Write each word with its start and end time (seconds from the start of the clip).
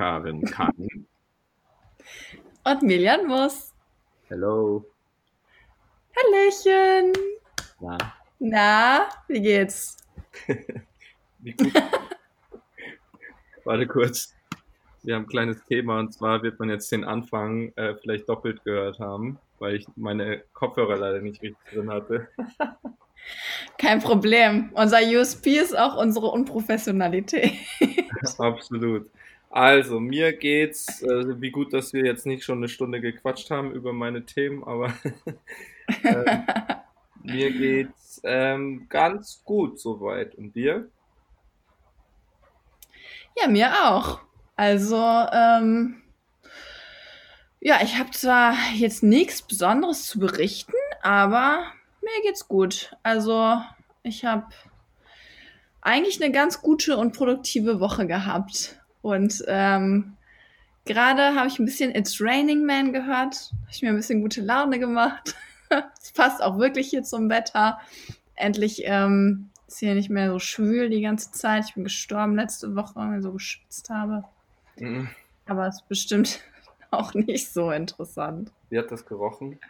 Karin 0.00 0.40
kann. 0.40 1.06
Und 2.64 2.82
Milian 2.82 3.26
muss. 3.26 3.74
Hello. 4.28 4.82
Hallöchen. 6.16 7.12
Na, 7.80 7.98
Na, 8.38 9.08
wie 9.28 9.42
geht's? 9.42 9.98
wie 11.40 11.52
gut. 11.52 11.74
Warte 13.64 13.86
kurz. 13.86 14.34
Wir 15.02 15.16
haben 15.16 15.24
ein 15.24 15.28
kleines 15.28 15.62
Thema 15.64 15.98
und 15.98 16.14
zwar 16.14 16.42
wird 16.42 16.58
man 16.58 16.70
jetzt 16.70 16.90
den 16.90 17.04
Anfang 17.04 17.70
äh, 17.76 17.94
vielleicht 17.96 18.26
doppelt 18.26 18.64
gehört 18.64 19.00
haben, 19.00 19.38
weil 19.58 19.76
ich 19.76 19.86
meine 19.96 20.44
Kopfhörer 20.54 20.96
leider 20.96 21.20
nicht 21.20 21.42
richtig 21.42 21.62
drin 21.74 21.90
hatte. 21.90 22.26
Kein 23.76 24.00
Problem. 24.00 24.70
Unser 24.72 25.00
USP 25.02 25.58
ist 25.58 25.76
auch 25.78 25.98
unsere 25.98 26.28
Unprofessionalität. 26.28 27.52
Absolut. 28.38 29.10
Also, 29.52 29.98
mir 29.98 30.32
geht's, 30.32 31.02
äh, 31.02 31.40
wie 31.40 31.50
gut, 31.50 31.72
dass 31.72 31.92
wir 31.92 32.04
jetzt 32.04 32.24
nicht 32.24 32.44
schon 32.44 32.58
eine 32.58 32.68
Stunde 32.68 33.00
gequatscht 33.00 33.50
haben 33.50 33.72
über 33.72 33.92
meine 33.92 34.24
Themen, 34.24 34.62
aber 34.62 34.94
ähm, 36.04 36.46
mir 37.24 37.50
geht's 37.50 38.20
ähm, 38.22 38.86
ganz 38.88 39.42
gut 39.44 39.80
soweit. 39.80 40.36
Und 40.36 40.54
dir? 40.54 40.88
Ja, 43.36 43.48
mir 43.48 43.72
auch. 43.88 44.20
Also, 44.54 44.96
ähm, 45.32 46.00
ja, 47.58 47.80
ich 47.82 47.98
habe 47.98 48.12
zwar 48.12 48.54
jetzt 48.74 49.02
nichts 49.02 49.42
Besonderes 49.42 50.06
zu 50.06 50.20
berichten, 50.20 50.76
aber 51.02 51.64
mir 52.02 52.22
geht's 52.22 52.46
gut. 52.46 52.96
Also, 53.02 53.60
ich 54.04 54.24
habe 54.24 54.46
eigentlich 55.80 56.22
eine 56.22 56.32
ganz 56.32 56.62
gute 56.62 56.96
und 56.96 57.16
produktive 57.16 57.80
Woche 57.80 58.06
gehabt. 58.06 58.79
Und 59.02 59.42
ähm, 59.46 60.16
gerade 60.84 61.34
habe 61.34 61.48
ich 61.48 61.58
ein 61.58 61.64
bisschen 61.64 61.94
It's 61.94 62.20
Raining 62.20 62.64
Man 62.66 62.92
gehört. 62.92 63.52
Habe 63.52 63.70
ich 63.70 63.82
mir 63.82 63.88
ein 63.90 63.96
bisschen 63.96 64.22
gute 64.22 64.40
Laune 64.40 64.78
gemacht. 64.78 65.34
Es 66.02 66.10
passt 66.10 66.42
auch 66.42 66.58
wirklich 66.58 66.88
hier 66.88 67.04
zum 67.04 67.30
Wetter. 67.30 67.78
Endlich 68.34 68.82
ähm, 68.86 69.50
ist 69.68 69.78
hier 69.78 69.94
nicht 69.94 70.10
mehr 70.10 70.28
so 70.32 70.40
schwül 70.40 70.90
die 70.90 71.00
ganze 71.00 71.30
Zeit. 71.30 71.64
Ich 71.68 71.74
bin 71.74 71.84
gestorben 71.84 72.34
letzte 72.34 72.74
Woche, 72.74 72.96
weil 72.96 73.18
ich 73.18 73.22
so 73.22 73.32
geschwitzt 73.32 73.88
habe. 73.88 74.24
Mhm. 74.80 75.08
Aber 75.46 75.68
es 75.68 75.76
ist 75.76 75.88
bestimmt 75.88 76.40
auch 76.90 77.14
nicht 77.14 77.52
so 77.52 77.70
interessant. 77.70 78.50
Wie 78.68 78.78
hat 78.80 78.90
das 78.90 79.06
gerochen? 79.06 79.60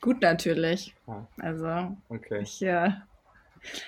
Gut 0.00 0.20
natürlich. 0.20 0.96
Ah, 1.06 1.26
Also, 1.38 1.96
okay. 2.08 2.40
ich, 2.42 2.60
äh, 2.62 2.90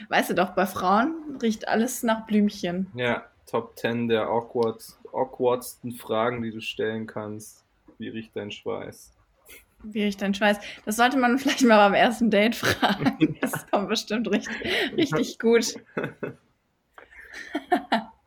weißt 0.08 0.30
du 0.30 0.34
doch, 0.34 0.50
bei 0.50 0.66
Frauen 0.66 1.38
riecht 1.40 1.68
alles 1.68 2.02
nach 2.02 2.26
Blümchen. 2.26 2.90
Ja, 2.94 3.24
Top 3.46 3.78
10 3.78 4.08
der 4.08 4.28
awkward, 4.28 4.82
awkwardsten 5.12 5.92
Fragen, 5.92 6.42
die 6.42 6.52
du 6.52 6.60
stellen 6.60 7.06
kannst. 7.06 7.64
Wie 7.98 8.08
riecht 8.08 8.34
dein 8.34 8.50
Schweiß? 8.50 9.12
Wie 9.82 10.04
riecht 10.04 10.22
dein 10.22 10.32
Schweiß? 10.32 10.58
Das 10.84 10.96
sollte 10.96 11.18
man 11.18 11.38
vielleicht 11.38 11.62
mal 11.62 11.76
beim 11.88 11.94
ersten 11.94 12.30
Date 12.30 12.54
fragen. 12.54 13.36
Das 13.40 13.66
kommt 13.70 13.88
bestimmt 13.88 14.30
richtig, 14.30 14.56
richtig 14.96 15.38
gut. 15.38 15.74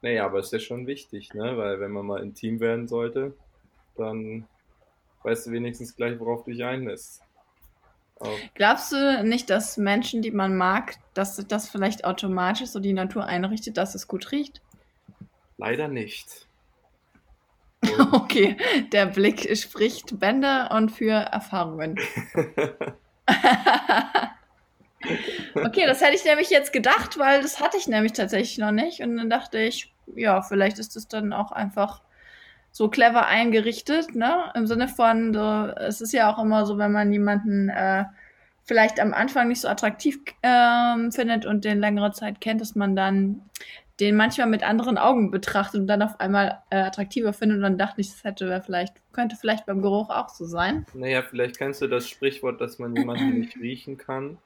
Naja, 0.02 0.26
aber 0.28 0.38
ist 0.38 0.54
ja 0.54 0.60
schon 0.60 0.86
wichtig, 0.86 1.34
ne? 1.34 1.58
Weil 1.58 1.80
wenn 1.80 1.90
man 1.90 2.06
mal 2.06 2.22
intim 2.22 2.60
werden 2.60 2.88
sollte, 2.88 3.34
dann 3.98 4.48
weißt 5.24 5.48
du 5.48 5.52
wenigstens 5.52 5.96
gleich, 5.96 6.20
worauf 6.20 6.44
du 6.44 6.52
dich 6.52 6.64
einlässt. 6.64 7.24
Glaubst 8.54 8.92
du 8.92 9.24
nicht, 9.24 9.50
dass 9.50 9.78
Menschen, 9.78 10.22
die 10.22 10.32
man 10.32 10.56
mag, 10.56 10.96
dass 11.14 11.36
das 11.48 11.70
vielleicht 11.70 12.06
automatisch 12.06 12.70
so 12.70 12.80
die 12.80 12.94
Natur 12.94 13.26
einrichtet, 13.26 13.78
dass 13.78 13.94
es 13.94 14.08
gut 14.08 14.32
riecht? 14.32 14.62
leider 15.58 15.88
nicht. 15.88 16.48
Und 17.98 18.14
Okay, 18.14 18.58
der 18.92 19.06
Blick 19.08 19.56
spricht 19.58 20.20
Bände 20.20 20.70
und 20.72 20.92
für 20.92 21.12
Erfahrungen. 21.14 22.00
Okay, 25.54 25.86
das 25.86 26.02
hätte 26.02 26.16
ich 26.16 26.26
nämlich 26.26 26.50
jetzt 26.50 26.74
gedacht, 26.74 27.20
weil 27.20 27.44
das 27.44 27.60
hatte 27.60 27.78
ich 27.78 27.88
nämlich 27.88 28.14
tatsächlich 28.14 28.58
noch 28.58 28.72
nicht. 28.72 29.02
Und 29.02 29.16
dann 29.18 29.30
dachte 29.30 29.60
ich, 29.60 29.94
ja, 30.16 30.42
vielleicht 30.42 30.80
ist 30.80 30.96
es 30.96 31.08
dann 31.08 31.32
auch 31.32 31.52
einfach 31.52 32.02
so 32.76 32.90
clever 32.90 33.26
eingerichtet, 33.26 34.16
ne? 34.16 34.52
Im 34.54 34.68
Sinne 34.68 34.90
von, 34.90 35.34
so, 35.34 35.74
es 35.78 36.02
ist 36.02 36.12
ja 36.12 36.30
auch 36.30 36.44
immer 36.44 36.66
so, 36.66 36.78
wenn 36.78 36.92
man 36.92 37.10
jemanden 37.14 37.70
äh, 37.70 38.04
vielleicht 38.66 39.00
am 39.00 39.14
Anfang 39.14 39.48
nicht 39.48 39.62
so 39.62 39.70
attraktiv 39.70 40.20
ähm, 40.44 41.10
findet 41.14 41.46
und 41.46 41.64
den 41.64 41.80
längere 41.80 42.12
Zeit 42.12 42.42
kennt, 42.42 42.60
dass 42.60 42.76
man 42.76 42.94
dann 42.94 43.50
den 44.02 44.18
manchmal 44.18 44.48
mit 44.48 44.62
anderen 44.62 44.98
Augen 44.98 45.32
betrachtet 45.32 45.80
und 45.80 45.88
dann 45.88 46.02
auf 46.02 46.20
einmal 46.20 46.64
äh, 46.70 46.82
attraktiver 46.82 47.32
findet. 47.32 47.60
Und 47.60 47.64
dann 47.64 47.78
dachte 47.78 48.02
ich, 48.02 48.10
das 48.10 48.26
hätte 48.26 48.62
vielleicht, 48.66 48.96
könnte 49.14 49.38
vielleicht 49.38 49.66
beim 49.66 49.82
Geruch 49.82 50.10
auch 50.10 50.28
so 50.28 50.44
sein. 50.44 50.86
naja, 50.94 51.22
vielleicht 51.22 51.58
kennst 51.58 51.82
du 51.82 51.88
das 51.88 52.10
Sprichwort, 52.10 52.60
dass 52.60 52.78
man 52.78 52.94
jemanden 52.94 53.36
nicht 53.40 53.56
riechen 53.56 53.98
kann. 53.98 54.38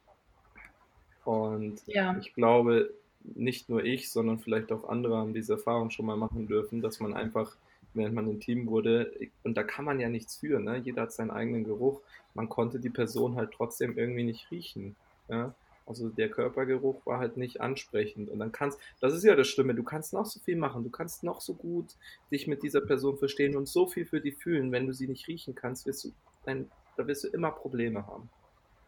Und 1.23 1.81
Ja. 1.87 2.15
ich 2.19 2.35
glaube, 2.35 2.93
nicht 3.23 3.69
nur 3.69 3.83
ich, 3.83 4.11
sondern 4.11 4.37
vielleicht 4.37 4.71
auch 4.71 4.87
andere 4.87 5.17
haben 5.17 5.33
diese 5.33 5.53
Erfahrung 5.53 5.89
schon 5.89 6.05
mal 6.05 6.15
machen 6.15 6.45
dürfen, 6.45 6.83
dass 6.83 6.99
man 6.99 7.15
einfach, 7.15 7.55
während 7.99 8.15
man 8.15 8.29
intim 8.29 8.67
wurde, 8.67 9.11
und 9.43 9.55
da 9.55 9.63
kann 9.63 9.85
man 9.85 9.99
ja 9.99 10.09
nichts 10.09 10.37
für, 10.37 10.59
ne? 10.59 10.77
Jeder 10.77 11.03
hat 11.03 11.13
seinen 11.13 11.31
eigenen 11.31 11.63
Geruch. 11.63 12.01
Man 12.33 12.49
konnte 12.49 12.79
die 12.79 12.89
Person 12.89 13.35
halt 13.35 13.51
trotzdem 13.51 13.97
irgendwie 13.97 14.23
nicht 14.23 14.49
riechen. 14.49 14.95
Ja? 15.27 15.53
Also 15.85 16.09
der 16.09 16.29
Körpergeruch 16.29 17.03
war 17.05 17.19
halt 17.19 17.37
nicht 17.37 17.61
ansprechend. 17.61 18.29
Und 18.29 18.39
dann 18.39 18.51
kannst, 18.51 18.79
das 19.01 19.13
ist 19.13 19.23
ja 19.23 19.35
das 19.35 19.47
Schlimme, 19.47 19.73
du 19.73 19.83
kannst 19.83 20.13
noch 20.13 20.25
so 20.25 20.39
viel 20.39 20.55
machen, 20.55 20.83
du 20.83 20.89
kannst 20.91 21.23
noch 21.23 21.41
so 21.41 21.55
gut 21.55 21.95
dich 22.31 22.47
mit 22.47 22.61
dieser 22.61 22.81
Person 22.81 23.17
verstehen 23.17 23.55
und 23.55 23.67
so 23.67 23.87
viel 23.87 24.05
für 24.05 24.21
die 24.21 24.31
fühlen, 24.31 24.71
wenn 24.71 24.85
du 24.85 24.93
sie 24.93 25.07
nicht 25.07 25.27
riechen 25.27 25.55
kannst, 25.55 25.87
wirst 25.87 26.05
du, 26.05 26.11
dann, 26.45 26.69
da 26.95 27.07
wirst 27.07 27.23
du 27.23 27.27
immer 27.29 27.51
Probleme 27.51 28.05
haben. 28.05 28.29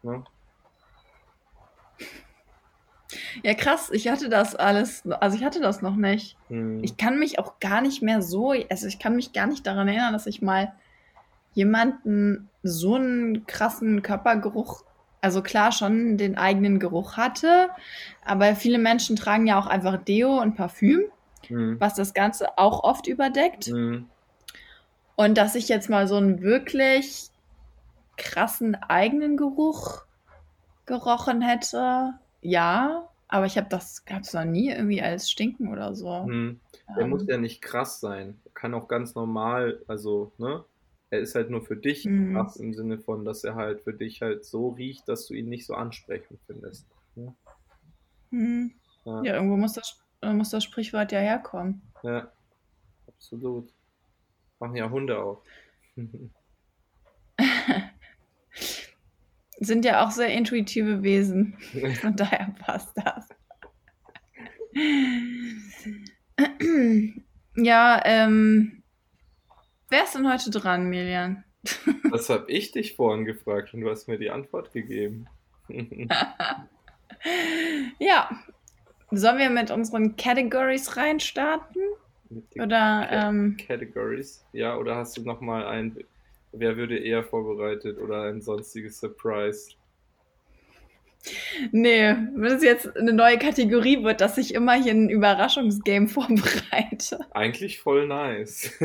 Ne? 0.04 0.24
Ja, 3.42 3.54
krass, 3.54 3.90
ich 3.92 4.08
hatte 4.08 4.28
das 4.28 4.54
alles, 4.54 5.04
also 5.20 5.36
ich 5.36 5.44
hatte 5.44 5.60
das 5.60 5.82
noch 5.82 5.96
nicht. 5.96 6.36
Hm. 6.48 6.82
Ich 6.82 6.96
kann 6.96 7.18
mich 7.18 7.38
auch 7.38 7.60
gar 7.60 7.80
nicht 7.80 8.02
mehr 8.02 8.22
so, 8.22 8.54
also 8.70 8.86
ich 8.86 8.98
kann 8.98 9.16
mich 9.16 9.32
gar 9.32 9.46
nicht 9.46 9.66
daran 9.66 9.88
erinnern, 9.88 10.12
dass 10.12 10.26
ich 10.26 10.42
mal 10.42 10.72
jemanden 11.54 12.48
so 12.62 12.94
einen 12.94 13.46
krassen 13.46 14.02
Körpergeruch, 14.02 14.84
also 15.20 15.42
klar 15.42 15.72
schon 15.72 16.16
den 16.16 16.36
eigenen 16.36 16.78
Geruch 16.78 17.16
hatte, 17.16 17.68
aber 18.24 18.56
viele 18.56 18.78
Menschen 18.78 19.16
tragen 19.16 19.46
ja 19.46 19.58
auch 19.58 19.66
einfach 19.66 19.96
Deo 20.02 20.40
und 20.40 20.56
Parfüm, 20.56 21.02
Hm. 21.48 21.80
was 21.80 21.94
das 21.94 22.14
Ganze 22.14 22.56
auch 22.56 22.84
oft 22.84 23.06
überdeckt. 23.06 23.66
Hm. 23.66 24.06
Und 25.16 25.36
dass 25.36 25.54
ich 25.54 25.68
jetzt 25.68 25.90
mal 25.90 26.06
so 26.06 26.16
einen 26.16 26.40
wirklich 26.40 27.28
krassen 28.16 28.74
eigenen 28.74 29.36
Geruch 29.36 30.02
gerochen 30.86 31.40
hätte, 31.40 32.14
ja, 32.42 33.08
aber 33.28 33.46
ich 33.46 33.56
habe 33.56 33.68
das 33.70 34.04
gab 34.04 34.22
es 34.22 34.34
noch 34.34 34.44
nie 34.44 34.70
irgendwie 34.70 35.00
als 35.00 35.30
Stinken 35.30 35.68
oder 35.68 35.94
so. 35.94 36.24
Hm. 36.24 36.60
Der 36.96 37.06
muss 37.06 37.22
Ähm, 37.22 37.28
ja 37.28 37.38
nicht 37.38 37.62
krass 37.62 38.00
sein. 38.00 38.38
Er 38.44 38.50
kann 38.52 38.74
auch 38.74 38.88
ganz 38.88 39.14
normal, 39.14 39.82
also, 39.86 40.32
ne? 40.38 40.64
Er 41.10 41.20
ist 41.20 41.34
halt 41.34 41.50
nur 41.50 41.62
für 41.62 41.76
dich 41.76 42.04
mhm. 42.06 42.34
krass 42.34 42.56
im 42.56 42.74
Sinne 42.74 42.98
von, 42.98 43.24
dass 43.24 43.44
er 43.44 43.54
halt 43.54 43.82
für 43.82 43.92
dich 43.94 44.22
halt 44.22 44.44
so 44.44 44.70
riecht, 44.70 45.08
dass 45.08 45.26
du 45.26 45.34
ihn 45.34 45.48
nicht 45.48 45.66
so 45.66 45.74
ansprechend 45.74 46.40
findest. 46.46 46.86
Ne? 47.14 47.34
Mhm. 48.30 48.72
Ja, 49.04 49.22
Ja, 49.22 49.34
irgendwo 49.34 49.56
muss 49.56 49.74
das, 49.74 50.02
muss 50.22 50.50
das 50.50 50.64
Sprichwort 50.64 51.12
ja 51.12 51.20
herkommen. 51.20 51.82
ja, 52.02 52.30
absolut. 53.08 53.72
Machen 54.58 54.76
ja 54.76 54.88
Hunde 54.90 55.22
auch. 55.22 55.42
Sind 59.64 59.84
ja 59.84 60.04
auch 60.04 60.10
sehr 60.10 60.28
intuitive 60.28 61.02
Wesen. 61.02 61.56
Von 62.00 62.16
daher 62.16 62.54
passt 62.58 62.96
das. 62.96 63.28
Ja, 67.56 68.00
ähm, 68.04 68.82
wer 69.88 70.04
ist 70.04 70.14
denn 70.14 70.30
heute 70.30 70.50
dran, 70.50 70.88
Milian? 70.88 71.44
Das 72.10 72.28
habe 72.28 72.50
ich 72.50 72.72
dich 72.72 72.94
vorhin 72.94 73.24
gefragt 73.24 73.72
und 73.72 73.80
du 73.80 73.88
hast 73.88 74.06
mir 74.06 74.18
die 74.18 74.30
Antwort 74.30 74.72
gegeben. 74.72 75.26
Ja, 78.00 78.28
sollen 79.12 79.38
wir 79.38 79.48
mit 79.48 79.70
unseren 79.70 80.16
Categories 80.16 80.96
reinstarten? 80.96 81.80
Oder, 82.56 83.06
Cat 83.08 83.28
ähm, 83.28 83.56
Categories. 83.56 84.44
Ja, 84.52 84.76
oder 84.76 84.96
hast 84.96 85.16
du 85.16 85.22
nochmal 85.22 85.64
ein, 85.66 85.96
wer 86.52 86.76
würde 86.76 86.98
eher 86.98 87.24
vorbereitet 87.24 87.98
oder 87.98 88.22
ein 88.22 88.40
sonstiges 88.40 88.98
Surprise? 89.00 89.72
nee, 91.70 92.16
wenn 92.34 92.52
es 92.52 92.62
jetzt 92.62 92.96
eine 92.96 93.12
neue 93.12 93.38
Kategorie 93.38 94.02
wird, 94.02 94.20
dass 94.20 94.38
ich 94.38 94.54
immer 94.54 94.74
hier 94.74 94.92
ein 94.92 95.08
Überraschungsgame 95.08 96.08
vorbereite. 96.08 97.20
Eigentlich 97.30 97.80
voll 97.80 98.06
nice. 98.06 98.72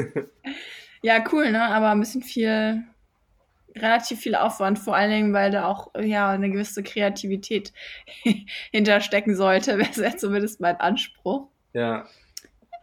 Ja, 1.03 1.23
cool, 1.31 1.51
ne? 1.51 1.61
Aber 1.61 1.91
ein 1.91 1.99
bisschen 1.99 2.23
viel, 2.23 2.83
relativ 3.75 4.19
viel 4.19 4.33
Aufwand, 4.33 4.79
vor 4.79 4.95
allen 4.95 5.11
Dingen, 5.11 5.33
weil 5.33 5.51
da 5.51 5.67
auch 5.67 5.93
ja 5.95 6.31
eine 6.31 6.49
gewisse 6.49 6.81
Kreativität 6.81 7.71
hinterstecken 8.71 9.35
sollte, 9.35 9.77
wäre 9.77 9.89
jetzt 10.01 10.19
zumindest 10.19 10.59
mein 10.59 10.77
Anspruch. 10.77 11.49
Ja, 11.73 12.07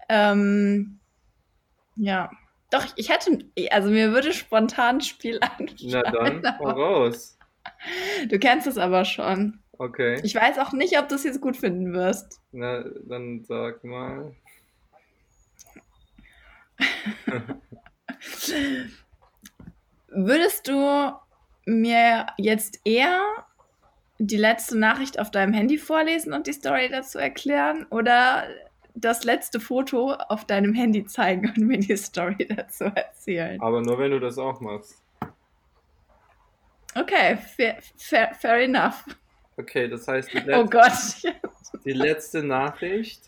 Ähm, 0.09 1.01
ja. 1.97 2.31
Doch, 2.71 2.87
ich 2.97 3.09
hätte, 3.09 3.39
also 3.71 3.91
mir 3.91 4.13
würde 4.13 4.33
spontan 4.33 4.97
ein 4.97 5.01
Spiel 5.01 5.39
Na 5.83 6.01
einfallen. 6.03 6.43
dann, 6.43 6.59
hau 6.59 6.71
raus. 6.71 7.39
Du 8.29 8.39
kennst 8.39 8.67
es 8.67 8.79
aber 8.79 9.05
schon. 9.05 9.61
Okay. 9.79 10.21
Ich 10.23 10.35
weiß 10.35 10.59
auch 10.59 10.73
nicht, 10.73 10.99
ob 10.99 11.09
du 11.09 11.15
es 11.17 11.25
jetzt 11.25 11.41
gut 11.41 11.57
finden 11.57 11.93
wirst. 11.93 12.41
Na, 12.53 12.85
dann 13.09 13.45
sag 13.45 13.83
mal. 13.85 14.35
Würdest 20.09 20.69
du 20.69 21.13
mir 21.67 22.27
jetzt 22.39 22.81
eher 22.85 23.21
die 24.19 24.37
letzte 24.37 24.79
Nachricht 24.79 25.19
auf 25.19 25.31
deinem 25.31 25.53
Handy 25.53 25.79
vorlesen 25.79 26.33
und 26.33 26.47
die 26.47 26.53
Story 26.53 26.89
dazu 26.89 27.19
erklären 27.19 27.87
oder 27.91 28.45
das 28.95 29.25
letzte 29.25 29.61
Foto 29.61 30.13
auf 30.13 30.45
deinem 30.47 30.73
Handy 30.75 31.05
zeigen 31.05 31.49
und 31.49 31.59
mir 31.59 31.79
die 31.79 31.97
Story 31.97 32.47
dazu 32.57 32.85
erzählen? 32.85 33.61
Aber 33.61 33.81
nur 33.83 33.99
wenn 33.99 34.11
du 34.13 34.21
das 34.21 34.39
auch 34.39 34.61
machst. 34.61 35.03
Okay, 36.95 37.37
fair, 37.57 37.79
fair, 37.97 38.35
fair 38.35 38.61
enough. 38.63 39.05
Okay, 39.57 39.89
das 39.89 40.07
heißt, 40.07 40.33
die, 40.33 40.39
Oh 40.53 40.63
letzte, 40.63 41.33
Gott. 41.33 41.83
die 41.85 41.93
letzte 41.93 42.43
Nachricht. 42.43 43.21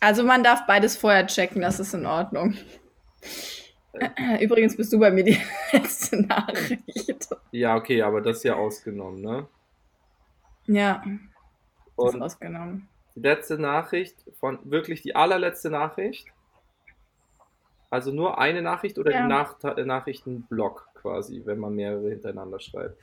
Also 0.00 0.22
man 0.22 0.44
darf 0.44 0.66
beides 0.66 0.96
vorher 0.96 1.26
checken, 1.26 1.62
das 1.62 1.80
ist 1.80 1.94
in 1.94 2.06
Ordnung. 2.06 2.54
Übrigens 4.40 4.76
bist 4.76 4.92
du 4.92 4.98
bei 4.98 5.10
mir 5.10 5.24
die 5.24 5.40
letzte 5.72 6.22
Nachricht. 6.22 7.28
Ja, 7.50 7.76
okay, 7.76 8.02
aber 8.02 8.20
das 8.20 8.38
ist 8.38 8.44
ja 8.44 8.54
ausgenommen, 8.54 9.22
ne? 9.22 9.48
Ja, 10.66 11.02
ist 11.06 11.96
Und 11.96 12.22
ausgenommen. 12.22 12.88
Die 13.16 13.20
letzte 13.20 13.58
Nachricht 13.58 14.14
von 14.38 14.58
wirklich 14.70 15.02
die 15.02 15.16
allerletzte 15.16 15.70
Nachricht. 15.70 16.28
Also 17.90 18.12
nur 18.12 18.38
eine 18.38 18.62
Nachricht 18.62 18.98
oder 18.98 19.10
Ja. 19.10 19.22
die 19.22 19.28
Nach 19.28 19.56
äh, 19.64 19.84
Nachrichtenblock 19.84 20.88
quasi, 20.94 21.42
wenn 21.44 21.58
man 21.58 21.74
mehrere 21.74 22.10
hintereinander 22.10 22.60
schreibt. 22.60 23.00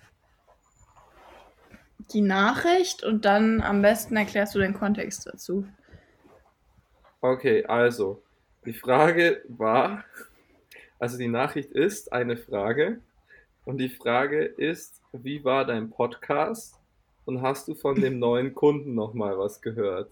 Die 2.11 2.21
Nachricht 2.21 3.03
und 3.03 3.25
dann 3.25 3.61
am 3.61 3.81
besten 3.81 4.15
erklärst 4.15 4.53
du 4.55 4.59
den 4.59 4.73
Kontext 4.73 5.25
dazu. 5.25 5.65
Okay, 7.21 7.65
also 7.65 8.21
die 8.65 8.73
Frage 8.73 9.41
war, 9.47 10.03
also 10.99 11.17
die 11.17 11.29
Nachricht 11.29 11.71
ist 11.71 12.11
eine 12.11 12.35
Frage 12.37 12.99
und 13.65 13.77
die 13.77 13.89
Frage 13.89 14.43
ist, 14.43 15.01
wie 15.13 15.43
war 15.43 15.65
dein 15.65 15.89
Podcast 15.89 16.77
und 17.25 17.41
hast 17.41 17.67
du 17.67 17.75
von 17.75 17.95
dem 17.95 18.19
neuen 18.19 18.53
Kunden 18.53 18.95
noch 18.95 19.13
mal 19.13 19.37
was 19.37 19.61
gehört? 19.61 20.11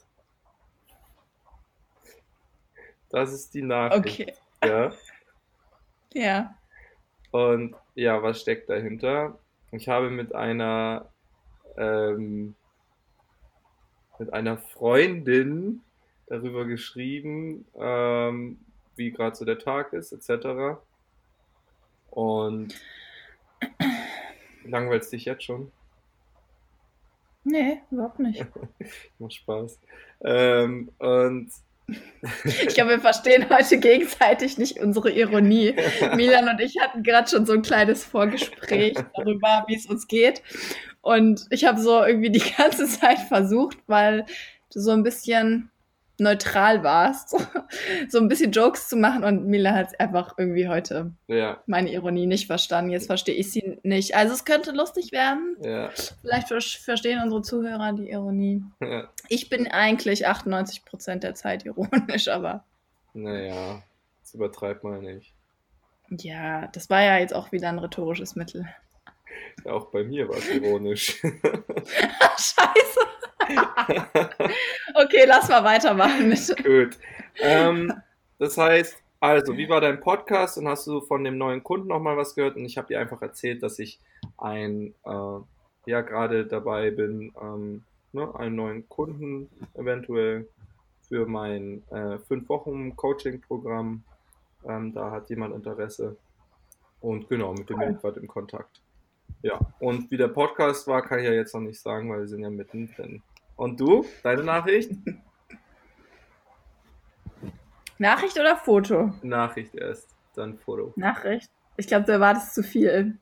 Das 3.10 3.34
ist 3.34 3.54
die 3.54 3.62
Nachricht, 3.62 4.22
Okay. 4.22 4.34
ja. 4.63 4.92
Ja. 6.13 6.56
Und 7.31 7.75
ja, 7.96 8.22
was 8.22 8.42
steckt 8.42 8.69
dahinter? 8.69 9.38
Ich 9.72 9.88
habe 9.88 10.10
mit 10.10 10.34
einer 10.36 11.10
ähm, 11.78 12.56
mit 14.19 14.34
einer 14.34 14.58
Freundin 14.58 15.81
darüber 16.28 16.66
geschrieben, 16.66 17.66
ähm, 17.75 18.60
wie 18.96 19.12
gerade 19.12 19.36
so 19.36 19.46
der 19.46 19.60
Tag 19.60 19.94
ist, 19.94 20.12
etc. 20.12 20.78
Und 22.12 22.75
langweilst 24.63 25.12
dich 25.12 25.25
jetzt 25.25 25.44
schon? 25.44 25.72
Nee, 27.43 27.81
überhaupt 27.89 28.19
nicht. 28.19 28.45
Macht 29.19 29.33
Spaß. 29.33 29.79
Ähm, 30.23 30.91
und 30.99 31.51
Ich 32.43 32.75
glaube, 32.75 32.91
wir 32.91 32.99
verstehen 32.99 33.47
heute 33.49 33.79
gegenseitig 33.79 34.57
nicht 34.57 34.79
unsere 34.79 35.11
Ironie. 35.11 35.75
Milan 36.15 36.49
und 36.49 36.59
ich 36.61 36.79
hatten 36.79 37.03
gerade 37.03 37.29
schon 37.29 37.45
so 37.45 37.53
ein 37.53 37.61
kleines 37.61 38.03
Vorgespräch 38.03 38.97
darüber, 39.15 39.65
wie 39.67 39.75
es 39.75 39.85
uns 39.85 40.07
geht. 40.07 40.41
Und 41.01 41.47
ich 41.49 41.65
habe 41.65 41.81
so 41.81 42.03
irgendwie 42.03 42.29
die 42.29 42.43
ganze 42.57 42.88
Zeit 42.88 43.19
versucht, 43.19 43.77
weil 43.88 44.25
du 44.73 44.79
so 44.79 44.91
ein 44.91 45.03
bisschen 45.03 45.70
neutral 46.21 46.83
warst, 46.83 47.35
so 48.09 48.19
ein 48.19 48.27
bisschen 48.27 48.51
Jokes 48.51 48.88
zu 48.88 48.95
machen. 48.95 49.23
Und 49.23 49.45
Milan 49.47 49.75
hat 49.75 50.00
einfach 50.00 50.35
irgendwie 50.38 50.68
heute 50.68 51.12
ja, 51.27 51.62
meine 51.65 51.91
Ironie 51.91 52.27
nicht 52.27 52.47
verstanden. 52.47 52.91
Jetzt 52.91 53.07
verstehe 53.07 53.35
ich 53.35 53.51
sie 53.51 53.79
nicht. 53.83 54.15
Also 54.15 54.33
es 54.33 54.45
könnte 54.45 54.71
lustig 54.71 55.12
werden. 55.12 55.57
ja, 55.62 55.89
Vielleicht 56.21 56.47
ver 56.47 56.62
verstehen 56.62 57.21
unsere 57.23 57.41
Zuhörer 57.41 57.94
die 57.94 58.09
Ironie. 58.09 58.63
ja. 58.79 59.09
Ich 59.29 59.50
bin 59.50 59.68
eigentlich 59.68 60.27
98% 60.27 61.15
der 61.19 61.35
Zeit 61.35 61.65
ironisch, 61.65 62.27
aber 62.27 62.63
Naja, 63.13 63.81
das 64.21 64.33
übertreibt 64.33 64.83
mal 64.83 65.01
nicht. 65.01 65.33
ja, 66.09 66.67
das 66.67 66.89
war 66.89 67.01
ja 67.01 67.17
jetzt 67.17 67.33
auch 67.33 67.51
wieder 67.51 67.69
ein 67.69 67.79
rhetorisches 67.79 68.35
Mittel. 68.35 68.65
Ja, 69.65 69.71
auch 69.74 69.85
bei 69.91 70.03
mir 70.03 70.27
war 70.29 70.38
es 70.38 70.50
ironisch. 70.50 71.21
Scheiße. 71.21 73.00
okay, 74.95 75.25
lass 75.27 75.49
mal 75.49 75.63
weitermachen. 75.63 76.29
Gut. 76.63 76.97
Ähm, 77.39 77.93
das 78.39 78.57
heißt, 78.57 78.97
also, 79.19 79.55
wie 79.55 79.69
war 79.69 79.81
dein 79.81 79.99
Podcast 79.99 80.57
und 80.57 80.67
hast 80.67 80.88
du 80.88 81.01
von 81.01 81.23
dem 81.23 81.38
neuen 81.38 81.63
Kunden 81.63 81.89
noch 81.89 81.99
mal 81.99 82.17
was 82.17 82.33
gehört? 82.33 82.55
Und 82.55 82.65
ich 82.65 82.77
habe 82.77 82.88
dir 82.88 82.99
einfach 82.99 83.21
erzählt, 83.21 83.61
dass 83.61 83.77
ich 83.79 83.99
ein, 84.38 84.95
äh, 85.05 85.39
ja, 85.85 86.01
gerade 86.01 86.45
dabei 86.45 86.89
bin, 86.89 87.31
ähm, 87.39 87.83
ne, 88.13 88.33
einen 88.35 88.55
neuen 88.55 88.89
Kunden 88.89 89.49
eventuell 89.75 90.47
für 91.07 91.25
mein 91.25 91.83
äh, 91.91 92.17
fünf 92.19 92.49
Wochen 92.49 92.95
Coaching-Programm. 92.95 94.03
Ähm, 94.65 94.93
da 94.93 95.11
hat 95.11 95.29
jemand 95.29 95.53
Interesse. 95.53 96.17
Und 96.99 97.27
genau, 97.29 97.53
mit 97.53 97.69
dem 97.69 97.79
bin 97.79 97.97
ich 98.01 98.17
im 98.17 98.27
Kontakt. 98.27 98.81
Ja, 99.43 99.59
und 99.79 100.11
wie 100.11 100.17
der 100.17 100.27
Podcast 100.27 100.88
war, 100.88 101.01
kann 101.01 101.19
ich 101.19 101.25
ja 101.25 101.31
jetzt 101.31 101.53
noch 101.53 101.61
nicht 101.61 101.79
sagen, 101.79 102.09
weil 102.11 102.21
wir 102.21 102.27
sind 102.27 102.41
ja 102.41 102.49
mittendrin. 102.49 103.21
Und 103.62 103.80
du, 103.80 104.04
deine 104.24 104.44
Nachricht? 104.44 104.92
Nachricht 108.00 108.40
oder 108.40 108.58
Foto? 108.58 109.13
Nachricht 109.22 109.75
erst, 109.75 110.10
dann 110.34 110.58
Foto. 110.58 110.94
Nachricht. 110.96 111.48
Ich 111.78 111.86
glaube, 111.86 112.08
du 112.08 112.12
erwartest 112.12 112.56
zu 112.56 112.63
viel. 112.63 113.19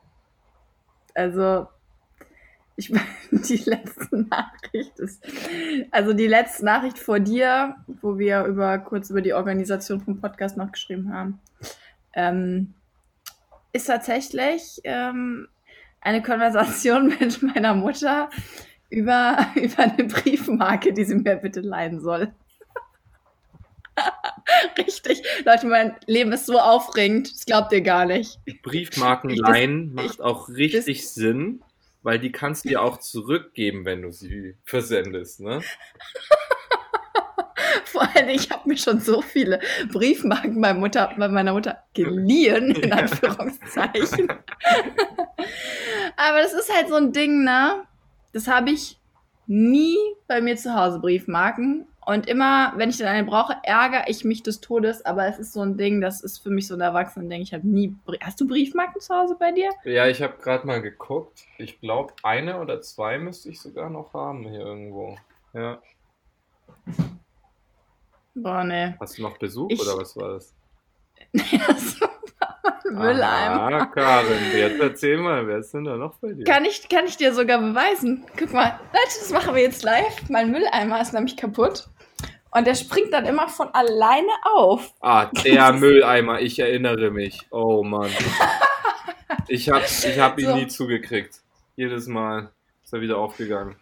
Also, 1.14 1.68
ich 2.78 2.90
meine, 2.90 3.06
die 3.32 3.58
letzte 3.58 4.16
Nachricht 4.16 4.98
ist, 5.00 5.28
also 5.92 6.14
die 6.14 6.28
letzte 6.28 6.64
Nachricht 6.64 7.00
vor 7.00 7.20
dir, 7.20 7.76
wo 8.02 8.18
wir 8.18 8.46
über 8.46 8.80
kurz 8.80 9.10
über 9.10 9.22
die 9.22 9.34
Organisation 9.34 10.00
vom 10.00 10.22
Podcast 10.22 10.56
noch 10.56 10.72
geschrieben 10.72 11.14
haben, 11.14 11.42
ähm, 12.14 12.76
ist 13.74 13.88
tatsächlich 13.88 14.80
ähm, 14.86 15.50
eine 16.00 16.22
Konversation 16.22 17.08
mit 17.20 17.44
meiner 17.44 17.74
Mutter 17.74 18.30
über, 18.90 19.48
über 19.56 19.80
eine 19.80 20.04
Briefmarke, 20.06 20.94
die 20.94 21.06
sie 21.06 21.16
mir 21.16 21.36
bitte 21.36 21.62
leihen 21.62 22.00
soll. 22.02 22.32
Richtig. 24.78 25.22
Leute, 25.46 25.68
mein 25.68 25.96
Leben 26.06 26.32
ist 26.32 26.46
so 26.46 26.60
aufregend, 26.60 27.32
das 27.34 27.46
glaubt 27.46 27.72
ihr 27.72 27.82
gar 27.82 28.06
nicht. 28.06 28.40
Briefmarken 28.64 29.30
leihen 29.32 29.90
ich- 29.90 29.94
macht 29.94 30.22
auch 30.22 30.50
richtig 30.50 31.08
Sinn, 31.10 31.62
weil 32.02 32.18
die 32.20 32.32
kannst 32.32 32.64
du 32.66 32.70
dir 32.70 32.82
auch 32.82 32.98
zurückgeben, 32.98 33.86
wenn 33.86 34.02
du 34.02 34.12
sie 34.12 34.56
versendest, 34.64 35.42
ne? 35.42 35.62
Vor 37.86 38.08
allem, 38.16 38.30
ich 38.30 38.50
habe 38.52 38.70
mir 38.70 38.78
schon 38.78 39.00
so 39.02 39.22
viele 39.22 39.60
Briefmarken 39.92 40.60
bei, 40.62 40.74
Mutter, 40.74 41.14
bei 41.18 41.28
meiner 41.28 41.54
Mutter 41.54 41.84
geliehen, 41.94 42.72
in 42.72 42.94
Anführungszeichen. 42.94 44.30
Aber 46.16 46.42
das 46.42 46.54
ist 46.54 46.74
halt 46.74 46.88
so 46.88 46.96
ein 46.96 47.12
Ding, 47.12 47.44
ne? 47.44 47.84
Das 48.32 48.48
habe 48.48 48.72
ich 48.72 49.00
nie 49.48 49.98
bei 50.28 50.42
mir 50.42 50.56
zu 50.56 50.74
Hause, 50.76 51.00
Briefmarken. 51.00 51.88
Und 52.06 52.28
immer, 52.28 52.74
wenn 52.76 52.90
ich 52.90 52.98
dann 52.98 53.08
eine 53.08 53.26
brauche, 53.28 53.56
ärgere 53.64 54.06
ich 54.08 54.24
mich 54.24 54.42
des 54.42 54.62
Todes. 54.62 55.06
Aber 55.06 55.28
es 55.28 55.38
ist 55.38 55.54
so 55.54 55.62
ein 55.62 55.78
Ding, 55.78 56.02
das 56.02 56.22
ist 56.22 56.40
für 56.40 56.50
mich 56.50 56.68
so 56.68 56.74
ein 56.74 56.82
Erwachsenen-Ding. 56.82 57.42
Ich 57.42 57.54
habe 57.54 57.68
nie. 57.68 57.96
Brie- 58.06 58.20
Hast 58.22 58.40
du 58.42 58.48
Briefmarken 58.48 59.00
zu 59.00 59.14
Hause 59.14 59.36
bei 59.40 59.52
dir? 59.52 59.70
Ja, 59.84 60.08
ich 60.08 60.22
habe 60.22 60.38
gerade 60.42 60.66
mal 60.66 60.82
geguckt. 60.82 61.46
Ich 61.60 61.80
glaube, 61.80 62.14
eine 62.24 62.60
oder 62.60 62.82
zwei 62.82 63.20
müsste 63.20 63.50
ich 63.50 63.62
sogar 63.62 63.90
noch 63.92 64.14
haben 64.14 64.48
hier 64.48 64.62
irgendwo. 64.62 65.18
Ja. 65.54 65.80
Boah, 68.36 68.64
ne. 68.64 68.96
Hast 69.00 69.18
du 69.18 69.22
noch 69.24 69.38
Besuch 69.38 69.70
Ich- 69.70 69.82
oder 69.82 69.98
was 69.98 70.16
war 70.18 70.30
das? 70.34 70.54
Mülleimer. 72.92 73.82
Ah, 73.82 73.86
Karin, 73.86 74.38
jetzt 74.56 74.80
erzähl 74.80 75.18
mal, 75.18 75.48
wer 75.48 75.60
ist 75.60 75.74
denn 75.74 75.86
da 75.86 75.96
noch 75.96 76.18
bei 76.20 76.34
dir? 76.34 76.44
Kann 76.44 76.66
ich, 76.66 76.88
kann 76.90 77.06
ich 77.06 77.18
dir 77.18 77.34
sogar 77.34 77.60
beweisen. 77.60 78.26
Guck 78.38 78.54
mal, 78.54 78.80
Leute, 78.94 79.16
das 79.20 79.32
machen 79.32 79.56
wir 79.56 79.62
jetzt 79.62 79.84
live. 79.84 80.30
Mein 80.30 80.52
Mülleimer 80.52 81.02
ist 81.02 81.14
nämlich 81.14 81.38
kaputt. 81.38 81.88
Und 82.52 82.66
der 82.66 82.76
springt 82.76 83.14
dann 83.14 83.26
immer 83.26 83.48
von 83.48 83.70
alleine 83.74 84.32
auf. 84.56 84.94
Ah, 85.02 85.26
der 85.26 85.74
Mülleimer, 85.74 86.42
ich 86.42 86.60
erinnere 86.60 87.12
mich. 87.12 87.48
Oh 87.52 87.84
Mann. 87.84 88.10
Ich 89.48 89.68
hab, 89.70 89.84
ich 89.84 90.20
hab 90.20 90.38
ihn 90.38 90.46
So. 90.46 90.56
nie 90.56 90.68
zugekriegt. 90.68 91.42
Jedes 91.76 92.08
Mal 92.08 92.52
ist 92.84 92.94
er 92.94 93.02
wieder 93.02 93.18
aufgegangen. 93.18 93.76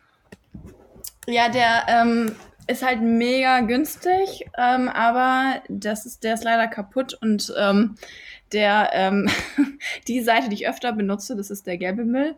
Ja, 1.26 1.50
der, 1.50 1.86
ähm, 1.90 2.36
ist 2.68 2.84
halt 2.86 3.02
mega 3.02 3.62
günstig, 3.62 4.46
ähm, 4.58 4.90
aber 4.90 5.62
das 5.70 6.06
ist, 6.06 6.24
der 6.24 6.34
ist 6.34 6.44
leider 6.44 6.68
kaputt 6.68 7.18
und 7.22 7.54
ähm, 7.58 7.96
der 8.54 8.90
ähm, 8.94 9.30
die 10.08 10.22
Seite, 10.22 10.50
die 10.50 10.56
ich 10.56 10.68
öfter 10.68 10.94
benutze, 10.94 11.36
das 11.36 11.50
ist 11.50 11.68
der 11.68 11.78
gelbe 11.78 12.06
Müll, 12.06 12.36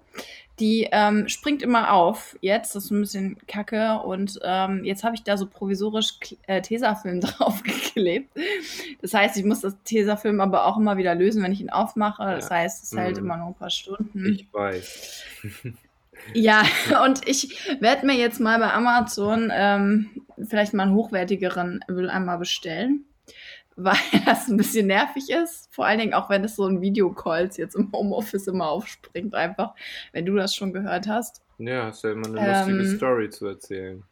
die 0.60 0.90
ähm, 0.92 1.28
springt 1.30 1.62
immer 1.62 1.94
auf. 1.94 2.38
Jetzt, 2.42 2.76
das 2.76 2.86
ist 2.86 2.92
ein 2.92 3.02
bisschen 3.02 3.38
kacke 3.48 4.00
und 4.00 4.40
ähm, 4.44 4.84
jetzt 4.84 5.04
habe 5.04 5.16
ich 5.16 5.24
da 5.24 5.38
so 5.38 5.48
provisorisch 5.48 6.20
äh, 6.48 6.62
Tesafilm 6.62 7.22
draufgeklebt. 7.22 8.30
Das 9.02 9.14
heißt, 9.14 9.38
ich 9.38 9.46
muss 9.46 9.62
das 9.62 9.76
Tesafilm 9.86 10.42
aber 10.42 10.66
auch 10.66 10.78
immer 10.78 10.98
wieder 10.98 11.16
lösen, 11.16 11.42
wenn 11.44 11.52
ich 11.52 11.62
ihn 11.62 11.70
aufmache. 11.70 12.24
Das 12.24 12.50
heißt, 12.50 12.84
es 12.84 12.98
hält 12.98 13.18
mhm. 13.18 13.24
immer 13.24 13.38
nur 13.38 13.48
ein 13.48 13.56
paar 13.56 13.70
Stunden. 13.70 14.34
Ich 14.34 14.54
weiß. 14.54 15.24
Ja, 16.34 16.64
und 17.06 17.28
ich 17.28 17.66
werde 17.80 18.06
mir 18.06 18.16
jetzt 18.16 18.40
mal 18.40 18.60
bei 18.60 18.74
Amazon 18.74 19.52
ähm, 19.54 20.10
vielleicht 20.48 20.74
mal 20.74 20.84
einen 20.84 20.94
hochwertigeren 20.94 21.84
Mülleimer 21.88 22.38
bestellen, 22.38 23.06
weil 23.84 23.98
das 24.26 24.48
ein 24.48 24.58
bisschen 24.58 24.88
nervig 24.88 25.30
ist. 25.30 25.74
Vor 25.74 25.86
allen 25.86 26.00
Dingen 26.00 26.14
auch, 26.14 26.30
wenn 26.30 26.44
es 26.44 26.56
so 26.56 26.66
ein 26.66 26.82
Videocalls 26.82 27.58
jetzt 27.58 27.76
im 27.76 27.92
Homeoffice 27.92 28.48
immer 28.48 28.70
aufspringt, 28.70 29.34
einfach, 29.34 29.76
wenn 30.12 30.26
du 30.26 30.36
das 30.36 30.56
schon 30.56 30.74
gehört 30.74 31.08
hast. 31.08 31.42
Ja, 31.58 31.86
hast 31.86 32.04
ja 32.04 32.12
immer 32.12 32.28
eine 32.28 32.36
lustige 32.36 32.80
ähm, 32.80 32.98
Story 32.98 33.30
zu 33.30 33.48
erzählen. 33.48 34.04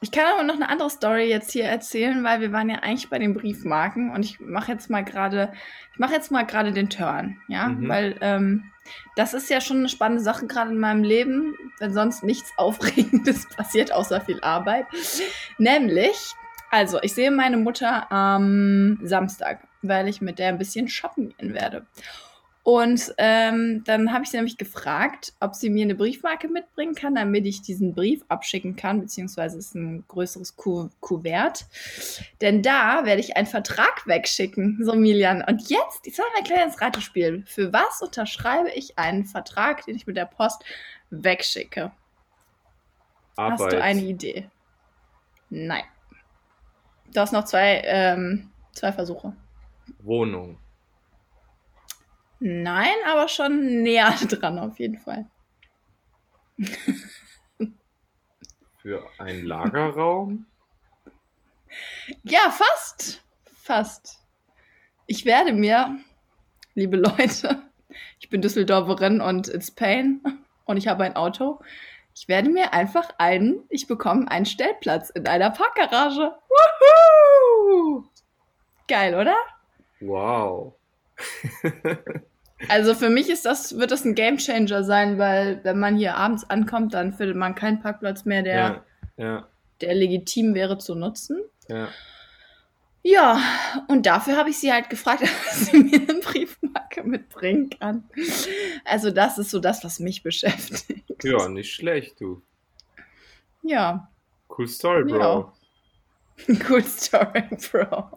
Ich 0.00 0.10
kann 0.10 0.26
aber 0.26 0.42
noch 0.42 0.56
eine 0.56 0.68
andere 0.68 0.90
Story 0.90 1.30
jetzt 1.30 1.50
hier 1.50 1.64
erzählen, 1.64 2.22
weil 2.24 2.42
wir 2.42 2.52
waren 2.52 2.68
ja 2.68 2.76
eigentlich 2.76 3.08
bei 3.08 3.18
den 3.18 3.32
Briefmarken 3.32 4.10
und 4.10 4.22
ich 4.22 4.38
mache 4.38 4.72
jetzt 4.72 4.90
mal 4.90 5.02
gerade, 5.02 5.52
ich 5.94 5.98
mache 5.98 6.12
jetzt 6.12 6.30
mal 6.30 6.44
gerade 6.44 6.72
den 6.72 6.90
Turn, 6.90 7.38
ja, 7.48 7.68
mhm. 7.68 7.88
weil 7.88 8.16
ähm, 8.20 8.64
das 9.16 9.32
ist 9.32 9.48
ja 9.48 9.62
schon 9.62 9.78
eine 9.78 9.88
spannende 9.88 10.22
Sache 10.22 10.46
gerade 10.46 10.72
in 10.72 10.78
meinem 10.78 11.04
Leben, 11.04 11.56
wenn 11.78 11.94
sonst 11.94 12.22
nichts 12.22 12.52
Aufregendes 12.58 13.48
passiert, 13.48 13.92
außer 13.92 14.20
viel 14.20 14.40
Arbeit. 14.42 14.86
Nämlich, 15.56 16.34
also 16.74 16.98
ich 17.02 17.14
sehe 17.14 17.30
meine 17.30 17.56
Mutter 17.56 18.10
am 18.10 18.98
Samstag, 19.04 19.68
weil 19.82 20.08
ich 20.08 20.20
mit 20.20 20.40
der 20.40 20.48
ein 20.48 20.58
bisschen 20.58 20.88
shoppen 20.88 21.32
gehen 21.36 21.54
werde. 21.54 21.86
Und 22.64 23.14
ähm, 23.18 23.84
dann 23.84 24.12
habe 24.12 24.24
ich 24.24 24.30
sie 24.30 24.38
nämlich 24.38 24.56
gefragt, 24.56 25.34
ob 25.38 25.54
sie 25.54 25.70
mir 25.70 25.84
eine 25.84 25.94
Briefmarke 25.94 26.48
mitbringen 26.48 26.96
kann, 26.96 27.14
damit 27.14 27.46
ich 27.46 27.62
diesen 27.62 27.94
Brief 27.94 28.24
abschicken 28.28 28.74
kann, 28.74 29.00
beziehungsweise 29.00 29.56
ist 29.56 29.76
ein 29.76 30.04
größeres 30.08 30.56
Ku 30.56 30.88
Kuvert. 30.98 31.66
Denn 32.40 32.60
da 32.62 33.04
werde 33.04 33.20
ich 33.20 33.36
einen 33.36 33.46
Vertrag 33.46 34.04
wegschicken, 34.06 34.80
so 34.82 34.96
Milian. 34.96 35.44
Und 35.46 35.68
jetzt, 35.68 36.04
ich 36.04 36.16
soll 36.16 36.26
ein 36.36 36.44
kleines 36.44 36.80
Ratespiel. 36.80 37.44
Für 37.46 37.72
was 37.72 38.02
unterschreibe 38.02 38.70
ich 38.74 38.98
einen 38.98 39.26
Vertrag, 39.26 39.84
den 39.84 39.94
ich 39.94 40.08
mit 40.08 40.16
der 40.16 40.26
Post 40.26 40.64
wegschicke? 41.10 41.92
Arbeit. 43.36 43.60
Hast 43.60 43.72
du 43.72 43.80
eine 43.80 44.02
Idee? 44.02 44.48
Nein. 45.50 45.84
Du 47.14 47.20
hast 47.20 47.32
noch 47.32 47.44
zwei, 47.44 47.80
ähm, 47.84 48.50
zwei 48.72 48.92
Versuche. 48.92 49.34
Wohnung. 50.00 50.58
Nein, 52.40 52.94
aber 53.06 53.28
schon 53.28 53.82
näher 53.82 54.10
dran 54.28 54.58
auf 54.58 54.78
jeden 54.80 54.98
Fall. 54.98 55.26
Für 58.82 59.08
einen 59.18 59.46
Lagerraum? 59.46 60.46
Ja, 62.24 62.50
fast. 62.50 63.22
Fast. 63.46 64.18
Ich 65.06 65.24
werde 65.24 65.52
mir, 65.52 66.00
liebe 66.74 66.96
Leute, 66.96 67.62
ich 68.18 68.28
bin 68.28 68.42
Düsseldorferin 68.42 69.20
und 69.20 69.48
it's 69.48 69.70
pain 69.70 70.20
und 70.64 70.78
ich 70.78 70.88
habe 70.88 71.04
ein 71.04 71.14
Auto. 71.14 71.60
Ich 72.14 72.28
werde 72.28 72.48
mir 72.48 72.72
einfach 72.72 73.10
einen, 73.18 73.64
ich 73.68 73.88
bekomme 73.88 74.30
einen 74.30 74.46
Stellplatz 74.46 75.10
in 75.10 75.26
einer 75.26 75.50
Parkgarage. 75.50 76.32
Woohoo! 76.48 78.04
Geil, 78.86 79.14
oder? 79.14 79.36
Wow. 80.00 80.74
Also 82.68 82.94
für 82.94 83.10
mich 83.10 83.28
ist 83.28 83.44
das, 83.44 83.76
wird 83.78 83.90
das 83.90 84.04
ein 84.04 84.14
Gamechanger 84.14 84.84
sein, 84.84 85.18
weil 85.18 85.60
wenn 85.64 85.78
man 85.78 85.96
hier 85.96 86.16
abends 86.16 86.48
ankommt, 86.48 86.94
dann 86.94 87.12
findet 87.12 87.36
man 87.36 87.54
keinen 87.54 87.80
Parkplatz 87.80 88.24
mehr, 88.24 88.42
der, 88.42 88.84
ja, 89.16 89.24
ja. 89.24 89.48
der 89.80 89.94
legitim 89.94 90.54
wäre 90.54 90.78
zu 90.78 90.94
nutzen. 90.94 91.42
Ja. 91.68 91.88
Ja, 93.06 93.38
und 93.88 94.06
dafür 94.06 94.38
habe 94.38 94.48
ich 94.48 94.56
sie 94.56 94.72
halt 94.72 94.88
gefragt, 94.88 95.22
ob 95.24 95.52
sie 95.52 95.76
mir 95.76 96.00
eine 96.08 96.20
Briefmarke 96.20 97.02
mitbringen 97.02 97.68
kann. 97.68 98.08
Also 98.86 99.10
das 99.10 99.36
ist 99.36 99.50
so 99.50 99.60
das, 99.60 99.84
was 99.84 100.00
mich 100.00 100.22
beschäftigt. 100.22 101.03
Ja, 101.24 101.48
nicht 101.48 101.72
schlecht, 101.72 102.20
du. 102.20 102.42
Ja. 103.62 104.08
Cool 104.48 104.68
Story, 104.68 105.04
Bro. 105.04 105.18
Ja. 105.18 105.52
Cool 106.68 106.82
Story, 106.82 107.44
Bro. 107.70 108.10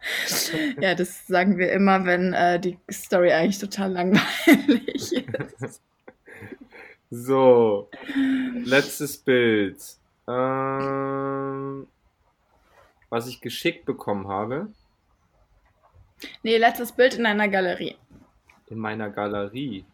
ja, 0.80 0.94
das 0.94 1.26
sagen 1.26 1.58
wir 1.58 1.72
immer, 1.72 2.04
wenn 2.04 2.32
äh, 2.32 2.60
die 2.60 2.78
Story 2.90 3.32
eigentlich 3.32 3.58
total 3.58 3.92
langweilig 3.92 5.12
ist. 5.60 5.82
So, 7.10 7.90
letztes 8.64 9.16
Bild. 9.18 9.82
Ähm, 10.28 11.86
was 13.08 13.26
ich 13.26 13.40
geschickt 13.40 13.86
bekommen 13.86 14.28
habe. 14.28 14.68
Nee, 16.42 16.58
letztes 16.58 16.92
Bild 16.92 17.14
in 17.14 17.24
einer 17.26 17.48
Galerie. 17.48 17.96
In 18.66 18.78
meiner 18.78 19.08
Galerie. 19.08 19.84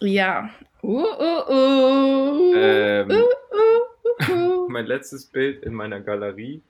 Ja. 0.00 0.50
Uh, 0.82 1.04
uh, 1.04 1.50
uh. 1.50 2.54
Ähm, 2.54 3.10
uh, 3.10 4.30
uh, 4.30 4.32
uh, 4.32 4.68
mein 4.70 4.86
letztes 4.86 5.26
Bild 5.26 5.62
in 5.62 5.74
meiner 5.74 6.00
Galerie 6.00 6.62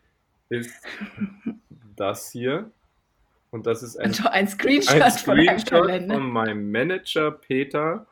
ist 0.48 0.74
das 1.96 2.30
hier. 2.30 2.70
Und 3.50 3.66
das 3.66 3.82
ist 3.82 3.96
ein, 3.96 4.14
ein 4.26 4.48
Screenshot, 4.48 5.00
ein 5.00 5.10
Screenshot 5.10 5.90
von, 5.90 6.10
von 6.10 6.30
meinem 6.30 6.70
Manager 6.70 7.30
Peter 7.30 8.06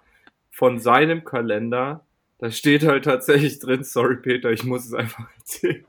von 0.51 0.81
seinem 0.81 1.25
Kalender. 1.25 2.05
Da 2.39 2.51
steht 2.51 2.85
halt 2.85 3.05
tatsächlich 3.05 3.59
drin, 3.59 3.85
sorry 3.85 4.17
Peter, 4.17 4.51
ich 4.51 4.65
muss 4.65 4.87
es 4.87 4.95
einfach 4.95 5.29
erzählen. 5.37 5.85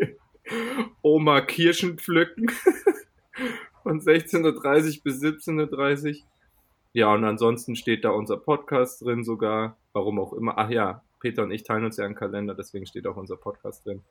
Oma 1.01 1.41
Kirschen 1.41 1.97
pflücken. 1.97 2.51
von 3.83 4.01
16.30 4.01 5.01
bis 5.03 5.21
17.30 5.21 6.23
Ja, 6.93 7.13
und 7.13 7.23
ansonsten 7.23 7.75
steht 7.75 8.03
da 8.03 8.09
unser 8.09 8.37
Podcast 8.37 9.01
drin 9.01 9.23
sogar. 9.23 9.77
Warum 9.93 10.19
auch 10.19 10.33
immer. 10.33 10.57
Ach 10.57 10.69
ja, 10.69 11.03
Peter 11.19 11.43
und 11.43 11.51
ich 11.51 11.63
teilen 11.63 11.85
uns 11.85 11.97
ja 11.97 12.05
einen 12.05 12.15
Kalender, 12.15 12.55
deswegen 12.55 12.85
steht 12.85 13.05
auch 13.05 13.17
unser 13.17 13.37
Podcast 13.37 13.85
drin. 13.85 14.01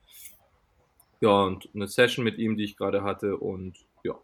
Ja, 1.21 1.43
und 1.43 1.69
eine 1.75 1.89
Session 1.89 2.25
mit 2.25 2.39
ihm, 2.39 2.57
die 2.57 2.65
ich 2.65 2.77
gerade 2.77 3.03
hatte 3.03 3.37
und 3.37 3.77
ja, 4.05 4.15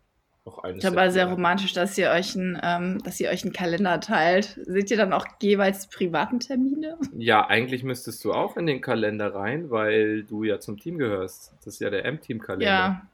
noch 0.44 0.58
eine. 0.62 0.78
Ich 0.78 0.86
aber 0.86 1.10
sehr 1.10 1.26
romantisch, 1.26 1.72
dass 1.72 1.98
ihr 1.98 2.10
euch 2.10 2.36
einen, 2.36 2.60
ähm, 2.62 3.02
dass 3.02 3.18
ihr 3.18 3.30
euch 3.30 3.42
einen 3.42 3.52
Kalender 3.52 3.98
teilt. 3.98 4.60
Seht 4.64 4.90
ihr 4.92 4.96
dann 4.96 5.12
auch 5.12 5.26
jeweils 5.42 5.88
privaten 5.88 6.38
Termine? 6.38 6.96
Ja, 7.16 7.46
eigentlich 7.46 7.82
müsstest 7.82 8.24
du 8.24 8.32
auch 8.32 8.56
in 8.56 8.66
den 8.66 8.80
Kalender 8.80 9.34
rein, 9.34 9.70
weil 9.70 10.22
du 10.22 10.44
ja 10.44 10.60
zum 10.60 10.78
Team 10.78 10.98
gehörst. 10.98 11.52
Das 11.64 11.74
ist 11.74 11.80
ja 11.80 11.90
der 11.90 12.04
M-Team-Kalender. 12.04 12.66
Ja. 12.66 13.06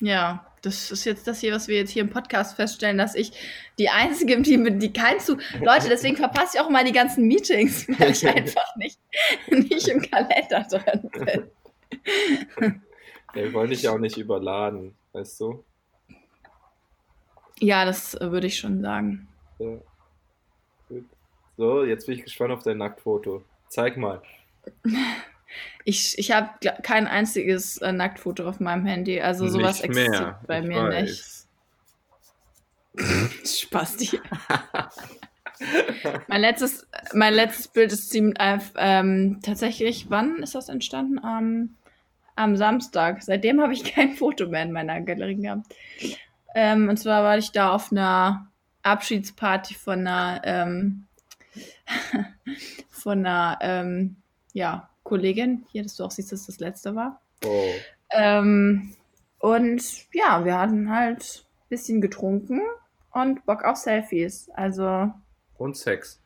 Ja, 0.00 0.46
das 0.62 0.92
ist 0.92 1.04
jetzt 1.04 1.26
das 1.26 1.40
hier, 1.40 1.52
was 1.52 1.68
wir 1.68 1.76
jetzt 1.76 1.90
hier 1.90 2.02
im 2.02 2.10
Podcast 2.10 2.56
feststellen, 2.56 2.96
dass 2.96 3.14
ich 3.14 3.32
die 3.78 3.88
Einzige 3.88 4.34
im 4.34 4.44
Team 4.44 4.62
bin, 4.64 4.78
die 4.78 4.92
kein 4.92 5.18
zu. 5.18 5.36
Leute, 5.60 5.88
deswegen 5.88 6.16
verpasse 6.16 6.56
ich 6.56 6.60
auch 6.60 6.70
mal 6.70 6.84
die 6.84 6.92
ganzen 6.92 7.26
Meetings, 7.26 7.88
weil 7.98 8.12
ich 8.12 8.26
einfach 8.26 8.76
nicht, 8.76 8.98
nicht 9.50 9.88
im 9.88 10.00
Kalender 10.00 10.66
drin 10.70 11.10
bin. 11.12 12.82
Wir 13.32 13.52
wollen 13.52 13.70
dich 13.70 13.82
ja 13.82 13.92
auch 13.92 13.98
nicht 13.98 14.16
überladen, 14.16 14.94
weißt 15.12 15.40
du? 15.40 15.64
Ja, 17.58 17.84
das 17.84 18.18
würde 18.20 18.46
ich 18.46 18.58
schon 18.58 18.80
sagen. 18.82 19.28
Ja. 19.58 19.78
So, 21.56 21.84
jetzt 21.84 22.06
bin 22.06 22.16
ich 22.16 22.24
gespannt 22.24 22.52
auf 22.52 22.62
dein 22.62 22.78
Nacktfoto. 22.78 23.44
Zeig 23.68 23.96
mal. 23.96 24.22
Ich, 25.84 26.18
ich 26.18 26.30
habe 26.32 26.50
kein 26.82 27.06
einziges 27.06 27.78
äh, 27.78 27.92
Nacktfoto 27.92 28.48
auf 28.48 28.60
meinem 28.60 28.86
Handy, 28.86 29.20
also 29.20 29.48
sowas 29.48 29.82
nicht 29.82 29.84
existiert 29.84 30.36
bei 30.46 30.60
ich 30.60 30.66
mir 30.66 30.82
weiß. 30.84 31.48
nicht. 33.40 33.48
Spasti. 33.48 34.20
mein, 36.28 36.40
letztes, 36.40 36.86
mein 37.14 37.34
letztes 37.34 37.68
Bild 37.68 37.92
ist 37.92 38.10
ziemlich 38.10 38.38
äh, 38.38 38.58
ähm, 38.76 39.40
tatsächlich, 39.42 40.06
wann 40.08 40.42
ist 40.42 40.54
das 40.54 40.68
entstanden? 40.68 41.18
Am 41.18 41.44
ähm, 41.44 41.76
am 42.36 42.56
Samstag. 42.56 43.22
Seitdem 43.22 43.60
habe 43.60 43.72
ich 43.72 43.84
kein 43.94 44.12
Foto 44.12 44.46
mehr 44.46 44.62
in 44.62 44.72
meiner 44.72 45.00
Galerie 45.00 45.36
gehabt. 45.36 45.74
Ähm, 46.54 46.88
und 46.88 46.98
zwar 46.98 47.22
war 47.22 47.38
ich 47.38 47.52
da 47.52 47.72
auf 47.72 47.92
einer 47.92 48.48
Abschiedsparty 48.82 49.74
von 49.74 50.06
einer, 50.06 50.40
ähm, 50.44 51.06
von 52.90 53.20
einer 53.20 53.58
ähm, 53.62 54.16
ja, 54.52 54.88
Kollegin. 55.02 55.66
Hier, 55.70 55.82
dass 55.82 55.96
du 55.96 56.04
auch 56.04 56.10
siehst, 56.10 56.32
dass 56.32 56.46
das 56.46 56.58
letzte 56.58 56.94
war. 56.94 57.20
Oh. 57.44 57.68
Ähm, 58.10 58.94
und 59.38 59.82
ja, 60.12 60.44
wir 60.44 60.58
hatten 60.58 60.90
halt 60.94 61.44
ein 61.64 61.68
bisschen 61.68 62.00
getrunken 62.00 62.60
und 63.12 63.44
Bock 63.46 63.64
auf 63.64 63.76
Selfies. 63.76 64.48
Also. 64.54 65.12
Und 65.56 65.76
Sex. 65.76 66.20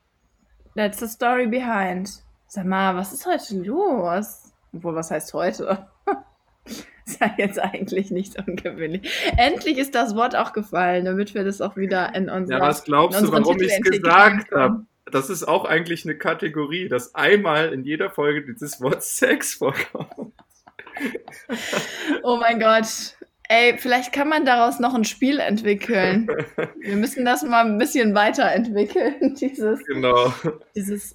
That's 0.75 1.01
the 1.01 1.07
story 1.07 1.47
behind. 1.47 2.11
Sag 2.49 2.67
mal, 2.67 2.95
was 2.97 3.13
ist 3.13 3.27
heute 3.27 3.57
los? 3.63 4.53
Obwohl, 4.73 4.95
was 4.95 5.11
heißt 5.11 5.33
heute? 5.33 5.89
ist 7.07 7.21
ja 7.21 7.35
jetzt 7.39 7.59
eigentlich 7.59 8.11
nicht 8.11 8.37
ungewöhnlich. 8.47 9.11
Endlich 9.37 9.79
ist 9.79 9.95
das 9.95 10.15
Wort 10.15 10.37
auch 10.37 10.53
gefallen, 10.53 11.05
damit 11.05 11.35
wir 11.35 11.45
das 11.45 11.61
auch 11.61 11.77
wieder 11.77 12.15
in 12.15 12.29
unserer 12.29 12.59
Ja, 12.59 12.65
was 12.65 12.85
glaubst 12.85 13.21
du, 13.21 13.33
warum 13.33 13.61
ich 13.61 13.73
es 13.73 13.81
gesagt 13.81 14.51
habe? 14.53 14.85
Das 15.11 15.31
ist 15.31 15.45
auch 15.45 15.65
eigentlich 15.65 16.05
eine 16.05 16.17
Kategorie, 16.19 16.89
dass 16.89 17.15
einmal 17.15 17.73
in 17.73 17.85
jeder 17.85 18.11
Folge 18.11 18.43
dieses 18.45 18.81
Wort 18.81 19.03
Sex 19.03 19.55
vorkommt. 19.55 20.33
oh 22.23 22.37
mein 22.39 22.59
Gott. 22.59 23.17
Ey, 23.49 23.79
vielleicht 23.79 24.13
kann 24.13 24.29
man 24.29 24.45
daraus 24.45 24.81
noch 24.81 24.95
ein 24.95 25.05
Spiel 25.05 25.39
entwickeln. 25.39 26.27
Wir 26.81 26.97
müssen 26.97 27.25
das 27.25 27.43
mal 27.45 27.65
ein 27.65 27.79
bisschen 27.79 28.15
weiterentwickeln, 28.15 29.35
dieses, 29.41 29.85
genau. 29.87 30.33
dieses 30.75 31.15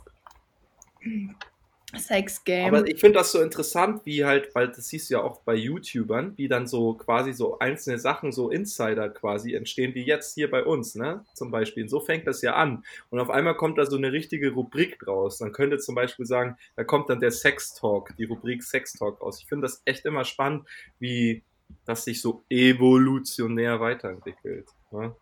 Sex-Game. 1.97 2.73
Aber 2.73 2.87
ich 2.87 2.99
finde 2.99 3.19
das 3.19 3.31
so 3.31 3.41
interessant, 3.41 4.01
wie 4.05 4.25
halt, 4.25 4.53
weil 4.55 4.67
das 4.67 4.87
siehst 4.87 5.09
du 5.09 5.15
ja 5.15 5.21
auch 5.21 5.41
bei 5.41 5.55
YouTubern, 5.55 6.37
wie 6.37 6.47
dann 6.47 6.67
so 6.67 6.93
quasi 6.93 7.33
so 7.33 7.59
einzelne 7.59 7.99
Sachen, 7.99 8.31
so 8.31 8.49
Insider 8.49 9.09
quasi 9.09 9.53
entstehen, 9.53 9.93
wie 9.95 10.05
jetzt 10.05 10.33
hier 10.33 10.49
bei 10.49 10.63
uns, 10.63 10.95
ne? 10.95 11.25
Zum 11.33 11.51
Beispiel. 11.51 11.83
Und 11.83 11.89
so 11.89 11.99
fängt 11.99 12.27
das 12.27 12.41
ja 12.41 12.55
an. 12.55 12.83
Und 13.09 13.19
auf 13.19 13.29
einmal 13.29 13.55
kommt 13.55 13.77
da 13.77 13.85
so 13.85 13.97
eine 13.97 14.11
richtige 14.11 14.51
Rubrik 14.51 14.99
draus. 14.99 15.37
Dann 15.37 15.51
könnte 15.51 15.77
zum 15.79 15.95
Beispiel 15.95 16.25
sagen, 16.25 16.57
da 16.75 16.83
kommt 16.83 17.09
dann 17.09 17.19
der 17.19 17.31
Sex 17.31 17.73
Talk, 17.73 18.15
die 18.17 18.25
Rubrik 18.25 18.63
Sex 18.63 18.93
Talk 18.93 19.21
aus. 19.21 19.39
Ich 19.39 19.47
finde 19.47 19.67
das 19.67 19.81
echt 19.85 20.05
immer 20.05 20.25
spannend, 20.25 20.67
wie 20.99 21.43
das 21.85 22.05
sich 22.05 22.21
so 22.21 22.43
evolutionär 22.49 23.79
weiterentwickelt. 23.79 24.67
Ne? 24.91 25.15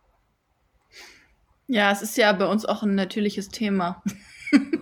Ja, 1.66 1.92
es 1.92 2.02
ist 2.02 2.16
ja 2.16 2.32
bei 2.32 2.46
uns 2.46 2.66
auch 2.66 2.82
ein 2.82 2.94
natürliches 2.94 3.48
Thema. 3.48 4.02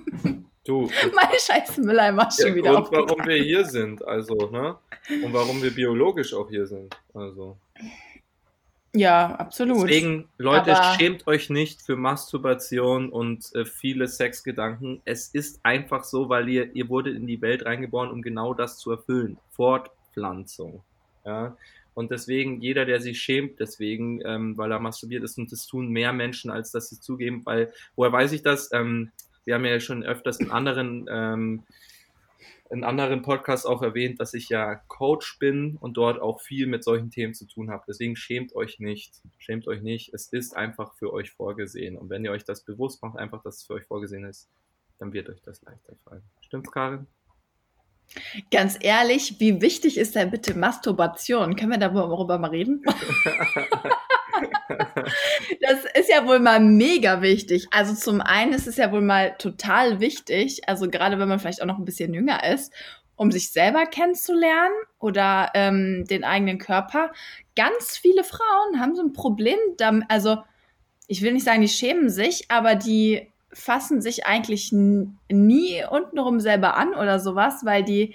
Du. 0.68 0.90
Meine 1.14 1.38
scheiß 1.38 1.78
Mülleimer 1.78 2.28
schon 2.30 2.54
wieder 2.54 2.76
Und 2.76 2.92
warum 2.92 3.26
wir 3.26 3.42
hier 3.42 3.64
sind, 3.64 4.06
also, 4.06 4.34
ne? 4.50 4.76
Und 5.24 5.32
warum 5.32 5.62
wir 5.62 5.70
biologisch 5.70 6.34
auch 6.34 6.50
hier 6.50 6.66
sind, 6.66 6.94
also. 7.14 7.56
Ja, 8.94 9.34
absolut. 9.36 9.84
Deswegen, 9.84 10.28
Leute, 10.36 10.76
Aber 10.76 10.98
schämt 10.98 11.26
euch 11.26 11.48
nicht 11.48 11.80
für 11.80 11.96
Masturbation 11.96 13.08
und 13.08 13.54
äh, 13.54 13.64
viele 13.64 14.08
Sexgedanken. 14.08 15.00
Es 15.06 15.28
ist 15.28 15.60
einfach 15.62 16.04
so, 16.04 16.28
weil 16.28 16.48
ihr, 16.50 16.74
ihr 16.74 16.90
wurde 16.90 17.10
in 17.10 17.26
die 17.26 17.40
Welt 17.40 17.64
reingeboren, 17.64 18.10
um 18.10 18.20
genau 18.20 18.52
das 18.52 18.78
zu 18.78 18.90
erfüllen. 18.90 19.38
Fortpflanzung. 19.52 20.82
Ja. 21.24 21.56
Und 21.94 22.10
deswegen, 22.10 22.60
jeder, 22.60 22.84
der 22.84 23.00
sich 23.00 23.20
schämt, 23.20 23.58
deswegen, 23.58 24.20
ähm, 24.24 24.56
weil 24.58 24.70
er 24.70 24.80
masturbiert 24.80 25.24
ist, 25.24 25.38
und 25.38 25.50
das 25.50 25.66
tun 25.66 25.88
mehr 25.88 26.12
Menschen, 26.12 26.50
als 26.50 26.72
dass 26.72 26.90
sie 26.90 27.00
zugeben, 27.00 27.40
weil, 27.44 27.72
woher 27.96 28.12
weiß 28.12 28.32
ich 28.32 28.42
das? 28.42 28.70
Ähm, 28.72 29.10
wir 29.48 29.54
haben 29.54 29.64
ja 29.64 29.80
schon 29.80 30.02
öfters 30.04 30.40
in 30.40 30.50
anderen, 30.50 31.06
ähm, 31.10 31.62
in 32.68 32.84
anderen 32.84 33.22
Podcasts 33.22 33.64
auch 33.64 33.80
erwähnt, 33.80 34.20
dass 34.20 34.34
ich 34.34 34.50
ja 34.50 34.74
Coach 34.74 35.38
bin 35.38 35.78
und 35.80 35.96
dort 35.96 36.20
auch 36.20 36.42
viel 36.42 36.66
mit 36.66 36.84
solchen 36.84 37.10
Themen 37.10 37.32
zu 37.32 37.46
tun 37.46 37.70
habe. 37.70 37.82
Deswegen 37.88 38.14
schämt 38.14 38.54
euch 38.54 38.78
nicht. 38.78 39.22
Schämt 39.38 39.66
euch 39.66 39.80
nicht. 39.80 40.12
Es 40.12 40.26
ist 40.26 40.54
einfach 40.54 40.92
für 40.96 41.14
euch 41.14 41.30
vorgesehen. 41.30 41.96
Und 41.96 42.10
wenn 42.10 42.26
ihr 42.26 42.30
euch 42.30 42.44
das 42.44 42.62
bewusst 42.62 43.02
macht, 43.02 43.18
einfach, 43.18 43.42
dass 43.42 43.56
es 43.56 43.64
für 43.64 43.72
euch 43.72 43.86
vorgesehen 43.86 44.24
ist, 44.24 44.50
dann 44.98 45.14
wird 45.14 45.30
euch 45.30 45.40
das 45.40 45.62
leichter 45.62 45.96
fallen. 46.04 46.22
Stimmt's, 46.42 46.70
Karin? 46.70 47.06
Ganz 48.50 48.76
ehrlich, 48.78 49.40
wie 49.40 49.62
wichtig 49.62 49.96
ist 49.96 50.14
denn 50.14 50.30
bitte 50.30 50.52
Masturbation? 50.52 51.56
Können 51.56 51.70
wir 51.70 51.78
darüber 51.78 52.38
mal 52.38 52.50
reden? 52.50 52.82
das 55.60 55.84
ist 55.94 56.08
ja 56.08 56.26
wohl 56.26 56.38
mal 56.38 56.60
mega 56.60 57.22
wichtig. 57.22 57.66
Also 57.70 57.94
zum 57.94 58.20
einen 58.20 58.52
ist 58.52 58.66
es 58.66 58.76
ja 58.76 58.92
wohl 58.92 59.00
mal 59.00 59.36
total 59.38 60.00
wichtig, 60.00 60.68
also 60.68 60.88
gerade 60.88 61.18
wenn 61.18 61.28
man 61.28 61.38
vielleicht 61.38 61.62
auch 61.62 61.66
noch 61.66 61.78
ein 61.78 61.84
bisschen 61.84 62.14
jünger 62.14 62.44
ist, 62.44 62.72
um 63.16 63.30
sich 63.30 63.50
selber 63.50 63.86
kennenzulernen 63.86 64.74
oder 64.98 65.50
ähm, 65.54 66.04
den 66.08 66.24
eigenen 66.24 66.58
Körper. 66.58 67.12
Ganz 67.56 67.96
viele 67.96 68.24
Frauen 68.24 68.80
haben 68.80 68.94
so 68.94 69.02
ein 69.02 69.12
Problem 69.12 69.58
also 70.08 70.38
ich 71.08 71.22
will 71.22 71.32
nicht 71.32 71.44
sagen, 71.44 71.62
die 71.62 71.68
schämen 71.68 72.10
sich, 72.10 72.50
aber 72.50 72.74
die 72.74 73.32
fassen 73.52 74.00
sich 74.00 74.26
eigentlich 74.26 74.70
nie 74.72 75.84
untenrum 75.90 76.38
selber 76.38 76.76
an 76.76 76.94
oder 76.94 77.18
sowas, 77.18 77.64
weil 77.64 77.82
die, 77.82 78.14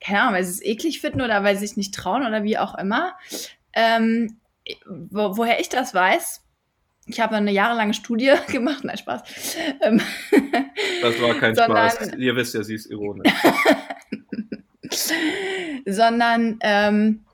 keine 0.00 0.20
Ahnung, 0.20 0.34
weil 0.34 0.44
sie 0.44 0.52
es 0.52 0.62
eklig 0.62 1.00
finden 1.00 1.22
oder 1.22 1.42
weil 1.42 1.56
sie 1.56 1.66
sich 1.66 1.76
nicht 1.76 1.94
trauen 1.94 2.26
oder 2.26 2.44
wie 2.44 2.58
auch 2.58 2.76
immer. 2.76 3.14
Ähm, 3.72 4.36
wo, 4.86 5.36
woher 5.36 5.60
ich 5.60 5.68
das 5.68 5.94
weiß, 5.94 6.42
ich 7.06 7.20
habe 7.20 7.36
eine 7.36 7.50
jahrelange 7.50 7.94
Studie 7.94 8.32
gemacht, 8.48 8.84
nein, 8.84 8.98
Spaß. 8.98 9.56
Ähm, 9.82 10.00
das 11.02 11.20
war 11.20 11.34
kein 11.34 11.54
sondern, 11.54 11.90
Spaß. 11.90 12.14
Ihr 12.16 12.36
wisst 12.36 12.54
ja, 12.54 12.62
sie 12.62 12.74
ist 12.74 12.86
ironisch. 12.86 13.32
sondern 15.86 16.58
ähm, 16.60 17.24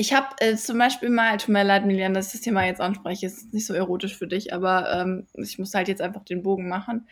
ich 0.00 0.14
habe 0.14 0.28
äh, 0.38 0.54
zum 0.54 0.78
Beispiel 0.78 1.10
mal, 1.10 1.38
tut 1.38 1.48
mir 1.48 1.64
leid, 1.64 1.84
Milian, 1.84 2.14
dass 2.14 2.28
ich 2.28 2.32
das 2.34 2.40
Thema 2.42 2.64
jetzt 2.64 2.80
anspreche, 2.80 3.26
ist 3.26 3.52
nicht 3.52 3.66
so 3.66 3.74
erotisch 3.74 4.16
für 4.16 4.28
dich, 4.28 4.54
aber 4.54 4.92
ähm, 4.92 5.26
ich 5.34 5.58
muss 5.58 5.74
halt 5.74 5.88
jetzt 5.88 6.00
einfach 6.00 6.24
den 6.24 6.44
Bogen 6.44 6.68
machen. 6.68 7.08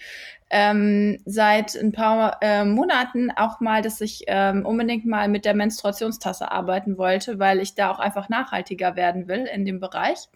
Ähm, 0.50 1.18
seit 1.24 1.74
ein 1.74 1.90
paar 1.90 2.38
äh, 2.42 2.64
Monaten 2.64 3.32
auch 3.32 3.58
mal, 3.58 3.82
dass 3.82 4.00
ich 4.00 4.22
ähm, 4.28 4.64
unbedingt 4.64 5.04
mal 5.04 5.26
mit 5.28 5.44
der 5.44 5.54
Menstruationstasse 5.54 6.52
arbeiten 6.52 6.96
wollte, 6.96 7.40
weil 7.40 7.58
ich 7.58 7.74
da 7.74 7.90
auch 7.90 7.98
einfach 7.98 8.28
nachhaltiger 8.28 8.94
werden 8.94 9.26
will 9.26 9.48
in 9.52 9.64
dem 9.64 9.80
Bereich. 9.80 10.28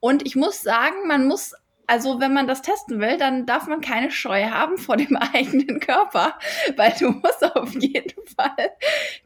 Und 0.00 0.26
ich 0.26 0.34
muss 0.34 0.62
sagen, 0.62 1.06
man 1.06 1.28
muss 1.28 1.54
also 1.90 2.20
wenn 2.20 2.32
man 2.32 2.46
das 2.46 2.62
testen 2.62 3.00
will, 3.00 3.16
dann 3.16 3.46
darf 3.46 3.66
man 3.66 3.80
keine 3.80 4.12
Scheu 4.12 4.44
haben 4.44 4.78
vor 4.78 4.96
dem 4.96 5.16
eigenen 5.34 5.80
Körper, 5.80 6.38
weil 6.76 6.94
du 6.96 7.10
musst 7.10 7.44
auf 7.56 7.74
jeden 7.74 8.26
Fall, 8.26 8.70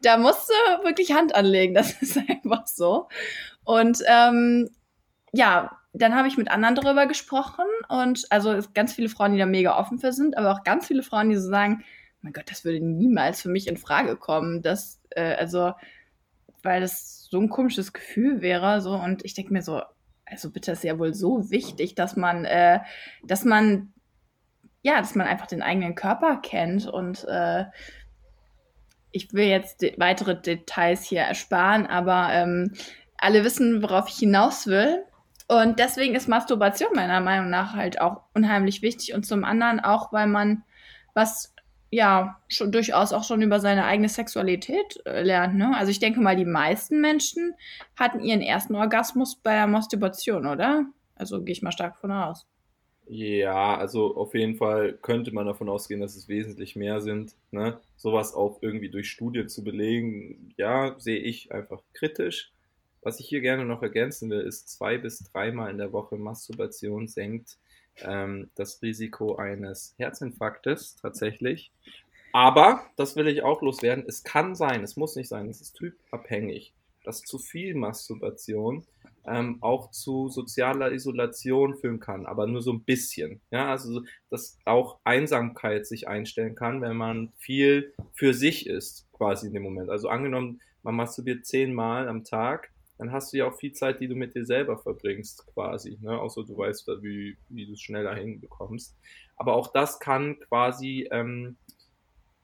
da 0.01 0.17
musst 0.17 0.49
du 0.49 0.83
wirklich 0.83 1.13
Hand 1.13 1.35
anlegen, 1.35 1.75
das 1.75 1.93
ist 2.01 2.17
einfach 2.17 2.65
so. 2.65 3.07
Und 3.65 3.99
ähm, 4.07 4.71
ja, 5.31 5.77
dann 5.93 6.15
habe 6.15 6.27
ich 6.27 6.37
mit 6.37 6.49
anderen 6.49 6.73
darüber 6.73 7.05
gesprochen 7.05 7.65
und 7.87 8.25
also 8.31 8.59
ganz 8.73 8.93
viele 8.93 9.09
Frauen, 9.09 9.33
die 9.33 9.39
da 9.39 9.45
mega 9.45 9.77
offen 9.77 9.99
für 9.99 10.11
sind, 10.11 10.35
aber 10.35 10.51
auch 10.51 10.63
ganz 10.63 10.87
viele 10.87 11.03
Frauen, 11.03 11.29
die 11.29 11.35
so 11.35 11.47
sagen, 11.47 11.83
mein 12.23 12.33
Gott, 12.33 12.49
das 12.49 12.65
würde 12.65 12.83
niemals 12.83 13.43
für 13.43 13.49
mich 13.49 13.67
in 13.67 13.77
Frage 13.77 14.15
kommen, 14.15 14.63
dass 14.63 14.99
äh, 15.11 15.35
also 15.35 15.73
weil 16.63 16.81
das 16.81 17.27
so 17.29 17.39
ein 17.39 17.49
komisches 17.49 17.93
Gefühl 17.93 18.41
wäre 18.41 18.81
so 18.81 18.95
und 18.95 19.23
ich 19.23 19.35
denke 19.35 19.53
mir 19.53 19.61
so, 19.61 19.83
also 20.25 20.49
bitte 20.49 20.71
ist 20.71 20.83
ja 20.83 20.97
wohl 20.99 21.13
so 21.13 21.49
wichtig, 21.51 21.95
dass 21.95 22.15
man, 22.15 22.45
äh, 22.45 22.79
dass 23.23 23.45
man, 23.45 23.93
ja, 24.81 24.97
dass 24.97 25.15
man 25.15 25.27
einfach 25.27 25.47
den 25.47 25.61
eigenen 25.61 25.95
Körper 25.95 26.37
kennt 26.37 26.87
und 26.87 27.25
äh, 27.25 27.65
ich 29.11 29.33
will 29.33 29.45
jetzt 29.45 29.81
de 29.81 29.97
weitere 29.97 30.39
Details 30.39 31.03
hier 31.03 31.21
ersparen, 31.21 31.87
aber 31.87 32.29
ähm, 32.31 32.73
alle 33.17 33.45
wissen, 33.45 33.81
worauf 33.81 34.09
ich 34.09 34.17
hinaus 34.17 34.67
will. 34.67 35.03
Und 35.47 35.79
deswegen 35.79 36.15
ist 36.15 36.27
Masturbation 36.27 36.89
meiner 36.93 37.21
Meinung 37.21 37.49
nach 37.49 37.73
halt 37.75 38.01
auch 38.01 38.23
unheimlich 38.33 38.81
wichtig 38.81 39.13
und 39.13 39.25
zum 39.25 39.45
anderen 39.45 39.79
auch, 39.79 40.11
weil 40.11 40.27
man 40.27 40.63
was 41.13 41.54
ja 41.91 42.39
schon 42.47 42.71
durchaus 42.71 43.13
auch 43.13 43.23
schon 43.23 43.41
über 43.41 43.59
seine 43.59 43.85
eigene 43.85 44.09
Sexualität 44.09 45.01
äh, 45.05 45.21
lernt. 45.21 45.55
Ne? 45.55 45.75
Also 45.75 45.91
ich 45.91 45.99
denke 45.99 46.19
mal, 46.19 46.35
die 46.35 46.45
meisten 46.45 46.99
Menschen 47.01 47.53
hatten 47.95 48.19
ihren 48.19 48.41
ersten 48.41 48.75
Orgasmus 48.75 49.35
bei 49.35 49.53
der 49.53 49.67
Masturbation, 49.67 50.45
oder? 50.45 50.85
Also 51.15 51.43
gehe 51.43 51.53
ich 51.53 51.61
mal 51.61 51.71
stark 51.71 51.97
von 51.97 52.11
aus. 52.11 52.45
Ja, 53.07 53.77
also 53.77 54.15
auf 54.15 54.33
jeden 54.33 54.55
Fall 54.55 54.97
könnte 55.01 55.31
man 55.31 55.45
davon 55.45 55.69
ausgehen, 55.69 56.01
dass 56.01 56.15
es 56.15 56.27
wesentlich 56.27 56.75
mehr 56.75 57.01
sind. 57.01 57.35
Ne? 57.51 57.79
Sowas 57.97 58.33
auch 58.33 58.57
irgendwie 58.61 58.89
durch 58.89 59.11
Studien 59.11 59.47
zu 59.47 59.63
belegen, 59.63 60.53
ja, 60.57 60.95
sehe 60.97 61.19
ich 61.19 61.51
einfach 61.51 61.81
kritisch. 61.93 62.51
Was 63.01 63.19
ich 63.19 63.27
hier 63.27 63.41
gerne 63.41 63.63
noch 63.65 63.83
ergänzen 63.83 64.31
will, 64.31 64.41
ist 64.41 64.69
zwei 64.69 64.97
bis 64.97 65.19
dreimal 65.31 65.69
in 65.69 65.77
der 65.77 65.93
Woche 65.93 66.17
Masturbation 66.17 67.07
senkt 67.07 67.59
ähm, 68.01 68.49
das 68.55 68.81
Risiko 68.81 69.35
eines 69.35 69.93
Herzinfarktes 69.97 70.95
tatsächlich. 71.01 71.71
Aber, 72.31 72.83
das 72.97 73.15
will 73.15 73.27
ich 73.27 73.43
auch 73.43 73.61
loswerden, 73.61 74.03
es 74.07 74.23
kann 74.23 74.55
sein, 74.55 74.83
es 74.83 74.97
muss 74.97 75.15
nicht 75.15 75.29
sein, 75.29 75.47
es 75.49 75.61
ist 75.61 75.73
typabhängig, 75.73 76.73
dass 77.03 77.21
zu 77.21 77.39
viel 77.39 77.75
Masturbation 77.75 78.85
ähm, 79.27 79.57
auch 79.61 79.91
zu 79.91 80.29
sozialer 80.29 80.91
Isolation 80.91 81.75
führen 81.75 81.99
kann, 81.99 82.25
aber 82.25 82.45
nur 82.47 82.61
so 82.61 82.73
ein 82.73 82.83
bisschen. 82.83 83.41
Ja, 83.51 83.69
also 83.71 84.03
dass 84.29 84.57
auch 84.65 84.99
Einsamkeit 85.03 85.87
sich 85.87 86.07
einstellen 86.07 86.55
kann, 86.55 86.81
wenn 86.81 86.97
man 86.97 87.31
viel 87.37 87.93
für 88.13 88.33
sich 88.33 88.67
ist, 88.67 89.07
quasi 89.13 89.47
in 89.47 89.53
dem 89.53 89.63
Moment. 89.63 89.89
Also 89.89 90.09
angenommen, 90.09 90.61
man 90.83 90.95
masturbiert 90.95 91.45
zehnmal 91.45 92.07
am 92.07 92.23
Tag, 92.23 92.71
dann 92.97 93.11
hast 93.11 93.33
du 93.33 93.37
ja 93.37 93.47
auch 93.47 93.57
viel 93.57 93.73
Zeit, 93.73 93.99
die 93.99 94.07
du 94.07 94.15
mit 94.15 94.35
dir 94.35 94.45
selber 94.45 94.77
verbringst, 94.77 95.45
quasi. 95.53 95.97
Ne? 96.01 96.17
Außer 96.17 96.43
du 96.43 96.57
weißt, 96.57 96.87
wie, 97.01 97.37
wie 97.49 97.65
du 97.65 97.73
es 97.73 97.81
schneller 97.81 98.15
hinbekommst. 98.15 98.95
Aber 99.35 99.55
auch 99.55 99.71
das 99.71 99.99
kann 99.99 100.39
quasi, 100.39 101.07
ähm, 101.11 101.57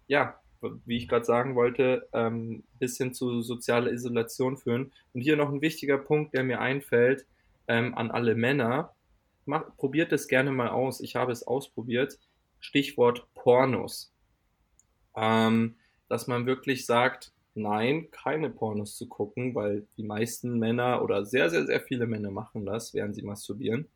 ja, 0.08 0.40
wie 0.86 0.98
ich 0.98 1.08
gerade 1.08 1.26
sagen 1.26 1.56
wollte, 1.56 2.08
ähm, 2.14 2.64
bis 2.80 2.98
hin 2.98 3.14
zu 3.14 3.42
sozialer 3.42 3.92
Isolation 3.92 4.58
führen. 4.58 4.92
Und 5.14 5.22
hier 5.22 5.38
noch 5.38 5.50
ein 5.50 5.62
wichtiger 5.62 5.98
Punkt, 5.98 6.34
der 6.34 6.44
mir 6.44 6.60
einfällt, 6.60 7.26
ähm, 7.68 7.96
an 7.96 8.12
alle 8.12 8.36
Männer. 8.36 8.94
Mach, 9.46 9.76
probiert 9.78 10.12
es 10.12 10.28
gerne 10.28 10.52
mal 10.52 10.70
aus. 10.70 11.00
Ich 11.00 11.16
habe 11.16 11.32
es 11.32 11.44
ausprobiert. 11.44 12.20
Stichwort 12.60 13.26
Pornos. 13.34 14.14
Ähm, 15.16 15.76
dass 16.10 16.28
man 16.28 16.46
wirklich 16.46 16.86
sagt, 16.86 17.32
nein, 17.54 18.10
keine 18.12 18.50
Pornos 18.50 18.96
zu 18.96 19.08
gucken, 19.08 19.56
weil 19.56 19.88
die 19.98 20.04
meisten 20.04 20.60
Männer 20.60 21.02
oder 21.04 21.26
sehr, 21.26 21.50
sehr, 21.50 21.66
sehr 21.66 21.82
viele 21.82 22.08
Männer 22.08 22.32
machen 22.32 22.66
das, 22.66 22.94
während 22.94 23.16
sie 23.16 23.24
masturbieren. 23.24 23.88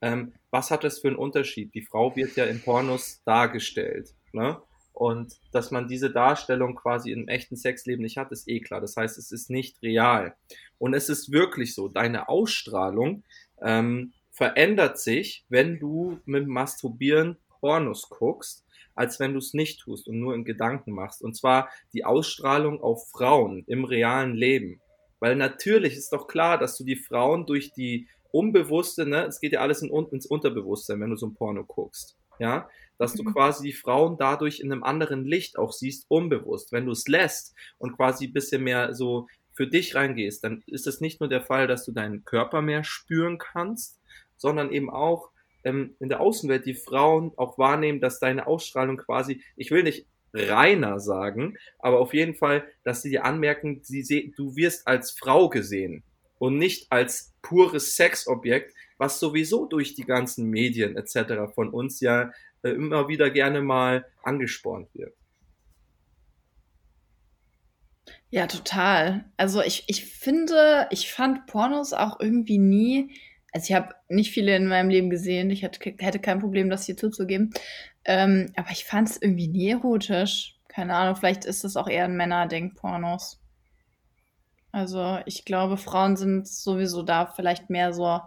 Ähm, 0.00 0.32
was 0.50 0.70
hat 0.70 0.84
das 0.84 0.98
für 0.98 1.08
einen 1.08 1.16
Unterschied? 1.16 1.74
Die 1.74 1.82
Frau 1.82 2.14
wird 2.14 2.36
ja 2.36 2.44
in 2.44 2.60
Pornos 2.60 3.22
dargestellt. 3.24 4.14
Ne? 4.32 4.60
Und 4.92 5.40
dass 5.50 5.70
man 5.70 5.88
diese 5.88 6.10
Darstellung 6.10 6.76
quasi 6.76 7.10
im 7.10 7.26
echten 7.26 7.56
Sexleben 7.56 8.02
nicht 8.02 8.16
hat, 8.16 8.30
ist 8.30 8.48
eh 8.48 8.60
klar. 8.60 8.80
Das 8.80 8.96
heißt, 8.96 9.18
es 9.18 9.32
ist 9.32 9.50
nicht 9.50 9.82
real. 9.82 10.36
Und 10.78 10.94
es 10.94 11.08
ist 11.08 11.32
wirklich 11.32 11.74
so, 11.74 11.88
deine 11.88 12.28
Ausstrahlung 12.28 13.24
ähm, 13.60 14.12
verändert 14.30 14.98
sich, 14.98 15.44
wenn 15.48 15.78
du 15.78 16.20
mit 16.26 16.46
Masturbieren 16.46 17.38
Pornos 17.48 18.08
guckst, 18.08 18.64
als 18.94 19.20
wenn 19.20 19.32
du 19.32 19.38
es 19.38 19.54
nicht 19.54 19.80
tust 19.80 20.08
und 20.08 20.18
nur 20.18 20.34
in 20.34 20.44
Gedanken 20.44 20.92
machst. 20.92 21.22
Und 21.22 21.36
zwar 21.36 21.68
die 21.92 22.04
Ausstrahlung 22.04 22.80
auf 22.80 23.08
Frauen 23.10 23.64
im 23.66 23.84
realen 23.84 24.34
Leben. 24.34 24.80
Weil 25.20 25.36
natürlich 25.36 25.96
ist 25.96 26.12
doch 26.12 26.26
klar, 26.26 26.58
dass 26.58 26.76
du 26.76 26.84
die 26.84 26.96
Frauen 26.96 27.46
durch 27.46 27.72
die 27.72 28.08
Unbewusste, 28.30 29.06
ne, 29.06 29.26
es 29.26 29.38
geht 29.38 29.52
ja 29.52 29.60
alles 29.60 29.80
in, 29.80 29.90
ins 30.10 30.26
Unterbewusstsein, 30.26 31.00
wenn 31.00 31.10
du 31.10 31.16
so 31.16 31.26
ein 31.26 31.34
Porno 31.34 31.64
guckst. 31.64 32.16
Ja, 32.40 32.68
dass 32.98 33.14
du 33.14 33.22
mhm. 33.22 33.32
quasi 33.32 33.68
die 33.68 33.72
Frauen 33.72 34.16
dadurch 34.18 34.58
in 34.58 34.72
einem 34.72 34.82
anderen 34.82 35.24
Licht 35.24 35.56
auch 35.56 35.72
siehst, 35.72 36.06
unbewusst. 36.08 36.72
Wenn 36.72 36.86
du 36.86 36.92
es 36.92 37.06
lässt 37.06 37.54
und 37.78 37.96
quasi 37.96 38.26
ein 38.26 38.32
bisschen 38.32 38.64
mehr 38.64 38.92
so 38.92 39.28
für 39.52 39.68
dich 39.68 39.94
reingehst, 39.94 40.42
dann 40.42 40.62
ist 40.66 40.88
es 40.88 41.00
nicht 41.00 41.20
nur 41.20 41.28
der 41.28 41.42
Fall, 41.42 41.68
dass 41.68 41.84
du 41.84 41.92
deinen 41.92 42.24
Körper 42.24 42.60
mehr 42.60 42.82
spüren 42.82 43.38
kannst, 43.38 44.00
sondern 44.36 44.72
eben 44.72 44.90
auch 44.90 45.30
ähm, 45.64 45.96
in 45.98 46.08
der 46.08 46.20
Außenwelt 46.20 46.66
die 46.66 46.74
Frauen 46.74 47.32
auch 47.36 47.58
wahrnehmen, 47.58 48.00
dass 48.00 48.20
deine 48.20 48.46
Ausstrahlung 48.46 48.96
quasi, 48.96 49.42
ich 49.56 49.70
will 49.70 49.82
nicht 49.82 50.06
reiner 50.32 51.00
sagen, 51.00 51.56
aber 51.78 52.00
auf 52.00 52.12
jeden 52.12 52.34
Fall, 52.34 52.64
dass 52.82 53.02
sie 53.02 53.10
dir 53.10 53.24
anmerken, 53.24 53.80
sie 53.82 54.34
du 54.36 54.56
wirst 54.56 54.86
als 54.86 55.12
Frau 55.12 55.48
gesehen 55.48 56.02
und 56.38 56.58
nicht 56.58 56.90
als 56.90 57.32
pures 57.42 57.96
Sexobjekt, 57.96 58.74
was 58.98 59.20
sowieso 59.20 59.66
durch 59.66 59.94
die 59.94 60.04
ganzen 60.04 60.50
Medien 60.50 60.96
etc. 60.96 61.52
von 61.54 61.70
uns 61.70 62.00
ja 62.00 62.32
äh, 62.62 62.70
immer 62.70 63.08
wieder 63.08 63.30
gerne 63.30 63.62
mal 63.62 64.06
angespornt 64.22 64.88
wird. 64.94 65.14
Ja, 68.30 68.48
total. 68.48 69.24
Also 69.36 69.62
ich, 69.62 69.84
ich 69.86 70.04
finde, 70.04 70.88
ich 70.90 71.12
fand 71.12 71.46
Pornos 71.46 71.92
auch 71.92 72.18
irgendwie 72.18 72.58
nie 72.58 73.14
also 73.54 73.66
ich 73.68 73.72
habe 73.72 73.94
nicht 74.08 74.32
viele 74.32 74.56
in 74.56 74.66
meinem 74.66 74.90
Leben 74.90 75.10
gesehen. 75.10 75.48
Ich 75.50 75.62
hätte, 75.62 75.94
hätte 75.98 76.18
kein 76.18 76.40
Problem, 76.40 76.70
das 76.70 76.86
hier 76.86 76.96
zuzugeben. 76.96 77.54
Ähm, 78.04 78.52
aber 78.56 78.70
ich 78.72 78.84
fand 78.84 79.08
es 79.08 79.22
irgendwie 79.22 79.46
nie 79.46 79.70
erotisch. 79.70 80.56
Keine 80.66 80.94
Ahnung, 80.96 81.14
vielleicht 81.14 81.44
ist 81.44 81.62
das 81.62 81.76
auch 81.76 81.86
eher 81.86 82.04
ein 82.04 82.16
Männerding, 82.16 82.74
Pornos. 82.74 83.40
Also 84.72 85.20
ich 85.24 85.44
glaube, 85.44 85.76
Frauen 85.76 86.16
sind 86.16 86.48
sowieso 86.48 87.04
da 87.04 87.26
vielleicht 87.26 87.70
mehr 87.70 87.92
so, 87.92 88.20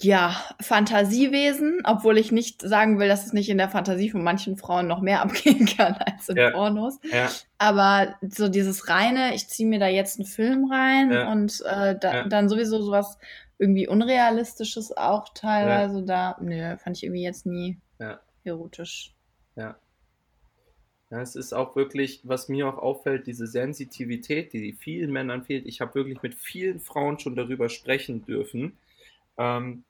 ja, 0.00 0.36
Fantasiewesen, 0.60 1.80
obwohl 1.84 2.18
ich 2.18 2.30
nicht 2.30 2.62
sagen 2.62 3.00
will, 3.00 3.08
dass 3.08 3.26
es 3.26 3.32
nicht 3.32 3.48
in 3.48 3.58
der 3.58 3.70
Fantasie 3.70 4.10
von 4.10 4.22
manchen 4.22 4.56
Frauen 4.56 4.86
noch 4.86 5.00
mehr 5.00 5.20
abgehen 5.22 5.66
kann 5.66 5.94
als 5.94 6.28
in 6.28 6.36
ja. 6.36 6.50
Pornos. 6.50 7.00
Ja. 7.10 7.28
Aber 7.58 8.14
so 8.20 8.48
dieses 8.48 8.88
reine, 8.88 9.34
ich 9.34 9.48
ziehe 9.48 9.68
mir 9.68 9.80
da 9.80 9.88
jetzt 9.88 10.20
einen 10.20 10.28
Film 10.28 10.70
rein 10.70 11.10
ja. 11.10 11.32
und 11.32 11.60
äh, 11.62 11.96
da, 11.98 12.28
dann 12.28 12.48
sowieso 12.48 12.80
sowas 12.80 13.18
irgendwie 13.58 13.88
Unrealistisches 13.88 14.96
auch 14.96 15.28
teilweise 15.34 16.00
ja. 16.00 16.04
da. 16.04 16.38
Nö, 16.40 16.76
fand 16.78 16.96
ich 16.96 17.04
irgendwie 17.04 17.22
jetzt 17.22 17.46
nie 17.46 17.78
ja. 17.98 18.20
erotisch. 18.44 19.14
Ja. 19.56 19.78
Ja, 21.10 21.20
es 21.20 21.36
ist 21.36 21.52
auch 21.52 21.76
wirklich, 21.76 22.22
was 22.24 22.48
mir 22.48 22.66
auch 22.66 22.78
auffällt, 22.78 23.26
diese 23.26 23.46
Sensitivität, 23.46 24.52
die 24.52 24.72
vielen 24.72 25.12
Männern 25.12 25.44
fehlt. 25.44 25.66
Ich 25.66 25.80
habe 25.80 25.94
wirklich 25.94 26.22
mit 26.22 26.34
vielen 26.34 26.80
Frauen 26.80 27.18
schon 27.18 27.36
darüber 27.36 27.68
sprechen 27.68 28.24
dürfen. 28.24 28.76
Ähm, 29.38 29.84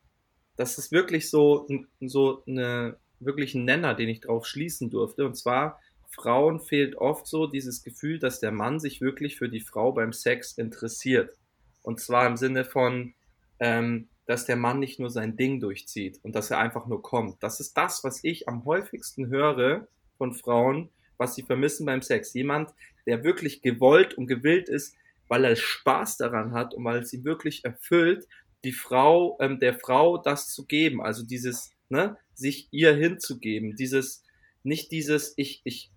das 0.57 0.77
ist 0.77 0.93
wirklich 0.93 1.31
so, 1.31 1.67
so 2.01 2.43
eine, 2.47 2.97
wirklich 3.21 3.55
ein 3.55 3.65
Nenner, 3.65 3.95
den 3.95 4.09
ich 4.09 4.21
drauf 4.21 4.45
schließen 4.45 4.91
durfte. 4.91 5.25
Und 5.25 5.35
zwar, 5.35 5.81
Frauen 6.11 6.61
fehlt 6.61 6.97
oft 6.97 7.27
so 7.27 7.47
dieses 7.47 7.83
Gefühl, 7.83 8.19
dass 8.19 8.41
der 8.41 8.53
Mann 8.53 8.79
sich 8.79 9.01
wirklich 9.01 9.37
für 9.37 9.49
die 9.49 9.61
Frau 9.61 9.93
beim 9.93 10.13
Sex 10.13 10.59
interessiert. 10.59 11.37
Und 11.83 12.01
zwar 12.01 12.27
im 12.27 12.37
Sinne 12.37 12.65
von, 12.65 13.15
ähm, 13.61 14.09
dass 14.27 14.47
der 14.47 14.57
Mann 14.57 14.79
nicht 14.79 14.99
nur 14.99 15.11
sein 15.11 15.37
Ding 15.37 15.61
durchzieht 15.61 16.19
und 16.23 16.35
dass 16.35 16.51
er 16.51 16.59
einfach 16.59 16.87
nur 16.87 17.03
kommt. 17.03 17.43
Das 17.43 17.61
ist 17.61 17.77
das, 17.77 18.05
was 18.05 18.25
ich 18.25 18.49
am 18.49 18.65
häufigsten 18.65 19.29
höre 19.29 19.87
von 20.17 20.33
Frauen, 20.33 20.89
was 21.19 21.35
sie 21.35 21.43
vermissen 21.43 21.87
beim 21.87 22.03
Sex. 22.03 22.33
Jemand, 22.33 22.71
der 23.07 23.23
wirklich 23.23 23.61
gewollt 23.63 24.15
und 24.15 24.27
gewillt 24.27 24.69
ist, 24.69 24.97
weil 25.29 25.45
er 25.45 25.57
Spaß 25.57 26.17
daran 26.17 26.53
hat 26.53 26.75
und 26.75 26.85
weil 26.85 27.01
es 27.01 27.13
ihn 27.13 27.25
wirklich 27.25 27.65
erfüllt, 27.65 28.27
die 28.65 28.73
Frau, 28.73 29.37
ähm, 29.41 29.61
der 29.61 29.79
Frau 29.79 30.17
das 30.17 30.49
zu 30.49 30.65
geben. 30.65 31.03
Also 31.03 31.25
dieses, 31.25 31.71
ne, 31.89 32.17
sich 32.35 32.69
ihr 32.71 32.95
hinzugeben. 32.95 33.77
Dieses, 33.77 34.25
nicht 34.63 34.91
dieses, 34.91 35.35
ich, 35.37 35.61
ich 35.65 35.91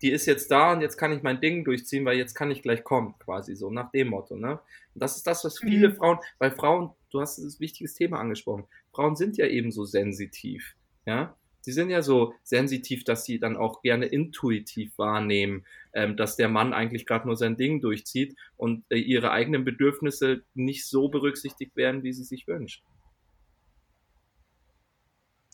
die 0.00 0.10
ist 0.10 0.26
jetzt 0.26 0.50
da 0.50 0.72
und 0.72 0.80
jetzt 0.80 0.96
kann 0.96 1.12
ich 1.12 1.22
mein 1.22 1.40
Ding 1.40 1.64
durchziehen, 1.64 2.04
weil 2.04 2.16
jetzt 2.16 2.34
kann 2.34 2.50
ich 2.50 2.62
gleich 2.62 2.84
kommen, 2.84 3.14
quasi 3.18 3.56
so, 3.56 3.70
nach 3.70 3.90
dem 3.90 4.08
Motto, 4.08 4.36
ne? 4.36 4.60
Und 4.94 5.02
das 5.02 5.16
ist 5.16 5.26
das, 5.26 5.44
was 5.44 5.58
viele 5.58 5.90
mhm. 5.90 5.96
Frauen, 5.96 6.18
weil 6.38 6.50
Frauen, 6.52 6.90
du 7.10 7.20
hast 7.20 7.38
ein 7.38 7.60
wichtiges 7.60 7.94
Thema 7.94 8.18
angesprochen, 8.20 8.64
Frauen 8.92 9.16
sind 9.16 9.36
ja 9.36 9.46
eben 9.46 9.72
so 9.72 9.84
sensitiv, 9.84 10.76
ja? 11.06 11.36
Sie 11.64 11.72
sind 11.72 11.90
ja 11.90 12.02
so 12.02 12.34
sensitiv, 12.42 13.04
dass 13.04 13.24
sie 13.24 13.38
dann 13.38 13.56
auch 13.56 13.82
gerne 13.82 14.06
intuitiv 14.06 14.98
wahrnehmen, 14.98 15.64
ähm, 15.92 16.16
dass 16.16 16.34
der 16.34 16.48
Mann 16.48 16.72
eigentlich 16.72 17.06
gerade 17.06 17.26
nur 17.26 17.36
sein 17.36 17.56
Ding 17.56 17.80
durchzieht 17.80 18.34
und 18.56 18.84
äh, 18.90 18.96
ihre 18.96 19.30
eigenen 19.30 19.64
Bedürfnisse 19.64 20.42
nicht 20.54 20.86
so 20.86 21.08
berücksichtigt 21.08 21.76
werden, 21.76 22.02
wie 22.02 22.12
sie 22.12 22.24
sich 22.24 22.48
wünscht. 22.48 22.82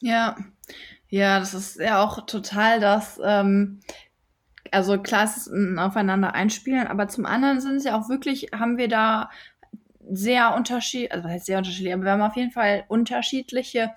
Ja, 0.01 0.37
ja, 1.09 1.41
das 1.41 1.53
ist 1.53 1.79
ja 1.79 2.03
auch 2.03 2.25
total 2.25 2.81
das, 2.81 3.21
ähm, 3.23 3.81
also 4.73 4.99
klar, 4.99 5.25
es 5.25 5.37
ist 5.37 5.47
ein 5.49 5.79
Aufeinander 5.79 6.35
einspielen, 6.35 6.87
aber 6.87 7.09
zum 7.09 7.27
anderen 7.27 7.61
sind 7.61 7.77
es 7.77 7.85
ja 7.85 7.99
auch 7.99 8.09
wirklich, 8.09 8.49
haben 8.53 8.79
wir 8.79 8.89
da 8.89 9.31
sehr 10.11 10.55
unterschiedlich, 10.55 11.13
also 11.13 11.29
heißt 11.29 11.47
sehr 11.47 11.59
unterschiedlich, 11.59 11.93
aber 11.93 12.05
wir 12.05 12.13
haben 12.13 12.23
auf 12.23 12.37
jeden 12.37 12.51
Fall 12.51 12.85
unterschiedliche 12.89 13.93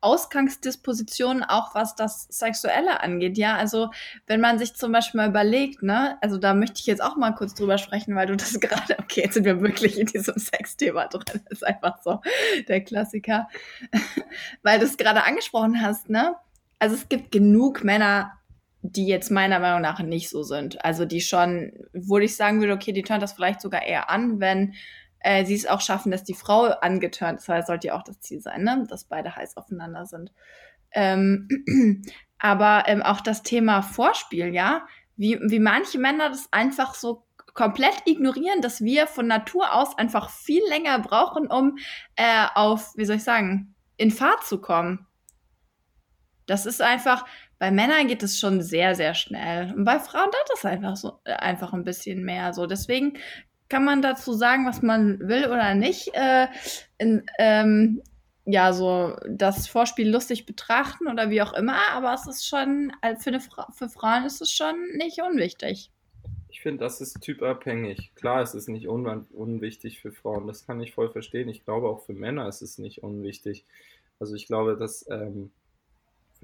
Ausgangsdispositionen, 0.00 1.42
auch 1.42 1.74
was 1.74 1.94
das 1.94 2.26
Sexuelle 2.30 3.00
angeht. 3.00 3.38
Ja, 3.38 3.56
also 3.56 3.90
wenn 4.26 4.40
man 4.40 4.58
sich 4.58 4.74
zum 4.74 4.92
Beispiel 4.92 5.18
mal 5.18 5.30
überlegt, 5.30 5.82
ne, 5.82 6.18
also 6.20 6.36
da 6.36 6.54
möchte 6.54 6.80
ich 6.80 6.86
jetzt 6.86 7.02
auch 7.02 7.16
mal 7.16 7.32
kurz 7.32 7.54
drüber 7.54 7.78
sprechen, 7.78 8.14
weil 8.14 8.26
du 8.26 8.36
das 8.36 8.60
gerade, 8.60 8.98
okay, 8.98 9.22
jetzt 9.22 9.34
sind 9.34 9.44
wir 9.44 9.60
wirklich 9.62 9.98
in 9.98 10.06
diesem 10.06 10.38
Sexthema 10.38 11.06
drin, 11.06 11.24
das 11.48 11.58
ist 11.58 11.66
einfach 11.66 12.02
so 12.02 12.20
der 12.68 12.82
Klassiker, 12.82 13.48
weil 14.62 14.78
du 14.78 14.84
es 14.84 14.96
gerade 14.96 15.24
angesprochen 15.24 15.80
hast, 15.80 16.10
ne? 16.10 16.34
Also 16.78 16.96
es 16.96 17.08
gibt 17.08 17.32
genug 17.32 17.84
Männer, 17.84 18.32
die 18.86 19.06
jetzt 19.06 19.30
meiner 19.30 19.60
Meinung 19.60 19.80
nach 19.80 20.00
nicht 20.00 20.28
so 20.28 20.42
sind. 20.42 20.84
Also 20.84 21.06
die 21.06 21.22
schon, 21.22 21.72
wo 21.94 22.18
ich 22.18 22.36
sagen 22.36 22.60
würde, 22.60 22.74
okay, 22.74 22.92
die 22.92 23.02
turnt 23.02 23.22
das 23.22 23.32
vielleicht 23.32 23.62
sogar 23.62 23.82
eher 23.82 24.10
an, 24.10 24.40
wenn 24.40 24.74
äh, 25.20 25.46
sie 25.46 25.54
es 25.54 25.66
auch 25.66 25.80
schaffen, 25.80 26.12
dass 26.12 26.22
die 26.22 26.34
Frau 26.34 26.64
angeturnt 26.64 27.40
ist, 27.40 27.48
weil 27.48 27.60
das 27.60 27.66
sollte 27.66 27.86
ja 27.88 27.96
auch 27.96 28.02
das 28.02 28.20
Ziel 28.20 28.42
sein, 28.42 28.62
ne? 28.62 28.84
dass 28.88 29.04
beide 29.04 29.34
heiß 29.34 29.56
aufeinander 29.56 30.04
sind. 30.04 30.32
Ähm, 30.92 31.48
aber 32.38 32.84
ähm, 32.86 33.02
auch 33.02 33.22
das 33.22 33.42
Thema 33.42 33.80
Vorspiel, 33.80 34.54
ja, 34.54 34.86
wie, 35.16 35.40
wie 35.40 35.60
manche 35.60 35.98
Männer 35.98 36.28
das 36.28 36.52
einfach 36.52 36.94
so 36.94 37.24
komplett 37.54 38.02
ignorieren, 38.04 38.60
dass 38.60 38.82
wir 38.82 39.06
von 39.06 39.26
Natur 39.26 39.72
aus 39.72 39.96
einfach 39.96 40.28
viel 40.28 40.62
länger 40.68 40.98
brauchen, 40.98 41.46
um 41.46 41.78
äh, 42.16 42.46
auf, 42.54 42.92
wie 42.96 43.06
soll 43.06 43.16
ich 43.16 43.24
sagen, 43.24 43.74
in 43.96 44.10
Fahrt 44.10 44.44
zu 44.44 44.60
kommen. 44.60 45.06
Das 46.46 46.66
ist 46.66 46.82
einfach, 46.82 47.24
bei 47.58 47.70
Männern 47.70 48.08
geht 48.08 48.22
es 48.22 48.38
schon 48.38 48.62
sehr, 48.62 48.94
sehr 48.94 49.14
schnell. 49.14 49.72
Und 49.74 49.84
bei 49.84 49.98
Frauen 49.98 50.30
dauert 50.30 50.50
das 50.50 50.64
einfach 50.64 50.96
so, 50.96 51.20
äh, 51.24 51.32
einfach 51.32 51.72
ein 51.72 51.84
bisschen 51.84 52.24
mehr 52.24 52.52
so. 52.52 52.66
Deswegen 52.66 53.18
kann 53.68 53.84
man 53.84 54.02
dazu 54.02 54.32
sagen, 54.34 54.66
was 54.66 54.82
man 54.82 55.20
will 55.20 55.46
oder 55.46 55.74
nicht. 55.74 56.10
Äh, 56.14 56.48
in, 56.98 57.24
ähm, 57.38 58.02
ja, 58.46 58.72
so 58.72 59.16
das 59.26 59.68
Vorspiel 59.68 60.10
lustig 60.10 60.46
betrachten 60.46 61.08
oder 61.08 61.30
wie 61.30 61.40
auch 61.40 61.54
immer, 61.54 61.78
aber 61.92 62.12
es 62.12 62.26
ist 62.26 62.46
schon, 62.46 62.92
für, 63.18 63.30
eine 63.30 63.40
Fra 63.40 63.68
für 63.72 63.88
Frauen 63.88 64.24
ist 64.24 64.42
es 64.42 64.50
schon 64.50 64.74
nicht 64.96 65.20
unwichtig. 65.22 65.90
Ich 66.48 66.60
finde, 66.60 66.84
das 66.84 67.00
ist 67.00 67.20
typabhängig. 67.20 68.12
Klar, 68.14 68.42
es 68.42 68.54
ist 68.54 68.68
nicht 68.68 68.86
un 68.86 69.06
unwichtig 69.32 70.00
für 70.00 70.12
Frauen, 70.12 70.46
das 70.46 70.66
kann 70.66 70.80
ich 70.80 70.92
voll 70.92 71.10
verstehen. 71.10 71.48
Ich 71.48 71.64
glaube, 71.64 71.88
auch 71.88 72.04
für 72.04 72.12
Männer 72.12 72.46
ist 72.48 72.62
es 72.62 72.78
nicht 72.78 73.02
unwichtig. 73.02 73.64
Also 74.20 74.34
ich 74.34 74.46
glaube, 74.46 74.76
dass 74.76 75.08
ähm, 75.10 75.50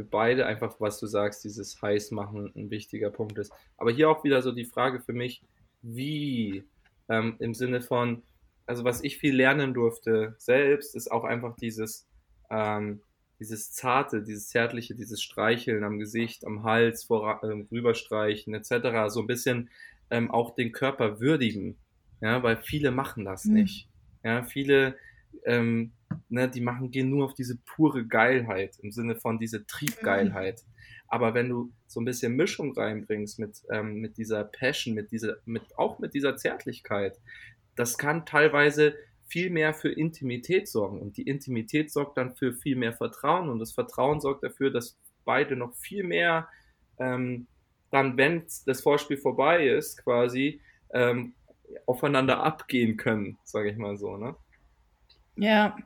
für 0.00 0.04
beide 0.04 0.46
einfach, 0.46 0.80
was 0.80 0.98
du 0.98 1.06
sagst, 1.06 1.44
dieses 1.44 1.82
Heißmachen 1.82 2.52
ein 2.56 2.70
wichtiger 2.70 3.10
Punkt 3.10 3.36
ist. 3.36 3.52
Aber 3.76 3.90
hier 3.90 4.08
auch 4.08 4.24
wieder 4.24 4.40
so 4.40 4.50
die 4.50 4.64
Frage 4.64 4.98
für 5.00 5.12
mich, 5.12 5.42
wie 5.82 6.64
ähm, 7.10 7.36
im 7.38 7.52
Sinne 7.52 7.82
von, 7.82 8.22
also 8.64 8.82
was 8.82 9.04
ich 9.04 9.18
viel 9.18 9.36
lernen 9.36 9.74
durfte 9.74 10.34
selbst, 10.38 10.96
ist 10.96 11.12
auch 11.12 11.24
einfach 11.24 11.54
dieses, 11.56 12.08
ähm, 12.50 13.02
dieses 13.40 13.72
Zarte, 13.72 14.22
dieses 14.22 14.48
Zärtliche, 14.48 14.94
dieses 14.94 15.20
Streicheln 15.20 15.84
am 15.84 15.98
Gesicht, 15.98 16.46
am 16.46 16.62
Hals, 16.62 17.04
vor, 17.04 17.42
äh, 17.42 17.64
rüberstreichen 17.70 18.54
etc. 18.54 19.08
So 19.08 19.20
ein 19.20 19.26
bisschen 19.26 19.68
ähm, 20.08 20.30
auch 20.30 20.54
den 20.54 20.72
Körper 20.72 21.20
würdigen. 21.20 21.76
Ja, 22.22 22.42
weil 22.42 22.56
viele 22.56 22.90
machen 22.90 23.26
das 23.26 23.44
mhm. 23.44 23.52
nicht. 23.52 23.86
Ja, 24.24 24.44
viele, 24.44 24.96
ähm, 25.44 25.92
ne, 26.28 26.48
die 26.48 26.60
machen, 26.60 26.90
gehen 26.90 27.10
nur 27.10 27.26
auf 27.26 27.34
diese 27.34 27.56
pure 27.56 28.06
Geilheit, 28.06 28.78
im 28.80 28.92
Sinne 28.92 29.16
von 29.16 29.38
diese 29.38 29.66
Triebgeilheit. 29.66 30.62
Mhm. 30.64 30.70
Aber 31.08 31.34
wenn 31.34 31.48
du 31.48 31.72
so 31.86 32.00
ein 32.00 32.04
bisschen 32.04 32.36
Mischung 32.36 32.72
reinbringst 32.72 33.38
mit, 33.38 33.62
ähm, 33.70 34.00
mit 34.00 34.16
dieser 34.16 34.44
Passion, 34.44 34.94
mit 34.94 35.10
dieser, 35.10 35.38
mit, 35.44 35.76
auch 35.76 35.98
mit 35.98 36.14
dieser 36.14 36.36
Zärtlichkeit, 36.36 37.18
das 37.74 37.98
kann 37.98 38.26
teilweise 38.26 38.94
viel 39.26 39.50
mehr 39.50 39.74
für 39.74 39.90
Intimität 39.90 40.68
sorgen. 40.68 41.00
Und 41.00 41.16
die 41.16 41.22
Intimität 41.22 41.90
sorgt 41.90 42.16
dann 42.16 42.34
für 42.36 42.52
viel 42.52 42.76
mehr 42.76 42.92
Vertrauen 42.92 43.48
und 43.48 43.58
das 43.58 43.72
Vertrauen 43.72 44.20
sorgt 44.20 44.44
dafür, 44.44 44.70
dass 44.70 44.98
beide 45.24 45.56
noch 45.56 45.74
viel 45.76 46.04
mehr 46.04 46.48
ähm, 46.98 47.46
dann, 47.90 48.16
wenn 48.16 48.44
das 48.66 48.80
Vorspiel 48.80 49.16
vorbei 49.16 49.66
ist, 49.66 50.02
quasi 50.04 50.60
ähm, 50.92 51.34
aufeinander 51.86 52.42
abgehen 52.42 52.96
können, 52.96 53.38
sage 53.44 53.70
ich 53.70 53.76
mal 53.76 53.96
so, 53.96 54.16
ne? 54.16 54.36
Ja, 55.40 55.76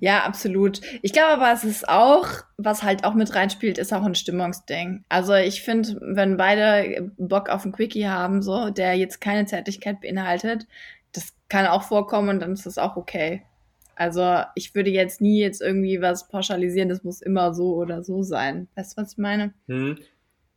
ja, 0.00 0.24
absolut. 0.24 0.80
Ich 1.02 1.12
glaube 1.12 1.42
aber, 1.42 1.52
es 1.52 1.64
ist 1.64 1.88
auch, 1.88 2.28
was 2.56 2.82
halt 2.82 3.04
auch 3.04 3.14
mit 3.14 3.34
reinspielt, 3.34 3.78
ist 3.78 3.92
auch 3.92 4.04
ein 4.04 4.14
Stimmungsding. 4.14 5.04
Also 5.08 5.34
ich 5.34 5.62
finde, 5.62 5.98
wenn 6.00 6.36
beide 6.36 7.10
Bock 7.18 7.48
auf 7.48 7.64
ein 7.64 7.72
Quickie 7.72 8.06
haben, 8.06 8.42
so, 8.42 8.70
der 8.70 8.94
jetzt 8.94 9.20
keine 9.20 9.46
Zärtlichkeit 9.46 10.00
beinhaltet, 10.00 10.66
das 11.12 11.34
kann 11.48 11.66
auch 11.66 11.82
vorkommen 11.82 12.28
und 12.28 12.40
dann 12.40 12.52
ist 12.52 12.66
das 12.66 12.78
auch 12.78 12.96
okay. 12.96 13.42
Also 13.96 14.40
ich 14.56 14.74
würde 14.74 14.90
jetzt 14.90 15.20
nie 15.20 15.40
jetzt 15.40 15.62
irgendwie 15.62 16.00
was 16.00 16.28
pauschalisieren, 16.28 16.88
das 16.88 17.04
muss 17.04 17.22
immer 17.22 17.54
so 17.54 17.74
oder 17.74 18.02
so 18.02 18.22
sein. 18.22 18.68
Weißt 18.74 18.96
du, 18.96 19.02
was 19.02 19.12
ich 19.12 19.18
meine? 19.18 19.54
Hm, 19.68 19.98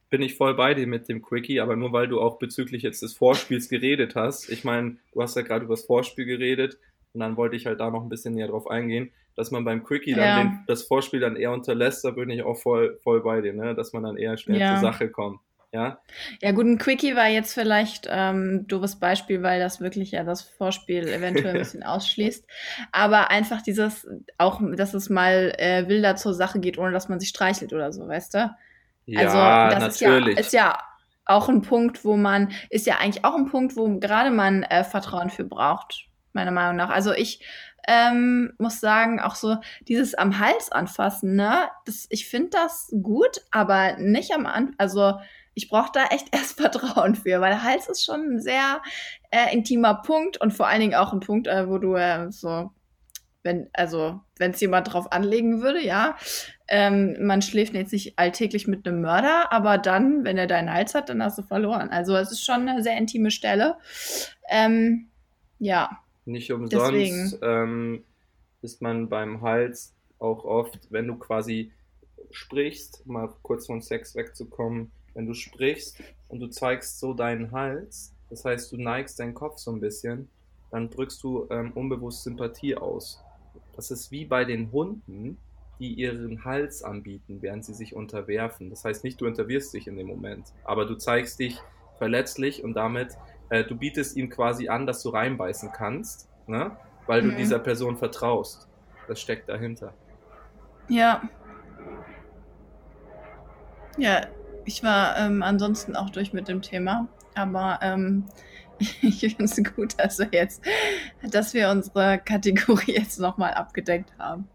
bin 0.10 0.22
ich 0.22 0.36
voll 0.36 0.56
bei 0.56 0.74
dir 0.74 0.88
mit 0.88 1.08
dem 1.08 1.22
Quickie, 1.22 1.60
aber 1.60 1.76
nur 1.76 1.92
weil 1.92 2.08
du 2.08 2.20
auch 2.20 2.40
bezüglich 2.40 2.82
jetzt 2.82 3.04
des 3.04 3.14
Vorspiels 3.14 3.70
geredet 3.70 4.16
hast. 4.16 4.50
Ich 4.50 4.64
meine, 4.64 4.98
du 5.14 5.22
hast 5.22 5.36
ja 5.36 5.44
gerade 5.44 5.66
über 5.66 5.76
das 5.76 5.86
Vorspiel 5.86 6.26
geredet 6.26 6.80
und 7.18 7.22
dann 7.22 7.36
wollte 7.36 7.56
ich 7.56 7.66
halt 7.66 7.80
da 7.80 7.90
noch 7.90 8.04
ein 8.04 8.10
bisschen 8.10 8.36
näher 8.36 8.48
drauf 8.48 8.70
eingehen, 8.70 9.12
dass 9.36 9.50
man 9.50 9.66
beim 9.66 9.84
Quickie 9.84 10.14
dann 10.14 10.24
ja. 10.24 10.44
den, 10.44 10.64
das 10.68 10.84
Vorspiel 10.84 11.20
dann 11.20 11.36
eher 11.36 11.52
unterlässt, 11.52 12.06
da 12.06 12.12
bin 12.12 12.30
ich 12.30 12.44
auch 12.44 12.58
voll, 12.58 13.00
voll 13.02 13.24
bei 13.24 13.42
dir, 13.42 13.54
ne? 13.54 13.74
dass 13.74 13.92
man 13.92 14.04
dann 14.04 14.18
eher 14.18 14.38
schnell 14.38 14.60
ja. 14.60 14.76
zur 14.76 14.92
Sache 14.92 15.10
kommt. 15.10 15.40
Ja, 15.72 16.00
ja 16.44 16.52
gut, 16.52 16.66
ein 16.66 16.78
Quickie 16.78 17.16
war 17.16 17.28
jetzt 17.28 17.56
vielleicht 17.56 18.08
ähm, 18.08 18.68
doofes 18.68 19.00
Beispiel, 19.00 19.42
weil 19.42 19.60
das 19.60 19.82
wirklich 19.82 20.12
ja 20.12 20.24
das 20.24 20.44
Vorspiel 20.44 21.08
eventuell 21.08 21.56
ein 21.56 21.60
bisschen 21.60 21.84
ausschließt. 21.84 22.46
Aber 22.92 23.32
einfach 23.32 23.64
dieses, 23.64 24.08
auch, 24.38 24.62
dass 24.76 24.94
es 24.94 25.10
mal 25.10 25.56
äh, 25.58 25.88
wilder 25.88 26.16
zur 26.16 26.36
Sache 26.36 26.60
geht, 26.60 26.78
ohne 26.78 26.92
dass 26.92 27.10
man 27.10 27.20
sich 27.20 27.30
streichelt 27.30 27.74
oder 27.74 27.92
so, 27.92 28.08
weißt 28.08 28.36
du? 28.36 28.56
Ja, 29.08 29.22
also 29.22 29.76
das 29.76 30.02
natürlich. 30.02 30.38
Ist 30.38 30.54
ja, 30.54 30.70
ist 30.70 30.76
ja 30.76 30.80
auch 31.26 31.50
ein 31.50 31.64
Punkt, 31.64 32.06
wo 32.06 32.16
man, 32.16 32.52
ist 32.70 32.86
ja 32.86 32.98
eigentlich 33.00 33.26
auch 33.26 33.36
ein 33.36 33.48
Punkt, 33.48 33.76
wo 33.76 34.00
gerade 34.00 34.30
man 34.30 34.64
äh, 34.64 34.84
Vertrauen 34.84 35.32
für 35.32 35.44
braucht, 35.44 36.08
meiner 36.34 36.52
Meinung 36.52 36.76
nach. 36.76 36.90
Also 36.90 37.14
ich 37.14 37.42
ähm, 37.88 38.54
muss 38.58 38.80
sagen, 38.82 39.20
auch 39.20 39.36
so 39.36 39.58
dieses 39.88 40.14
am 40.14 40.40
Hals 40.40 40.72
anfassen, 40.72 41.36
ne? 41.36 41.70
Das, 41.86 42.06
ich 42.10 42.28
finde 42.28 42.50
das 42.52 42.94
gut, 43.02 43.42
aber 43.52 43.98
nicht 43.98 44.34
am 44.34 44.46
Anfang, 44.46 44.76
also 44.78 45.14
ich 45.54 45.70
brauche 45.70 45.92
da 45.92 46.06
echt 46.08 46.28
erst 46.34 46.60
Vertrauen 46.60 47.16
für, 47.16 47.42
weil 47.42 47.64
Hals 47.64 47.90
ist 47.90 48.06
schon 48.06 48.36
ein 48.36 48.42
sehr 48.42 48.82
äh, 49.32 49.54
intimer 49.54 49.96
Punkt 49.96 50.40
und 50.40 50.54
vor 50.54 50.68
allen 50.68 50.82
Dingen 50.82 50.96
auch 50.96 51.14
ein 51.14 51.20
Punkt, 51.20 51.48
äh, 51.48 51.68
wo 51.68 51.80
du 51.80 51.96
äh, 51.96 52.32
so, 52.32 52.72
wenn, 53.44 53.70
also, 53.74 54.20
wenn 54.38 54.52
es 54.52 54.60
jemand 54.60 54.94
drauf 54.94 55.12
anlegen 55.12 55.62
würde, 55.62 55.82
ja, 55.82 56.18
ähm, 56.68 57.16
man 57.26 57.42
schläft 57.42 57.74
jetzt 57.74 57.94
nicht 57.94 58.20
alltäglich 58.20 58.68
mit 58.68 58.88
einem 58.88 59.02
Mörder, 59.02 59.52
aber 59.52 59.78
dann, 59.78 60.26
wenn 60.26 60.38
er 60.38 60.48
deinen 60.48 60.72
Hals 60.72 60.94
hat, 60.94 61.10
dann 61.10 61.24
hast 61.24 61.38
du 61.38 61.44
verloren. 61.44 61.90
Also 61.90 62.16
es 62.16 62.32
ist 62.32 62.46
schon 62.46 62.68
eine 62.68 62.84
sehr 62.84 62.98
intime 62.98 63.32
Stelle. 63.32 63.78
Ähm, 64.50 65.10
ja. 65.60 66.04
Nicht 66.28 66.52
umsonst 66.52 67.40
ähm, 67.42 68.04
ist 68.62 68.82
man 68.82 69.08
beim 69.08 69.42
Hals 69.42 69.96
auch 70.20 70.44
oft, 70.44 70.92
wenn 70.92 71.08
du 71.08 71.16
quasi 71.16 71.72
sprichst, 72.32 73.08
mal 73.08 73.30
kurz 73.44 73.68
von 73.68 73.82
Sex 73.82 74.14
wegzukommen, 74.14 74.92
wenn 75.14 75.26
du 75.26 75.34
sprichst 75.34 76.02
und 76.28 76.42
du 76.42 76.48
zeigst 76.48 77.00
so 77.00 77.14
deinen 77.14 77.52
Hals, 77.54 78.14
das 78.30 78.44
heißt, 78.44 78.74
du 78.74 78.78
neigst 78.78 79.20
deinen 79.20 79.36
Kopf 79.36 79.58
so 79.58 79.72
ein 79.72 79.80
bisschen, 79.80 80.28
dann 80.70 80.90
drückst 80.90 81.24
du 81.24 81.48
ähm, 81.50 81.72
unbewusst 81.74 82.24
Sympathie 82.24 82.76
aus. 82.76 83.24
Das 83.78 83.90
ist 83.90 84.12
wie 84.12 84.26
bei 84.26 84.44
den 84.44 84.74
Hunden, 84.74 85.38
die 85.80 85.94
ihren 85.94 86.44
Hals 86.44 86.84
anbieten, 86.84 87.42
während 87.42 87.64
sie 87.64 87.74
sich 87.74 87.96
unterwerfen. 87.96 88.70
Das 88.70 88.84
heißt 88.84 89.06
nicht, 89.06 89.22
du 89.22 89.28
unterwirfst 89.28 89.74
dich 89.74 89.88
in 89.88 89.96
dem 89.96 90.08
Moment, 90.08 90.52
aber 90.66 90.86
du 90.86 90.96
zeigst 90.96 91.40
dich 91.40 91.58
verletzlich 91.98 92.66
und 92.66 92.74
damit, 92.74 93.18
äh, 93.50 93.64
du 93.64 93.76
bietest 93.76 94.18
ihm 94.18 94.30
quasi 94.30 94.70
an, 94.70 94.86
dass 94.86 95.04
du 95.04 95.10
reinbeißen 95.10 95.72
kannst, 95.72 96.30
ne? 96.48 96.72
weil 97.06 97.22
du 97.22 97.30
mhm. 97.30 97.38
dieser 97.38 97.60
Person 97.60 97.98
vertraust. 97.98 98.68
Das 99.08 99.20
steckt 99.22 99.48
dahinter. 99.50 99.94
Ja. 100.90 101.22
Ja, 103.98 104.28
ich 104.66 104.84
war 104.84 105.18
ähm, 105.18 105.42
ansonsten 105.42 105.96
auch 105.96 106.10
durch 106.10 106.34
mit 106.34 106.48
dem 106.48 106.62
Thema, 106.62 107.08
aber 107.36 107.80
ähm, 107.82 108.26
ich 108.80 109.22
finde 109.22 109.46
es 109.46 109.64
gut, 109.76 110.00
dass 110.00 110.20
wir 110.20 110.30
jetzt, 110.32 110.62
dass 111.24 111.54
wir 111.54 111.70
unsere 111.70 112.20
Kategorie 112.20 112.94
jetzt 112.94 113.20
nochmal 113.20 113.54
abgedeckt 113.54 114.12
haben. 114.20 114.48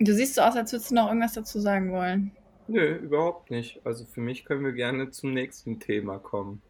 Du 0.00 0.12
siehst 0.12 0.34
so 0.34 0.42
aus, 0.42 0.56
als 0.56 0.72
würdest 0.72 0.90
du 0.90 0.94
noch 0.94 1.08
irgendwas 1.08 1.32
dazu 1.32 1.58
sagen 1.58 1.90
wollen. 1.92 2.32
Nö, 2.68 2.96
überhaupt 2.96 3.50
nicht. 3.50 3.80
Also 3.84 4.04
für 4.04 4.20
mich 4.20 4.44
können 4.44 4.64
wir 4.64 4.72
gerne 4.72 5.10
zum 5.10 5.32
nächsten 5.32 5.80
Thema 5.80 6.18
kommen. 6.18 6.62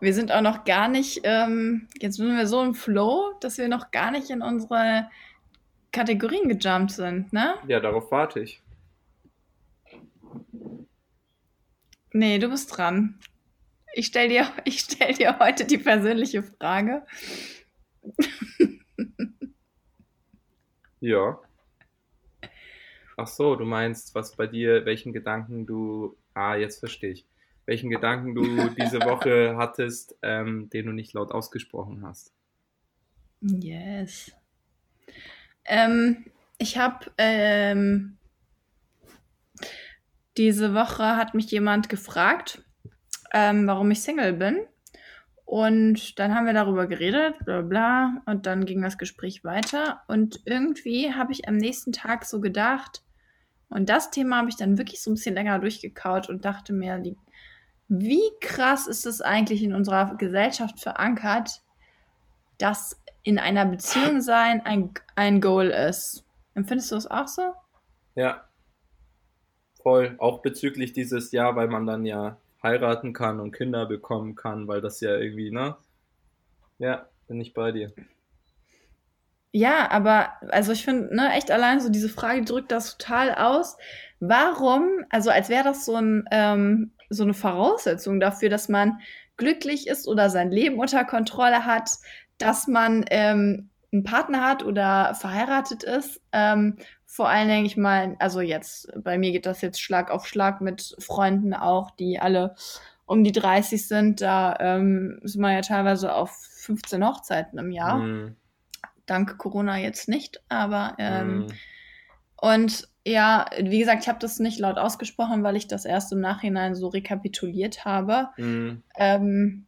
Wir 0.00 0.14
sind 0.14 0.30
auch 0.30 0.40
noch 0.40 0.64
gar 0.64 0.88
nicht, 0.88 1.20
ähm, 1.24 1.88
jetzt 2.00 2.16
sind 2.16 2.36
wir 2.36 2.46
so 2.46 2.62
im 2.62 2.74
Flow, 2.74 3.34
dass 3.40 3.58
wir 3.58 3.68
noch 3.68 3.90
gar 3.90 4.10
nicht 4.10 4.30
in 4.30 4.42
unsere 4.42 5.10
Kategorien 5.92 6.48
gejumpt 6.48 6.92
sind, 6.92 7.32
ne? 7.32 7.54
Ja, 7.66 7.80
darauf 7.80 8.10
warte 8.10 8.40
ich. 8.40 8.60
Nee, 12.12 12.38
du 12.38 12.48
bist 12.48 12.76
dran. 12.76 13.18
Ich 13.94 14.06
stelle 14.06 14.28
dir, 14.28 14.52
stell 14.68 15.14
dir 15.14 15.38
heute 15.40 15.64
die 15.64 15.78
persönliche 15.78 16.44
Frage. 16.44 17.04
ja. 21.00 21.40
Ach 23.16 23.26
so, 23.26 23.54
du 23.56 23.64
meinst, 23.64 24.14
was 24.14 24.36
bei 24.36 24.46
dir, 24.46 24.84
welchen 24.84 25.12
Gedanken 25.12 25.66
du, 25.66 26.16
ah, 26.34 26.56
jetzt 26.56 26.80
verstehe 26.80 27.12
ich, 27.12 27.26
welchen 27.66 27.90
Gedanken 27.90 28.34
du 28.34 28.68
diese 28.70 29.00
Woche 29.00 29.56
hattest, 29.58 30.16
ähm, 30.22 30.68
den 30.70 30.86
du 30.86 30.92
nicht 30.92 31.12
laut 31.12 31.30
ausgesprochen 31.30 32.02
hast. 32.02 32.32
Yes. 33.40 34.32
Ähm, 35.64 36.24
ich 36.58 36.78
habe 36.78 37.06
ähm, 37.18 38.18
diese 40.36 40.74
Woche 40.74 41.16
hat 41.16 41.34
mich 41.34 41.50
jemand 41.50 41.88
gefragt, 41.88 42.64
ähm, 43.32 43.66
warum 43.66 43.90
ich 43.90 44.02
Single 44.02 44.32
bin. 44.32 44.66
Und 45.44 46.18
dann 46.18 46.34
haben 46.34 46.46
wir 46.46 46.54
darüber 46.54 46.86
geredet, 46.86 47.36
bla 47.44 47.60
bla, 47.60 48.22
und 48.26 48.46
dann 48.46 48.64
ging 48.64 48.82
das 48.82 48.98
Gespräch 48.98 49.44
weiter. 49.44 50.02
Und 50.08 50.40
irgendwie 50.46 51.12
habe 51.12 51.32
ich 51.32 51.46
am 51.46 51.56
nächsten 51.56 51.92
Tag 51.92 52.24
so 52.24 52.40
gedacht, 52.40 53.03
und 53.74 53.88
das 53.88 54.12
Thema 54.12 54.38
habe 54.38 54.48
ich 54.48 54.56
dann 54.56 54.78
wirklich 54.78 55.02
so 55.02 55.10
ein 55.10 55.14
bisschen 55.14 55.34
länger 55.34 55.58
durchgekaut 55.58 56.28
und 56.28 56.44
dachte 56.44 56.72
mir, 56.72 57.02
wie 57.88 58.30
krass 58.40 58.86
ist 58.86 59.04
es 59.04 59.20
eigentlich 59.20 59.64
in 59.64 59.74
unserer 59.74 60.14
Gesellschaft 60.16 60.78
verankert, 60.78 61.60
dass 62.58 63.02
in 63.24 63.36
einer 63.36 63.66
Beziehung 63.66 64.20
sein 64.20 64.64
ein, 64.64 64.92
ein 65.16 65.40
Goal 65.40 65.70
ist. 65.70 66.24
Empfindest 66.54 66.92
du 66.92 66.94
das 66.94 67.10
auch 67.10 67.26
so? 67.26 67.52
Ja, 68.14 68.44
voll. 69.82 70.14
Auch 70.18 70.40
bezüglich 70.40 70.92
dieses 70.92 71.32
Jahr, 71.32 71.56
weil 71.56 71.66
man 71.66 71.84
dann 71.84 72.06
ja 72.06 72.36
heiraten 72.62 73.12
kann 73.12 73.40
und 73.40 73.50
Kinder 73.50 73.86
bekommen 73.86 74.36
kann, 74.36 74.68
weil 74.68 74.82
das 74.82 75.00
ja 75.00 75.16
irgendwie, 75.16 75.50
ne? 75.50 75.76
Ja, 76.78 77.08
bin 77.26 77.40
ich 77.40 77.52
bei 77.52 77.72
dir. 77.72 77.92
Ja, 79.56 79.88
aber 79.92 80.32
also 80.50 80.72
ich 80.72 80.84
finde, 80.84 81.14
ne, 81.14 81.32
echt 81.34 81.52
allein 81.52 81.78
so 81.78 81.88
diese 81.88 82.08
Frage 82.08 82.42
drückt 82.42 82.72
das 82.72 82.98
total 82.98 83.36
aus. 83.36 83.76
Warum, 84.18 85.04
also 85.10 85.30
als 85.30 85.48
wäre 85.48 85.62
das 85.62 85.84
so, 85.84 85.94
ein, 85.94 86.24
ähm, 86.32 86.90
so 87.08 87.22
eine 87.22 87.34
Voraussetzung 87.34 88.18
dafür, 88.18 88.48
dass 88.48 88.68
man 88.68 88.98
glücklich 89.36 89.86
ist 89.86 90.08
oder 90.08 90.28
sein 90.28 90.50
Leben 90.50 90.80
unter 90.80 91.04
Kontrolle 91.04 91.66
hat, 91.66 91.88
dass 92.36 92.66
man 92.66 93.04
ähm, 93.10 93.70
einen 93.92 94.02
Partner 94.02 94.42
hat 94.42 94.64
oder 94.64 95.14
verheiratet 95.14 95.84
ist. 95.84 96.20
Ähm, 96.32 96.78
vor 97.06 97.28
allen 97.28 97.46
Dingen, 97.46 97.66
ich 97.66 97.76
meine, 97.76 98.16
also 98.18 98.40
jetzt, 98.40 98.92
bei 99.04 99.18
mir 99.18 99.30
geht 99.30 99.46
das 99.46 99.60
jetzt 99.60 99.80
Schlag 99.80 100.10
auf 100.10 100.26
Schlag 100.26 100.62
mit 100.62 100.96
Freunden 100.98 101.54
auch, 101.54 101.92
die 101.92 102.18
alle 102.18 102.56
um 103.06 103.22
die 103.22 103.30
30 103.30 103.86
sind. 103.86 104.20
Da 104.20 104.56
ähm, 104.58 105.20
sind 105.22 105.42
wir 105.42 105.52
ja 105.52 105.60
teilweise 105.60 106.12
auf 106.12 106.32
15 106.32 107.06
Hochzeiten 107.06 107.56
im 107.60 107.70
Jahr. 107.70 107.98
Mhm 107.98 108.34
dank 109.06 109.38
Corona 109.38 109.78
jetzt 109.78 110.08
nicht, 110.08 110.42
aber 110.48 110.94
ähm, 110.98 111.40
mm. 111.40 111.46
und 112.40 112.88
ja, 113.06 113.46
wie 113.60 113.78
gesagt, 113.78 114.02
ich 114.02 114.08
habe 114.08 114.18
das 114.18 114.38
nicht 114.38 114.58
laut 114.58 114.78
ausgesprochen, 114.78 115.42
weil 115.42 115.56
ich 115.56 115.68
das 115.68 115.84
erst 115.84 116.12
im 116.12 116.20
Nachhinein 116.20 116.74
so 116.74 116.88
rekapituliert 116.88 117.84
habe. 117.84 118.28
Mm. 118.38 118.82
Ähm, 118.96 119.66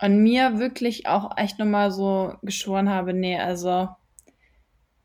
und 0.00 0.22
mir 0.22 0.58
wirklich 0.58 1.06
auch 1.06 1.36
echt 1.36 1.58
nochmal 1.60 1.92
so 1.92 2.34
geschworen 2.42 2.90
habe, 2.90 3.14
nee, 3.14 3.38
also 3.38 3.88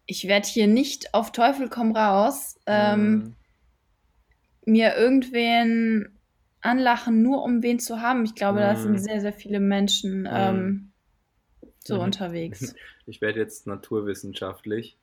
ich 0.07 0.27
werde 0.27 0.47
hier 0.47 0.65
nicht 0.65 1.13
auf 1.13 1.31
Teufel 1.31 1.69
komm 1.69 1.95
raus, 1.95 2.59
ähm, 2.65 3.35
mm. 4.65 4.71
mir 4.71 4.95
irgendwen 4.95 6.17
anlachen, 6.61 7.21
nur 7.21 7.43
um 7.43 7.61
wen 7.61 7.79
zu 7.79 8.01
haben. 8.01 8.25
Ich 8.25 8.33
glaube, 8.33 8.59
mm. 8.59 8.63
da 8.63 8.75
sind 8.75 8.97
sehr, 8.97 9.21
sehr 9.21 9.33
viele 9.33 9.59
Menschen 9.59 10.27
ähm, 10.29 10.91
so 11.89 11.95
mhm. 11.95 12.01
unterwegs. 12.01 12.73
Ich 13.05 13.21
werde 13.21 13.39
jetzt 13.39 13.65
naturwissenschaftlich. 13.65 14.95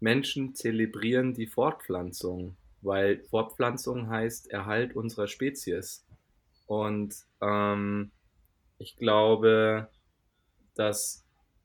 Menschen 0.00 0.56
zelebrieren 0.56 1.32
die 1.32 1.46
Fortpflanzung, 1.46 2.56
weil 2.82 3.20
Fortpflanzung 3.20 4.10
heißt 4.10 4.50
Erhalt 4.50 4.96
unserer 4.96 5.28
Spezies. 5.28 6.04
Und 6.66 7.14
ähm, 7.40 8.10
ich 8.78 8.96
glaube, 8.96 9.88
dass 10.74 11.24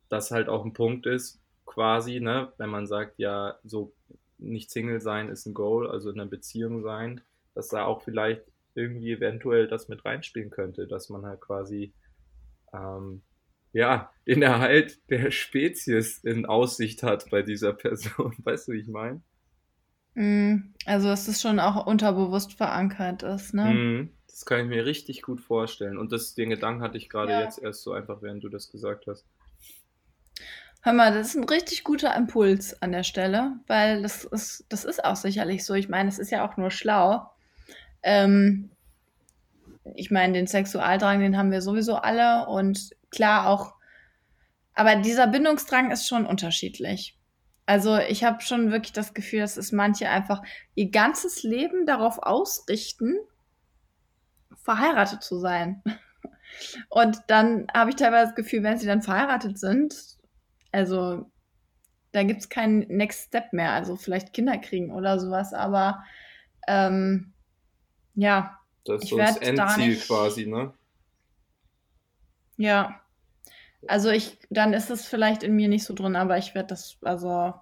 das 0.09 0.29
halt 0.29 0.49
auch 0.49 0.63
ein 0.63 0.73
Punkt 0.73 1.07
ist, 1.07 1.41
quasi, 1.65 2.19
ne, 2.19 2.53
wenn 2.57 2.69
man 2.69 2.85
sagt, 2.85 3.17
ja, 3.17 3.57
so 3.63 3.91
nicht 4.37 4.69
Single 4.69 5.01
sein 5.01 5.29
ist 5.29 5.47
ein 5.47 5.55
Goal, 5.55 5.89
also 5.89 6.11
in 6.11 6.19
einer 6.19 6.29
Beziehung 6.29 6.83
sein, 6.83 7.21
dass 7.55 7.69
da 7.69 7.85
auch 7.85 8.03
vielleicht 8.03 8.43
irgendwie 8.75 9.11
eventuell 9.11 9.67
das 9.67 9.87
mit 9.87 10.05
reinspielen 10.05 10.51
könnte, 10.51 10.85
dass 10.85 11.09
man 11.09 11.25
halt 11.25 11.41
quasi 11.41 11.91
ähm, 12.71 13.23
ja, 13.73 14.11
den 14.27 14.41
Erhalt 14.41 14.99
der 15.09 15.31
Spezies 15.31 16.19
in 16.19 16.45
Aussicht 16.45 17.03
hat 17.03 17.29
bei 17.29 17.41
dieser 17.41 17.73
Person. 17.73 18.35
Weißt 18.43 18.67
du, 18.67 18.73
wie 18.73 18.79
ich 18.79 18.87
meine? 18.87 19.21
Mm, 20.13 20.73
also, 20.85 21.07
dass 21.07 21.27
es 21.27 21.41
schon 21.41 21.59
auch 21.59 21.85
unterbewusst 21.85 22.53
verankert 22.53 23.23
ist, 23.23 23.53
ne? 23.53 23.65
Mm, 23.65 24.09
das 24.27 24.45
kann 24.45 24.61
ich 24.61 24.67
mir 24.67 24.85
richtig 24.85 25.21
gut 25.21 25.39
vorstellen. 25.39 25.97
Und 25.97 26.11
das, 26.11 26.35
den 26.35 26.49
Gedanken 26.49 26.81
hatte 26.81 26.97
ich 26.97 27.09
gerade 27.09 27.31
ja. 27.31 27.41
jetzt 27.41 27.61
erst 27.61 27.83
so 27.83 27.93
einfach, 27.93 28.21
während 28.21 28.43
du 28.43 28.49
das 28.49 28.69
gesagt 28.69 29.07
hast. 29.07 29.25
Hör 30.83 30.93
mal, 30.93 31.13
das 31.13 31.27
ist 31.27 31.35
ein 31.35 31.43
richtig 31.43 31.83
guter 31.83 32.15
Impuls 32.15 32.81
an 32.81 32.91
der 32.91 33.03
Stelle, 33.03 33.53
weil 33.67 34.01
das 34.01 34.23
ist, 34.25 34.65
das 34.67 34.83
ist 34.83 35.05
auch 35.05 35.15
sicherlich 35.15 35.63
so. 35.63 35.75
Ich 35.75 35.89
meine, 35.89 36.09
es 36.09 36.17
ist 36.17 36.31
ja 36.31 36.47
auch 36.47 36.57
nur 36.57 36.71
schlau. 36.71 37.29
Ähm, 38.01 38.71
ich 39.95 40.09
meine, 40.09 40.33
den 40.33 40.47
Sexualdrang, 40.47 41.19
den 41.19 41.37
haben 41.37 41.51
wir 41.51 41.61
sowieso 41.61 41.95
alle 41.95 42.47
und 42.47 42.95
klar 43.11 43.47
auch, 43.47 43.75
aber 44.73 44.95
dieser 44.95 45.27
Bindungsdrang 45.27 45.91
ist 45.91 46.07
schon 46.07 46.25
unterschiedlich. 46.25 47.17
Also 47.65 47.97
ich 47.97 48.23
habe 48.23 48.41
schon 48.41 48.71
wirklich 48.71 48.93
das 48.93 49.13
Gefühl, 49.13 49.41
dass 49.41 49.57
es 49.57 49.71
manche 49.71 50.09
einfach 50.09 50.41
ihr 50.75 50.89
ganzes 50.89 51.43
Leben 51.43 51.85
darauf 51.85 52.19
ausrichten, 52.19 53.15
verheiratet 54.63 55.23
zu 55.23 55.39
sein. 55.39 55.83
Und 56.89 57.19
dann 57.27 57.67
habe 57.73 57.91
ich 57.91 57.95
teilweise 57.95 58.27
das 58.27 58.35
Gefühl, 58.35 58.63
wenn 58.63 58.77
sie 58.77 58.87
dann 58.87 59.01
verheiratet 59.01 59.57
sind, 59.57 59.95
also 60.71 61.29
da 62.11 62.23
gibt 62.23 62.41
es 62.41 62.49
keinen 62.49 62.79
Next 62.87 63.27
Step 63.27 63.53
mehr, 63.53 63.71
also 63.71 63.95
vielleicht 63.95 64.33
Kinder 64.33 64.57
kriegen 64.57 64.91
oder 64.91 65.19
sowas, 65.19 65.53
aber 65.53 66.03
ähm, 66.67 67.33
ja. 68.15 68.59
Das 68.83 69.03
ist 69.03 69.09
so 69.09 69.17
das 69.17 69.37
Endziel 69.37 69.89
nicht, 69.89 70.07
quasi, 70.07 70.45
ne? 70.45 70.73
Ja. 72.57 73.00
Also 73.87 74.09
ich, 74.09 74.37
dann 74.49 74.73
ist 74.73 74.89
es 74.89 75.07
vielleicht 75.07 75.43
in 75.43 75.55
mir 75.55 75.67
nicht 75.67 75.83
so 75.83 75.93
drin, 75.93 76.15
aber 76.15 76.37
ich 76.37 76.53
werde 76.53 76.69
das, 76.69 76.97
also 77.01 77.53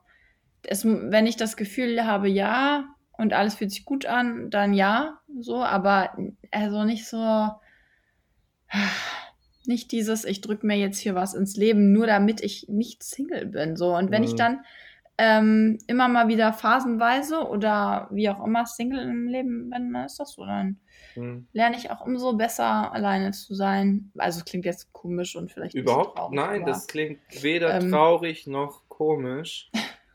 es, 0.64 0.86
wenn 0.86 1.28
ich 1.28 1.38
das 1.38 1.56
Gefühl 1.58 2.06
habe, 2.06 2.28
ja, 2.28 2.86
und 3.14 3.34
alles 3.34 3.56
fühlt 3.56 3.72
sich 3.72 3.86
gut 3.86 4.06
an, 4.06 4.50
dann 4.50 4.74
ja, 4.74 5.20
so, 5.40 5.64
aber 5.64 6.18
also 6.52 6.84
nicht 6.84 7.08
so, 7.08 7.50
nicht 9.66 9.92
dieses, 9.92 10.26
ich 10.26 10.42
drücke 10.42 10.66
mir 10.66 10.78
jetzt 10.78 11.00
hier 11.00 11.16
was 11.16 11.34
ins 11.34 11.56
Leben, 11.56 11.92
nur 11.92 12.08
damit 12.08 12.42
ich 12.42 12.68
nicht 12.70 13.04
Single 13.04 13.46
bin, 13.48 13.76
so. 13.76 13.96
Und 13.96 14.12
wenn 14.12 14.22
mhm. 14.22 14.28
ich 14.28 14.36
dann 14.36 14.62
ähm, 15.22 15.78
immer 15.88 16.08
mal 16.08 16.30
wieder 16.30 16.54
phasenweise 16.54 17.46
oder 17.46 18.08
wie 18.10 18.30
auch 18.30 18.44
immer 18.46 18.66
Single 18.66 19.00
im 19.00 19.28
Leben 19.28 19.70
bin, 19.70 19.92
dann 19.92 20.06
ist 20.06 20.18
das 20.18 20.32
so, 20.32 20.46
dann 20.46 20.80
hm. 21.14 21.46
lerne 21.52 21.76
ich 21.76 21.92
auch 21.92 22.06
umso 22.06 22.38
besser 22.38 22.94
alleine 22.94 23.32
zu 23.32 23.54
sein. 23.54 24.14
Also 24.18 24.40
es 24.40 24.46
klingt 24.46 24.64
jetzt 24.64 24.94
komisch 24.94 25.36
und 25.36 25.52
vielleicht 25.52 25.76
überhaupt 25.76 26.18
traurig, 26.18 26.36
nein, 26.36 26.66
das 26.66 26.88
klingt 26.88 27.20
weder 27.42 27.82
ähm, 27.82 27.92
traurig 27.92 28.48
noch 28.48 28.88
komisch. 28.88 29.70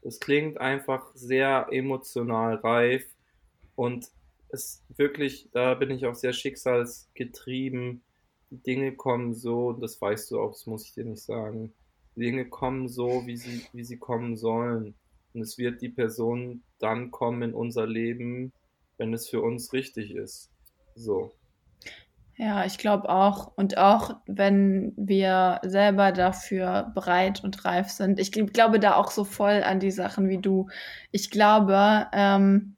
Es 0.07 0.21
klingt 0.21 0.59
einfach 0.59 1.11
sehr 1.15 1.69
emotional 1.71 2.57
reif 2.57 3.05
und 3.75 4.09
es 4.49 4.83
wirklich, 4.97 5.49
da 5.53 5.75
bin 5.75 5.91
ich 5.91 6.07
auch 6.07 6.15
sehr 6.15 6.33
schicksalsgetrieben. 6.33 8.03
Die 8.51 8.63
Dinge 8.63 8.93
kommen 8.93 9.35
so, 9.35 9.73
das 9.73 10.01
weißt 10.01 10.31
du 10.31 10.41
auch, 10.41 10.53
das 10.53 10.67
muss 10.67 10.87
ich 10.87 10.95
dir 10.95 11.05
nicht 11.05 11.23
sagen. 11.23 11.75
Dinge 12.17 12.47
kommen 12.47 12.89
so, 12.89 13.27
wie 13.27 13.37
sie, 13.37 13.67
wie 13.73 13.85
sie 13.85 13.99
kommen 13.99 14.37
sollen. 14.37 14.95
Und 15.33 15.41
es 15.41 15.59
wird 15.59 15.83
die 15.83 15.89
Person 15.89 16.63
dann 16.79 17.11
kommen 17.11 17.43
in 17.43 17.55
unser 17.55 17.87
Leben, 17.87 18.53
wenn 18.99 19.13
es 19.13 19.29
für 19.29 19.41
uns 19.41 19.73
richtig 19.73 20.15
ist. 20.15 20.51
So. 20.95 21.33
Ja, 22.37 22.65
ich 22.65 22.79
glaube 22.79 23.09
auch. 23.09 23.53
Und 23.57 23.79
auch 23.79 24.17
wenn 24.27 24.93
wir 24.97 25.61
selber 25.63 26.13
dafür 26.13 26.91
bereit 26.95 27.43
und 27.45 27.65
reif 27.65 27.91
sind. 27.91 28.19
Ich 28.19 28.33
glaube 28.33 28.81
da 28.81 28.97
auch 28.97 29.11
so 29.11 29.25
voll 29.25 29.63
an 29.63 29.81
die 29.81 29.93
Sachen 29.93 30.29
wie 30.29 30.39
du. 30.39 30.69
Ich 31.13 31.31
glaube, 31.31 32.07
ähm, 32.13 32.77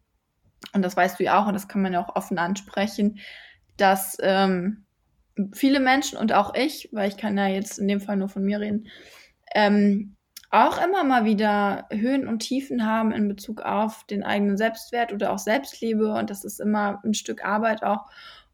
und 0.72 0.83
das 0.83 0.96
weißt 0.96 1.18
du 1.18 1.25
ja 1.25 1.42
auch, 1.42 1.46
und 1.46 1.55
das 1.55 1.68
kann 1.68 1.83
man 1.83 1.94
ja 1.94 2.05
auch 2.05 2.16
offen 2.16 2.38
ansprechen, 2.38 3.18
dass 3.77 4.16
ähm, 4.20 4.85
viele 5.53 5.81
Menschen 5.81 6.18
und 6.18 6.33
auch 6.33 6.55
ich, 6.55 6.90
weil 6.92 7.09
ich 7.09 7.16
kann 7.16 7.38
ja 7.38 7.46
jetzt 7.46 7.79
in 7.79 7.88
dem 7.88 8.01
Fall 8.01 8.16
nur 8.16 8.29
von 8.29 8.42
mir 8.42 8.61
reden, 8.61 8.88
ähm, 9.54 10.16
auch 10.50 10.82
immer 10.82 11.04
mal 11.04 11.24
wieder 11.24 11.87
Höhen 11.90 12.26
und 12.28 12.38
Tiefen 12.38 12.87
haben 12.87 13.12
in 13.12 13.28
Bezug 13.28 13.62
auf 13.62 14.04
den 14.04 14.22
eigenen 14.22 14.56
Selbstwert 14.56 15.12
oder 15.12 15.32
auch 15.32 15.38
Selbstliebe. 15.38 16.12
Und 16.12 16.30
das 16.30 16.44
ist 16.44 16.61
immer 16.61 17.00
ein 17.04 17.14
Stück 17.14 17.44
Arbeit 17.44 17.82
auch. 17.82 18.06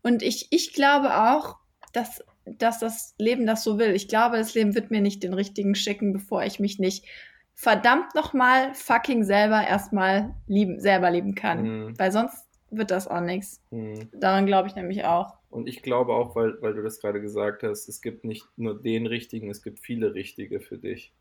Und 0.02 0.22
ich, 0.22 0.48
ich 0.50 0.72
glaube 0.72 1.14
auch, 1.16 1.57
dass, 1.92 2.24
dass 2.44 2.78
das 2.78 3.14
Leben 3.18 3.46
das 3.46 3.62
so 3.62 3.78
will. 3.78 3.94
Ich 3.94 4.09
glaube, 4.09 4.38
das 4.38 4.55
Leben 4.55 4.74
wird 4.74 4.90
mir 4.90 5.00
nicht 5.00 5.22
den 5.22 5.35
richtigen 5.35 5.74
schicken, 5.74 6.12
bevor 6.12 6.42
ich 6.44 6.59
mich 6.59 6.78
nicht 6.78 7.07
verdammt 7.55 8.14
nochmal 8.14 8.74
fucking 8.74 9.24
selber 9.24 9.64
erstmal 9.66 10.35
lieben, 10.46 10.81
selber 10.81 11.11
lieben 11.11 11.35
kann. 11.35 11.62
Mhm. 11.62 11.98
Weil 11.98 12.11
sonst 12.11 12.46
wird 12.72 12.90
das 12.90 13.06
auch 13.06 13.20
nichts. 13.20 13.61
Mhm. 13.70 14.08
Daran 14.12 14.46
glaube 14.46 14.68
ich 14.68 14.74
nämlich 14.74 15.04
auch. 15.04 15.35
Und 15.50 15.68
ich 15.68 15.82
glaube 15.82 16.14
auch, 16.14 16.35
weil, 16.35 16.61
weil 16.62 16.74
du 16.74 16.82
das 16.82 16.98
gerade 17.00 17.20
gesagt 17.20 17.62
hast, 17.62 17.88
es 17.88 18.00
gibt 18.00 18.24
nicht 18.24 18.46
nur 18.56 18.80
den 18.80 19.06
richtigen, 19.06 19.50
es 19.50 19.62
gibt 19.62 19.80
viele 19.80 20.14
richtige 20.14 20.61
für 20.61 20.78
dich. 20.78 21.12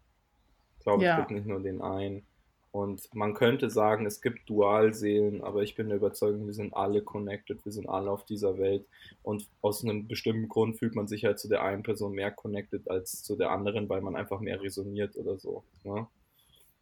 Ich 0.77 0.83
glaube, 0.83 1.03
ja. 1.03 1.13
es 1.13 1.17
gibt 1.19 1.31
nicht 1.31 1.47
nur 1.47 1.59
den 1.59 1.81
einen. 1.81 2.25
Und 2.71 3.13
man 3.13 3.33
könnte 3.33 3.69
sagen, 3.69 4.05
es 4.05 4.21
gibt 4.21 4.49
Dualseelen, 4.49 5.43
aber 5.43 5.61
ich 5.61 5.75
bin 5.75 5.89
der 5.89 5.97
Überzeugung, 5.97 6.47
wir 6.47 6.53
sind 6.53 6.73
alle 6.73 7.01
connected, 7.01 7.63
wir 7.65 7.71
sind 7.73 7.89
alle 7.89 8.09
auf 8.09 8.23
dieser 8.23 8.57
Welt. 8.57 8.85
Und 9.23 9.49
aus 9.61 9.83
einem 9.83 10.07
bestimmten 10.07 10.47
Grund 10.47 10.79
fühlt 10.79 10.95
man 10.95 11.07
sich 11.07 11.25
halt 11.25 11.37
zu 11.37 11.49
der 11.49 11.63
einen 11.63 11.83
Person 11.83 12.13
mehr 12.13 12.31
connected 12.31 12.89
als 12.89 13.23
zu 13.23 13.35
der 13.35 13.51
anderen, 13.51 13.89
weil 13.89 13.99
man 13.99 14.15
einfach 14.15 14.39
mehr 14.39 14.61
resoniert 14.61 15.17
oder 15.17 15.37
so. 15.37 15.65
Ne? 15.83 16.07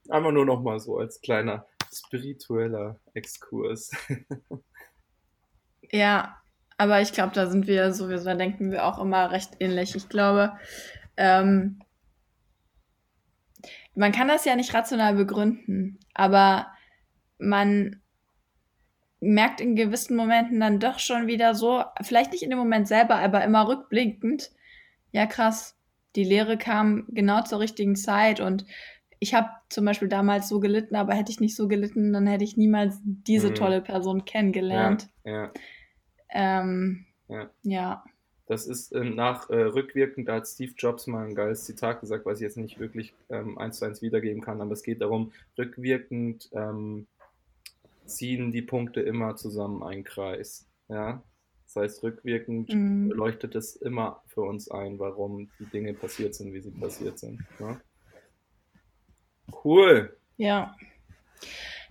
Einfach 0.09 0.31
nur 0.31 0.45
nochmal 0.45 0.79
so 0.79 0.99
als 0.99 1.21
kleiner 1.21 1.65
spiritueller 1.91 2.99
Exkurs. 3.13 3.91
ja, 5.91 6.37
aber 6.77 7.01
ich 7.01 7.11
glaube, 7.11 7.33
da 7.33 7.47
sind 7.47 7.67
wir 7.67 7.93
sowieso, 7.93 8.25
da 8.25 8.35
denken 8.35 8.71
wir 8.71 8.85
auch 8.85 8.99
immer 8.99 9.31
recht 9.31 9.57
ähnlich. 9.59 9.95
Ich 9.95 10.09
glaube, 10.09 10.53
ähm, 11.17 11.81
man 13.95 14.11
kann 14.11 14.29
das 14.29 14.45
ja 14.45 14.55
nicht 14.55 14.73
rational 14.73 15.15
begründen, 15.15 15.99
aber 16.13 16.67
man 17.37 18.01
merkt 19.19 19.59
in 19.59 19.75
gewissen 19.75 20.15
Momenten 20.15 20.59
dann 20.59 20.79
doch 20.79 20.99
schon 20.99 21.27
wieder 21.27 21.53
so, 21.53 21.83
vielleicht 22.01 22.31
nicht 22.31 22.43
in 22.43 22.49
dem 22.49 22.59
Moment 22.59 22.87
selber, 22.87 23.15
aber 23.15 23.43
immer 23.43 23.67
rückblickend, 23.67 24.51
ja 25.11 25.25
krass, 25.25 25.77
die 26.15 26.23
Lehre 26.23 26.57
kam 26.57 27.05
genau 27.09 27.43
zur 27.43 27.59
richtigen 27.59 27.95
Zeit 27.95 28.39
und 28.39 28.65
ich 29.19 29.33
habe 29.33 29.49
zum 29.69 29.85
Beispiel 29.85 30.07
damals 30.07 30.47
so 30.47 30.59
gelitten, 30.59 30.95
aber 30.95 31.13
hätte 31.13 31.31
ich 31.31 31.39
nicht 31.39 31.55
so 31.55 31.67
gelitten, 31.67 32.13
dann 32.13 32.27
hätte 32.27 32.43
ich 32.43 32.57
niemals 32.57 32.99
diese 33.03 33.49
mhm. 33.49 33.55
tolle 33.55 33.81
Person 33.81 34.25
kennengelernt. 34.25 35.09
Ja. 35.25 35.31
ja. 35.31 35.51
Ähm, 36.29 37.05
ja. 37.27 37.49
ja. 37.63 38.03
Das 38.47 38.65
ist 38.65 38.93
äh, 38.93 39.03
nach 39.03 39.49
äh, 39.49 39.61
rückwirkend, 39.61 40.27
da 40.27 40.35
hat 40.35 40.47
Steve 40.47 40.73
Jobs 40.75 41.05
mal 41.05 41.27
ein 41.27 41.35
geiles 41.35 41.65
Zitat 41.65 42.01
gesagt, 42.01 42.25
was 42.25 42.39
ich 42.39 42.43
jetzt 42.43 42.57
nicht 42.57 42.79
wirklich 42.79 43.13
ähm, 43.29 43.57
eins 43.57 43.77
zu 43.77 43.85
eins 43.85 44.01
wiedergeben 44.01 44.41
kann, 44.41 44.61
aber 44.61 44.71
es 44.71 44.83
geht 44.83 45.01
darum, 45.01 45.31
rückwirkend 45.57 46.49
ähm, 46.53 47.05
ziehen 48.05 48.51
die 48.51 48.63
Punkte 48.63 49.01
immer 49.01 49.35
zusammen 49.35 49.83
einen 49.83 50.03
Kreis. 50.03 50.67
Ja? 50.87 51.21
Das 51.65 51.75
heißt, 51.75 52.03
rückwirkend 52.03 52.73
mhm. 52.73 53.11
leuchtet 53.11 53.53
es 53.53 53.75
immer 53.75 54.23
für 54.25 54.41
uns 54.41 54.71
ein, 54.71 54.97
warum 54.97 55.51
die 55.59 55.65
Dinge 55.65 55.93
passiert 55.93 56.33
sind, 56.33 56.53
wie 56.53 56.61
sie 56.61 56.71
passiert 56.71 57.19
sind. 57.19 57.41
Ja? 57.59 57.79
Cool. 59.63 60.15
Ja. 60.37 60.75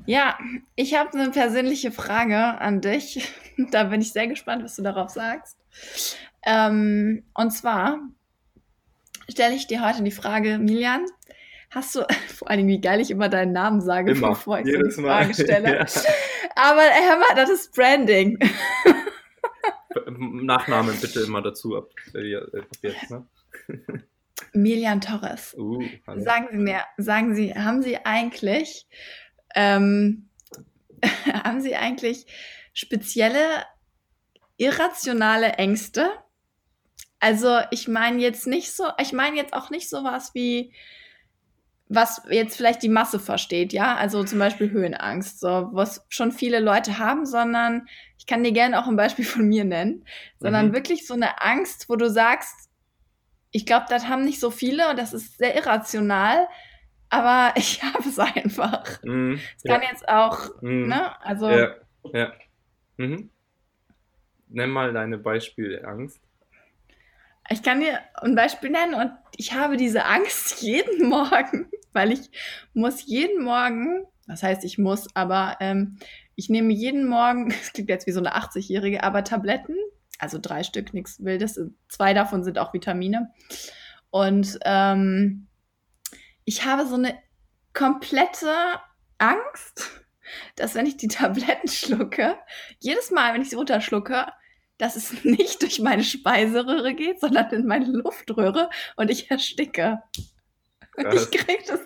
Ja, 0.07 0.39
ich 0.75 0.95
habe 0.95 1.19
eine 1.19 1.31
persönliche 1.31 1.93
Frage 1.93 2.37
an 2.37 2.81
dich. 2.81 3.29
Da 3.73 3.83
bin 3.83 4.01
ich 4.01 4.13
sehr 4.13 4.29
gespannt, 4.29 4.63
was 4.63 4.77
du 4.77 4.83
darauf 4.83 5.11
sagst. 5.11 5.59
Ähm, 6.47 7.25
und 7.35 7.51
zwar 7.51 7.99
stelle 9.29 9.57
ich 9.57 9.67
dir 9.67 9.85
heute 9.85 10.05
die 10.05 10.13
Frage, 10.13 10.59
Milian, 10.59 11.07
hast 11.71 11.97
du, 11.97 12.07
vor 12.37 12.49
allen 12.49 12.59
Dingen, 12.59 12.69
wie 12.69 12.81
geil 12.81 13.01
ich 13.01 13.11
immer 13.11 13.29
deinen 13.29 13.51
Namen 13.53 13.81
sage, 13.81 14.13
Immer. 14.13 14.29
bevor 14.29 14.61
ich 14.61 14.67
so 14.67 14.71
Jedes 14.71 14.95
die 14.95 15.01
Mal. 15.03 15.25
Frage 15.25 15.35
stelle. 15.43 15.77
Ja. 15.79 15.87
Aber 16.55 16.83
hör 16.83 17.19
mal, 17.19 17.35
das 17.35 17.51
ist 17.51 17.75
Branding. 17.75 18.39
Nachnamen 20.17 20.97
bitte 21.01 21.21
immer 21.21 21.43
dazu 21.43 21.77
ab, 21.77 21.89
äh, 22.15 22.37
ab 22.37 22.67
jetzt, 22.83 23.11
ne? 23.11 23.27
Milian 24.63 25.01
Torres. 25.01 25.55
Uh. 25.59 25.83
Sagen 26.17 26.49
Sie 26.51 26.59
mir, 26.59 26.83
sagen 26.97 27.35
Sie, 27.35 27.55
haben 27.55 27.83
Sie 27.83 27.99
eigentlich, 28.05 28.87
ähm, 29.55 30.29
haben 31.33 31.61
Sie 31.61 31.75
eigentlich 31.77 32.27
spezielle 32.73 33.41
irrationale 34.57 35.53
Ängste? 35.55 36.11
Also 37.21 37.59
ich 37.71 37.89
meine 37.89 38.21
jetzt 38.21 38.47
nicht 38.47 38.73
so, 38.73 38.85
ich 39.01 39.13
meine 39.13 39.37
jetzt 39.37 39.53
auch 39.53 39.71
nicht 39.71 39.89
sowas 39.89 40.33
wie, 40.35 40.73
was 41.89 42.23
jetzt 42.29 42.57
vielleicht 42.57 42.83
die 42.83 42.89
Masse 42.89 43.19
versteht, 43.19 43.73
ja? 43.73 43.97
Also 43.97 44.23
zum 44.23 44.39
Beispiel 44.39 44.71
Höhenangst, 44.71 45.41
so 45.41 45.71
was 45.73 46.05
schon 46.11 46.33
viele 46.33 46.61
Leute 46.61 46.99
haben, 46.99 47.25
sondern 47.25 47.89
ich 48.19 48.27
kann 48.27 48.45
dir 48.45 48.53
gerne 48.53 48.79
auch 48.81 48.87
ein 48.89 48.97
Beispiel 48.97 49.25
von 49.25 49.49
mir 49.49 49.65
nennen, 49.65 50.05
sondern 50.39 50.69
Mhm. 50.69 50.75
wirklich 50.75 51.07
so 51.07 51.15
eine 51.15 51.41
Angst, 51.41 51.89
wo 51.89 51.97
du 51.97 52.11
sagst, 52.11 52.68
ich 53.51 53.67
glaube, 53.67 53.87
das 53.89 54.09
haben 54.09 54.25
nicht 54.25 54.41
so 54.41 54.51
viele 54.51 54.91
und 54.91 54.99
das 54.99 55.13
ist 55.13 55.39
sehr 55.39 55.57
irrational, 55.57 56.47
aber 57.11 57.53
ich 57.57 57.83
habe 57.83 58.09
es 58.09 58.19
einfach. 58.19 59.03
Mhm. 59.03 59.41
Es 59.57 59.63
kann 59.65 59.83
jetzt 59.83 60.09
auch, 60.09 60.61
Mhm. 60.63 60.89
ne? 60.89 61.21
Also 61.25 61.49
Ja, 61.49 61.75
ja. 62.13 62.33
Mhm. 62.97 63.31
Nenn 64.49 64.71
mal 64.71 64.93
deine 64.93 65.19
Beispielangst. 65.19 66.21
ich 67.51 67.63
kann 67.63 67.81
dir 67.81 68.01
ein 68.15 68.35
Beispiel 68.35 68.71
nennen 68.71 68.95
und 68.95 69.13
ich 69.37 69.53
habe 69.55 69.77
diese 69.77 70.05
Angst 70.05 70.61
jeden 70.63 71.09
Morgen, 71.09 71.71
weil 71.93 72.13
ich 72.13 72.31
muss 72.75 73.05
jeden 73.07 73.43
Morgen, 73.45 74.05
was 74.27 74.43
heißt 74.43 74.65
ich 74.65 74.79
muss, 74.79 75.07
aber 75.15 75.57
ähm, 75.61 75.99
ich 76.35 76.49
nehme 76.51 76.73
jeden 76.73 77.07
Morgen, 77.07 77.49
das 77.51 77.73
klingt 77.73 77.89
jetzt 77.89 78.07
wie 78.07 78.13
so 78.13 78.21
eine 78.21 78.35
80-Jährige, 78.37 79.03
aber 79.03 79.25
Tabletten, 79.25 79.77
also 80.19 80.39
drei 80.41 80.62
Stück, 80.62 80.93
nichts 80.93 81.23
Wildes, 81.25 81.61
zwei 81.89 82.12
davon 82.12 82.45
sind 82.45 82.59
auch 82.59 82.75
Vitamine. 82.75 83.33
Und 84.11 84.59
ähm, 84.64 85.49
ich 86.45 86.64
habe 86.64 86.87
so 86.87 86.97
eine 86.97 87.16
komplette 87.73 88.53
Angst, 89.19 90.03
dass 90.57 90.75
wenn 90.75 90.87
ich 90.87 90.97
die 90.97 91.09
Tabletten 91.09 91.69
schlucke, 91.69 92.37
jedes 92.81 93.11
Mal, 93.11 93.35
wenn 93.35 93.43
ich 93.43 93.51
sie 93.51 93.57
runterschlucke, 93.57 94.27
dass 94.79 94.97
es 94.97 95.12
nicht 95.25 95.62
durch 95.62 95.81
meine 95.81 96.05
Speiseröhre 96.05 96.95
geht, 96.95 97.21
sondern 97.21 97.51
in 97.51 97.66
meine 97.66 97.87
Luftröhre 97.87 98.71
und 98.97 99.11
ich 99.11 99.31
ersticke. 99.31 100.03
Und 100.97 101.14
ich 101.14 101.31
krieg 101.31 101.64
das, 101.66 101.81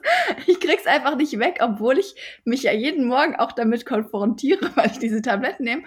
ich 0.47 0.59
krieg's 0.59 0.87
einfach 0.87 1.17
nicht 1.17 1.39
weg, 1.39 1.59
obwohl 1.61 1.99
ich 1.99 2.15
mich 2.45 2.63
ja 2.63 2.73
jeden 2.73 3.07
Morgen 3.07 3.37
auch 3.37 3.53
damit 3.53 3.85
konfrontiere, 3.85 4.71
weil 4.77 4.91
ich 4.91 4.99
diese 4.99 5.21
Tabletten 5.21 5.65
nehme. 5.65 5.83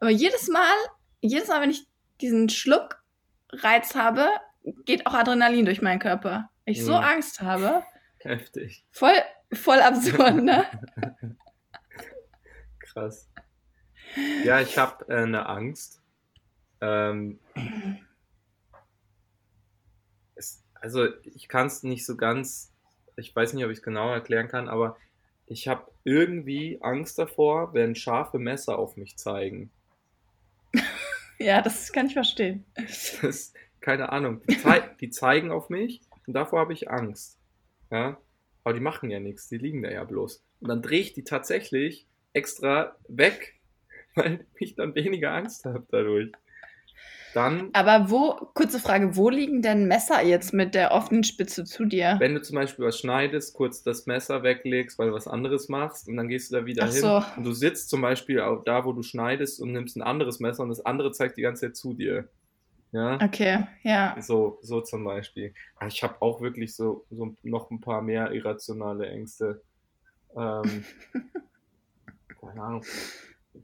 Aber 0.00 0.10
jedes 0.10 0.48
Mal, 0.48 0.74
jedes 1.20 1.48
Mal, 1.48 1.60
wenn 1.60 1.70
ich 1.70 1.86
diesen 2.20 2.48
Schluckreiz 2.48 3.94
habe, 3.94 4.28
geht 4.84 5.06
auch 5.06 5.14
Adrenalin 5.14 5.64
durch 5.64 5.82
meinen 5.82 5.98
Körper. 6.00 6.50
Ich 6.64 6.84
so 6.84 6.92
Mhm. 6.92 6.98
Angst 7.04 7.40
habe. 7.40 7.82
Heftig. 8.20 8.84
Voll, 8.90 9.14
voll 9.52 9.80
absurd, 9.80 10.36
ne? 10.42 10.66
Krass. 12.80 13.30
Ja, 14.44 14.60
ich 14.60 14.76
habe 14.78 15.06
äh, 15.08 15.22
eine 15.22 15.46
Angst. 15.46 16.02
Ähm, 16.80 17.38
es, 20.34 20.64
also 20.74 21.06
ich 21.24 21.48
kann 21.48 21.66
es 21.66 21.82
nicht 21.82 22.04
so 22.06 22.16
ganz, 22.16 22.72
ich 23.16 23.34
weiß 23.34 23.52
nicht, 23.52 23.64
ob 23.64 23.70
ich 23.70 23.78
es 23.78 23.82
genau 23.84 24.12
erklären 24.12 24.48
kann, 24.48 24.68
aber 24.68 24.96
ich 25.46 25.68
habe 25.68 25.90
irgendwie 26.04 26.78
Angst 26.82 27.18
davor, 27.18 27.72
wenn 27.74 27.94
scharfe 27.94 28.38
Messer 28.38 28.78
auf 28.78 28.96
mich 28.96 29.16
zeigen. 29.16 29.70
Ja, 31.38 31.62
das 31.62 31.92
kann 31.92 32.06
ich 32.06 32.14
verstehen. 32.14 32.64
Das, 33.22 33.52
keine 33.80 34.10
Ahnung. 34.10 34.42
Die, 34.48 34.58
zei 34.58 34.80
die 35.00 35.10
zeigen 35.10 35.50
auf 35.50 35.70
mich 35.70 36.00
und 36.26 36.34
davor 36.34 36.60
habe 36.60 36.72
ich 36.72 36.90
Angst. 36.90 37.38
Ja? 37.90 38.20
Aber 38.64 38.74
die 38.74 38.80
machen 38.80 39.10
ja 39.10 39.20
nichts, 39.20 39.48
die 39.48 39.58
liegen 39.58 39.82
da 39.82 39.90
ja 39.90 40.04
bloß. 40.04 40.44
Und 40.60 40.68
dann 40.68 40.82
drehe 40.82 41.00
ich 41.00 41.12
die 41.12 41.24
tatsächlich 41.24 42.06
extra 42.32 42.96
weg, 43.08 43.54
weil 44.14 44.46
ich 44.58 44.74
dann 44.74 44.94
weniger 44.94 45.32
Angst 45.32 45.64
habe 45.64 45.86
dadurch. 45.90 46.32
Dann, 47.34 47.70
Aber 47.74 48.10
wo, 48.10 48.34
kurze 48.54 48.78
Frage, 48.78 49.16
wo 49.16 49.28
liegen 49.28 49.60
denn 49.60 49.86
Messer 49.86 50.22
jetzt 50.22 50.54
mit 50.54 50.74
der 50.74 50.92
offenen 50.92 51.24
Spitze 51.24 51.64
zu 51.64 51.84
dir? 51.84 52.16
wenn 52.18 52.34
du 52.34 52.42
zum 52.42 52.56
Beispiel 52.56 52.86
was 52.86 52.98
schneidest, 52.98 53.54
kurz 53.54 53.82
das 53.82 54.06
Messer 54.06 54.42
weglegst, 54.42 54.98
weil 54.98 55.08
du 55.08 55.14
was 55.14 55.28
anderes 55.28 55.68
machst 55.68 56.08
und 56.08 56.16
dann 56.16 56.28
gehst 56.28 56.50
du 56.50 56.56
da 56.56 56.66
wieder 56.66 56.84
Ach 56.84 56.92
hin 56.92 57.00
so. 57.00 57.22
und 57.36 57.44
du 57.44 57.52
sitzt 57.52 57.90
zum 57.90 58.00
Beispiel 58.00 58.40
auch 58.40 58.64
da, 58.64 58.84
wo 58.84 58.92
du 58.92 59.02
schneidest 59.02 59.60
und 59.60 59.72
nimmst 59.72 59.96
ein 59.96 60.02
anderes 60.02 60.40
Messer 60.40 60.62
und 60.62 60.70
das 60.70 60.84
andere 60.84 61.12
zeigt 61.12 61.36
die 61.36 61.42
ganze 61.42 61.66
Zeit 61.66 61.76
zu 61.76 61.94
dir. 61.94 62.28
Ja. 62.92 63.18
Okay, 63.22 63.66
ja. 63.82 64.16
So, 64.20 64.58
so 64.62 64.80
zum 64.80 65.04
Beispiel. 65.04 65.52
Aber 65.76 65.88
ich 65.88 66.02
habe 66.02 66.16
auch 66.20 66.40
wirklich 66.40 66.74
so, 66.74 67.04
so 67.10 67.34
noch 67.42 67.70
ein 67.70 67.80
paar 67.80 68.00
mehr 68.00 68.32
irrationale 68.32 69.08
Ängste. 69.08 69.60
Ähm, 70.34 70.84
keine 72.40 72.62
Ahnung. 72.62 72.84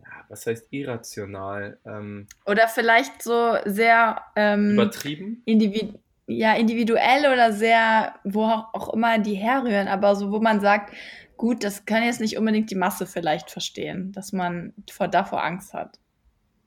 Ja, 0.02 0.24
was 0.28 0.46
heißt 0.46 0.68
irrational? 0.70 1.78
Ähm, 1.84 2.26
Oder 2.46 2.68
vielleicht 2.68 3.22
so 3.22 3.56
sehr 3.64 4.22
ähm, 4.36 4.72
übertrieben? 4.74 5.42
individu 5.44 5.98
ja, 6.26 6.54
individuell 6.54 7.30
oder 7.30 7.52
sehr, 7.52 8.14
wo 8.24 8.44
auch 8.44 8.94
immer 8.94 9.18
die 9.18 9.34
herrühren, 9.34 9.88
aber 9.88 10.16
so, 10.16 10.32
wo 10.32 10.40
man 10.40 10.60
sagt, 10.62 10.94
gut, 11.36 11.62
das 11.62 11.84
kann 11.84 12.02
jetzt 12.02 12.20
nicht 12.20 12.38
unbedingt 12.38 12.70
die 12.70 12.76
Masse 12.76 13.06
vielleicht 13.06 13.50
verstehen, 13.50 14.10
dass 14.12 14.32
man 14.32 14.72
vor, 14.90 15.08
davor 15.08 15.44
Angst 15.44 15.74
hat. 15.74 15.98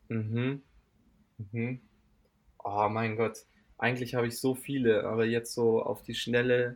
Mhm. 0.10 0.62
Mhm. 1.52 1.82
Oh 2.64 2.88
mein 2.90 3.16
Gott. 3.16 3.40
Eigentlich 3.80 4.14
habe 4.16 4.28
ich 4.28 4.40
so 4.40 4.54
viele, 4.56 5.06
aber 5.06 5.26
jetzt 5.26 5.54
so 5.56 5.82
auf 5.82 6.04
die 6.04 6.16
Schnelle 6.16 6.76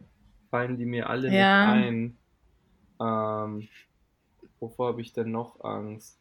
fallen 0.49 0.77
die 0.77 0.85
mir 0.85 1.09
alle 1.09 1.29
Ja. 1.29 1.39
nicht 1.39 1.51
ein. 1.67 2.17
Ähm, 2.99 3.69
wovor 4.59 4.89
habe 4.89 5.01
ich 5.01 5.13
denn 5.13 5.31
noch 5.31 5.63
Angst? 5.63 6.20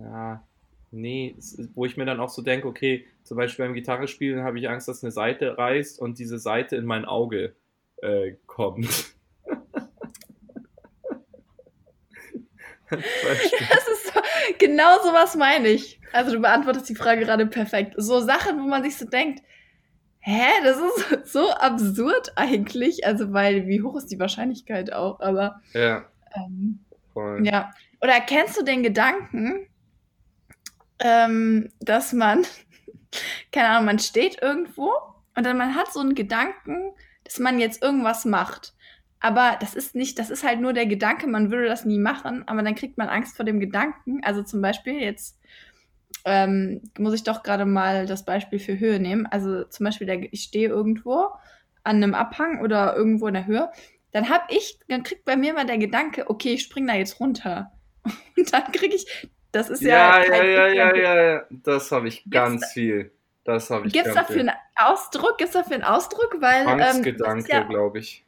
Ja, 0.00 0.42
nee, 0.90 1.36
wo 1.74 1.84
ich 1.84 1.96
mir 1.96 2.06
dann 2.06 2.20
auch 2.20 2.30
so 2.30 2.42
denke, 2.42 2.66
okay, 2.66 3.06
zum 3.22 3.36
Beispiel 3.36 3.66
beim 3.66 3.74
Gitarrespielen 3.74 4.42
habe 4.42 4.58
ich 4.58 4.68
Angst, 4.68 4.88
dass 4.88 5.04
eine 5.04 5.12
Seite 5.12 5.58
reißt 5.58 6.00
und 6.00 6.18
diese 6.18 6.38
Seite 6.38 6.76
in 6.76 6.86
mein 6.86 7.04
Auge 7.04 7.54
äh, 8.02 8.32
kommt. 8.46 9.14
Das 12.90 12.98
ist 12.98 14.12
so, 14.12 14.20
genau 14.58 14.98
sowas 15.04 15.36
meine 15.36 15.68
ich. 15.68 16.00
Also 16.12 16.32
du 16.32 16.40
beantwortest 16.40 16.88
die 16.88 16.96
Frage 16.96 17.20
gerade 17.20 17.46
perfekt. 17.46 17.94
So 17.96 18.18
Sachen, 18.20 18.58
wo 18.58 18.66
man 18.66 18.82
sich 18.82 18.96
so 18.96 19.06
denkt, 19.06 19.44
hä, 20.18 20.48
das 20.64 20.78
ist 20.78 21.32
so 21.32 21.50
absurd 21.50 22.32
eigentlich. 22.34 23.06
Also 23.06 23.32
weil, 23.32 23.68
wie 23.68 23.82
hoch 23.82 23.96
ist 23.96 24.08
die 24.08 24.18
Wahrscheinlichkeit 24.18 24.92
auch, 24.92 25.20
aber 25.20 25.60
Ja, 25.72 26.04
ähm. 26.34 26.80
Ja. 27.42 27.70
Oder 28.00 28.20
kennst 28.20 28.58
du 28.58 28.64
den 28.64 28.82
Gedanken, 28.82 29.66
ähm, 31.00 31.70
dass 31.80 32.12
man, 32.12 32.46
keine 33.52 33.68
Ahnung, 33.68 33.86
man 33.86 33.98
steht 33.98 34.40
irgendwo 34.40 34.90
und 35.36 35.44
dann 35.44 35.56
man 35.56 35.74
hat 35.74 35.92
so 35.92 36.00
einen 36.00 36.14
Gedanken, 36.14 36.92
dass 37.24 37.38
man 37.38 37.58
jetzt 37.58 37.82
irgendwas 37.82 38.24
macht. 38.24 38.74
Aber 39.20 39.56
das 39.60 39.74
ist 39.74 39.94
nicht, 39.94 40.18
das 40.18 40.30
ist 40.30 40.44
halt 40.44 40.60
nur 40.60 40.72
der 40.72 40.86
Gedanke, 40.86 41.26
man 41.26 41.50
würde 41.50 41.68
das 41.68 41.84
nie 41.84 41.98
machen, 41.98 42.46
aber 42.48 42.62
dann 42.62 42.74
kriegt 42.74 42.96
man 42.96 43.08
Angst 43.08 43.36
vor 43.36 43.44
dem 43.44 43.60
Gedanken. 43.60 44.20
Also 44.24 44.42
zum 44.42 44.62
Beispiel, 44.62 44.94
jetzt 44.94 45.38
ähm, 46.24 46.80
muss 46.98 47.14
ich 47.14 47.22
doch 47.22 47.42
gerade 47.42 47.66
mal 47.66 48.06
das 48.06 48.24
Beispiel 48.24 48.58
für 48.58 48.78
Höhe 48.78 48.98
nehmen. 48.98 49.26
Also 49.26 49.64
zum 49.64 49.84
Beispiel, 49.84 50.06
der, 50.06 50.32
ich 50.32 50.44
stehe 50.44 50.68
irgendwo 50.68 51.28
an 51.84 51.96
einem 51.96 52.14
Abhang 52.14 52.60
oder 52.62 52.96
irgendwo 52.96 53.26
in 53.26 53.34
der 53.34 53.46
Höhe 53.46 53.70
dann 54.12 54.28
hab 54.28 54.50
ich, 54.50 54.78
dann 54.88 55.02
kriegt 55.02 55.24
bei 55.24 55.36
mir 55.36 55.54
mal 55.54 55.66
der 55.66 55.78
Gedanke, 55.78 56.28
okay, 56.28 56.54
ich 56.54 56.62
spring 56.62 56.86
da 56.86 56.94
jetzt 56.94 57.20
runter. 57.20 57.72
Und 58.36 58.52
dann 58.52 58.72
krieg 58.72 58.92
ich, 58.94 59.28
das 59.52 59.70
ist 59.70 59.82
ja. 59.82 60.22
Ja, 60.22 60.34
ja, 60.34 60.44
ja, 60.44 60.68
ja, 60.68 60.96
ja, 60.96 61.22
ja. 61.32 61.42
Das 61.50 61.90
habe 61.92 62.08
ich 62.08 62.24
ganz 62.30 62.72
viel. 62.72 63.12
Das 63.44 63.70
habe 63.70 63.86
ich 63.86 63.92
Gibt's 63.92 64.14
ganz 64.14 64.28
dafür 64.28 64.40
einen 64.40 64.52
Ausdruck? 64.76 65.38
Gibt's 65.38 65.54
dafür 65.54 65.74
einen 65.74 65.84
Ausdruck? 65.84 66.36
Weil, 66.40 66.62
ähm, 66.62 66.68
Angstgedanke, 66.68 67.38
ist 67.40 67.48
ja, 67.48 67.62
glaube 67.62 67.98
ich. 67.98 68.24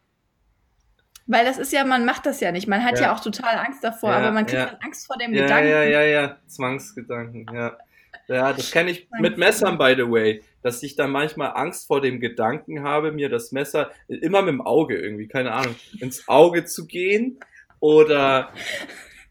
weil 1.27 1.45
das 1.45 1.59
ist 1.59 1.73
ja, 1.73 1.85
man 1.85 2.05
macht 2.05 2.27
das 2.27 2.41
ja 2.41 2.51
nicht. 2.51 2.66
Man 2.66 2.83
hat 2.85 2.97
ja, 2.97 3.03
Ja. 3.07 3.14
auch 3.14 3.20
total 3.20 3.57
Angst 3.59 3.85
davor, 3.85 4.11
Ja, 4.11 4.18
aber 4.18 4.31
man 4.33 4.47
kriegt 4.47 4.62
dann 4.62 4.77
Angst 4.83 5.07
vor 5.07 5.16
dem 5.18 5.33
Ja, 5.35 5.43
Gedanken. 5.43 5.68
ja, 5.70 5.83
ja, 5.85 6.03
ja. 6.03 6.37
Zwangsgedanken, 6.47 7.47
ja. 7.55 7.77
Ja, 8.29 8.53
das 8.53 8.70
kenne 8.70 8.91
ich 8.91 9.09
mit 9.20 9.37
Messern, 9.37 9.79
by 9.79 9.95
the 9.97 10.09
way. 10.11 10.43
Dass 10.62 10.83
ich 10.83 10.97
dann 10.97 11.11
manchmal 11.11 11.53
Angst 11.55 11.87
vor 11.87 12.01
dem 12.01 12.20
Gedanken 12.20 12.83
habe, 12.83 13.12
mir 13.12 13.29
das 13.29 13.53
Messer 13.53 13.91
immer 14.09 14.43
mit 14.43 14.53
dem 14.55 14.61
Auge 14.62 14.97
irgendwie, 14.97 15.29
keine 15.29 15.53
Ahnung, 15.53 15.75
ins 16.01 16.27
Auge 16.29 16.64
zu 16.64 16.87
gehen. 16.87 17.39
Oder 17.81 18.53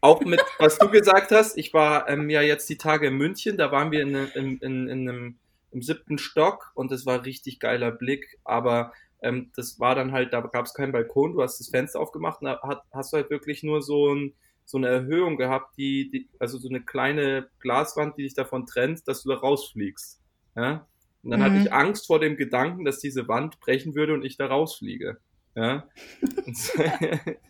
auch 0.02 0.20
mit, 0.20 0.40
was 0.58 0.78
du 0.78 0.90
gesagt 0.90 1.30
hast, 1.30 1.56
ich 1.56 1.72
war 1.72 2.08
ähm, 2.08 2.28
ja 2.28 2.42
jetzt 2.42 2.68
die 2.68 2.76
Tage 2.76 3.06
in 3.06 3.14
München, 3.14 3.56
da 3.56 3.72
waren 3.72 3.90
wir 3.90 4.02
in, 4.02 4.14
in, 4.14 4.58
in, 4.58 4.88
in 4.88 5.08
einem, 5.08 5.38
im 5.70 5.80
siebten 5.80 6.18
Stock 6.18 6.72
und 6.74 6.92
es 6.92 7.06
war 7.06 7.24
richtig 7.24 7.60
geiler 7.60 7.90
Blick, 7.90 8.38
aber 8.44 8.92
ähm, 9.22 9.50
das 9.56 9.80
war 9.80 9.94
dann 9.94 10.12
halt, 10.12 10.32
da 10.32 10.40
gab 10.40 10.66
es 10.66 10.74
keinen 10.74 10.92
Balkon, 10.92 11.32
du 11.32 11.42
hast 11.42 11.60
das 11.60 11.70
Fenster 11.70 12.00
aufgemacht 12.00 12.42
und 12.42 12.48
da 12.48 12.60
hat, 12.62 12.82
hast 12.92 13.12
du 13.12 13.16
halt 13.16 13.30
wirklich 13.30 13.62
nur 13.62 13.80
so 13.80 14.14
ein 14.14 14.34
so 14.64 14.78
eine 14.78 14.88
Erhöhung 14.88 15.36
gehabt, 15.36 15.76
die, 15.76 16.10
die, 16.10 16.28
also 16.38 16.58
so 16.58 16.68
eine 16.68 16.80
kleine 16.80 17.48
Glaswand, 17.60 18.16
die 18.16 18.22
dich 18.22 18.34
davon 18.34 18.64
trennt, 18.66 19.06
dass 19.06 19.22
du 19.22 19.28
da 19.28 19.36
rausfliegst. 19.36 20.20
Ja? 20.56 20.86
Und 21.22 21.30
dann 21.30 21.40
mhm. 21.40 21.44
hatte 21.44 21.56
ich 21.58 21.72
Angst 21.72 22.06
vor 22.06 22.20
dem 22.20 22.36
Gedanken, 22.36 22.84
dass 22.84 22.98
diese 22.98 23.28
Wand 23.28 23.60
brechen 23.60 23.94
würde 23.94 24.14
und 24.14 24.24
ich 24.24 24.36
da 24.36 24.46
rausfliege. 24.46 25.18
Ja? 25.54 25.88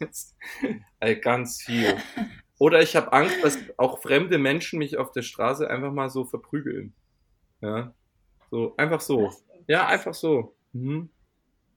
also 1.00 1.20
ganz 1.20 1.62
viel. 1.62 1.96
Oder 2.58 2.80
ich 2.80 2.94
habe 2.96 3.12
Angst, 3.12 3.36
dass 3.42 3.58
auch 3.76 4.00
fremde 4.02 4.38
Menschen 4.38 4.78
mich 4.78 4.96
auf 4.96 5.12
der 5.12 5.22
Straße 5.22 5.68
einfach 5.68 5.92
mal 5.92 6.10
so 6.10 6.24
verprügeln. 6.24 6.94
Ja. 7.60 7.94
So, 8.50 8.74
einfach 8.76 9.00
so. 9.00 9.32
Ja, 9.66 9.86
einfach 9.86 10.14
so. 10.14 10.54
Mhm. 10.72 11.10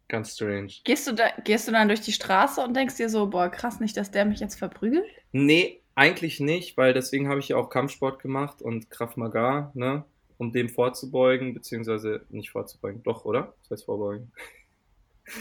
Ganz 0.07 0.35
strange. 0.35 0.71
Gehst 0.83 1.07
du, 1.07 1.13
da, 1.13 1.29
gehst 1.43 1.67
du 1.67 1.71
dann 1.71 1.87
durch 1.87 2.01
die 2.01 2.11
Straße 2.11 2.61
und 2.61 2.75
denkst 2.75 2.97
dir 2.97 3.09
so, 3.09 3.27
boah, 3.27 3.49
krass 3.49 3.79
nicht, 3.79 3.97
dass 3.97 4.11
der 4.11 4.25
mich 4.25 4.39
jetzt 4.39 4.55
verprügelt? 4.55 5.05
Nee, 5.31 5.81
eigentlich 5.95 6.39
nicht, 6.39 6.77
weil 6.77 6.93
deswegen 6.93 7.29
habe 7.29 7.39
ich 7.39 7.49
ja 7.49 7.57
auch 7.57 7.69
Kampfsport 7.69 8.21
gemacht 8.21 8.61
und 8.61 8.89
Kraft 8.89 9.17
Maga, 9.17 9.71
ne? 9.73 10.05
Um 10.37 10.51
dem 10.51 10.69
vorzubeugen, 10.69 11.53
beziehungsweise 11.53 12.25
nicht 12.29 12.51
vorzubeugen, 12.51 13.01
doch, 13.03 13.25
oder? 13.25 13.55
Das 13.63 13.71
heißt 13.71 13.85
vorbeugen. 13.85 14.31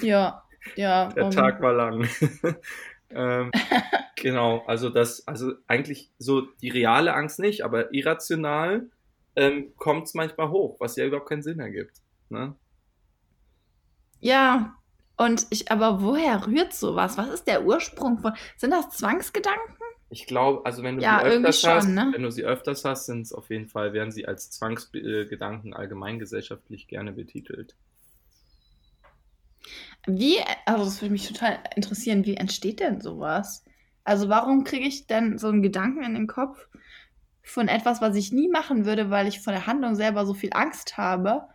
Ja, 0.01 0.45
ja. 0.77 1.09
Der 1.11 1.25
um... 1.27 1.31
Tag 1.31 1.61
war 1.61 1.73
lang. 1.73 2.09
ähm, 3.11 3.51
genau, 4.17 4.65
also 4.67 4.91
das, 4.91 5.27
also 5.27 5.53
eigentlich 5.67 6.11
so 6.19 6.43
die 6.63 6.71
reale 6.71 7.15
Angst 7.15 7.39
nicht, 7.39 7.63
aber 7.63 7.93
irrational 7.93 8.89
ähm, 9.37 9.73
kommt 9.77 10.07
es 10.07 10.15
manchmal 10.15 10.51
hoch, 10.51 10.77
was 10.81 10.97
ja 10.97 11.05
überhaupt 11.05 11.29
keinen 11.29 11.43
Sinn 11.43 11.61
ergibt. 11.61 11.99
Ne? 12.29 12.55
Ja, 14.21 14.77
und 15.17 15.47
ich, 15.51 15.71
aber 15.71 16.03
woher 16.03 16.47
rührt 16.47 16.73
sowas? 16.73 17.19
Was 17.19 17.29
ist 17.29 17.47
der 17.47 17.65
Ursprung 17.65 18.19
von? 18.19 18.33
Sind 18.57 18.71
das 18.71 18.91
Zwangsgedanken? 18.91 19.77
Ich 20.11 20.27
glaube, 20.27 20.65
also 20.65 20.83
wenn 20.83 20.97
du 20.97 21.03
ja, 21.03 21.21
sie 21.21 21.27
öfters 21.27 21.61
schon, 21.61 21.71
hast, 21.71 21.89
ne? 21.89 22.11
wenn 22.13 22.23
du 22.23 22.31
sie 22.31 22.45
öfters 22.45 22.85
hast, 22.85 23.07
sind 23.07 23.23
es 23.23 23.33
auf 23.33 23.51
jeden 23.51 23.69
Fall, 23.69 23.93
werden 23.93 24.13
sie 24.13 24.27
als 24.27 24.51
Zwangsgedanken 24.51 25.75
allgemeingesellschaftlich 25.75 26.87
gerne 26.89 27.13
betitelt. 27.13 27.75
Wie, 30.07 30.39
also 30.67 30.85
das 30.85 31.01
würde 31.01 31.13
mich 31.13 31.27
total 31.27 31.59
interessieren, 31.77 32.25
wie 32.25 32.37
entsteht 32.37 32.81
denn 32.81 33.01
sowas? 33.01 33.65
Also 34.05 34.29
warum 34.29 34.65
kriege 34.65 34.87
ich 34.87 35.07
denn 35.07 35.39
so 35.39 35.49
einen 35.49 35.63
Gedanken 35.63 36.03
in 36.03 36.15
den 36.15 36.27
Kopf 36.27 36.69
von 37.43 37.69
etwas, 37.69 38.01
was 38.01 38.17
ich 38.17 38.33
nie 38.33 38.49
machen 38.49 38.85
würde, 38.85 39.11
weil 39.11 39.27
ich 39.27 39.41
vor 39.41 39.53
der 39.53 39.67
Handlung 39.67 39.95
selber 39.95 40.27
so 40.27 40.35
viel 40.35 40.51
Angst 40.53 40.99
habe? 40.99 41.49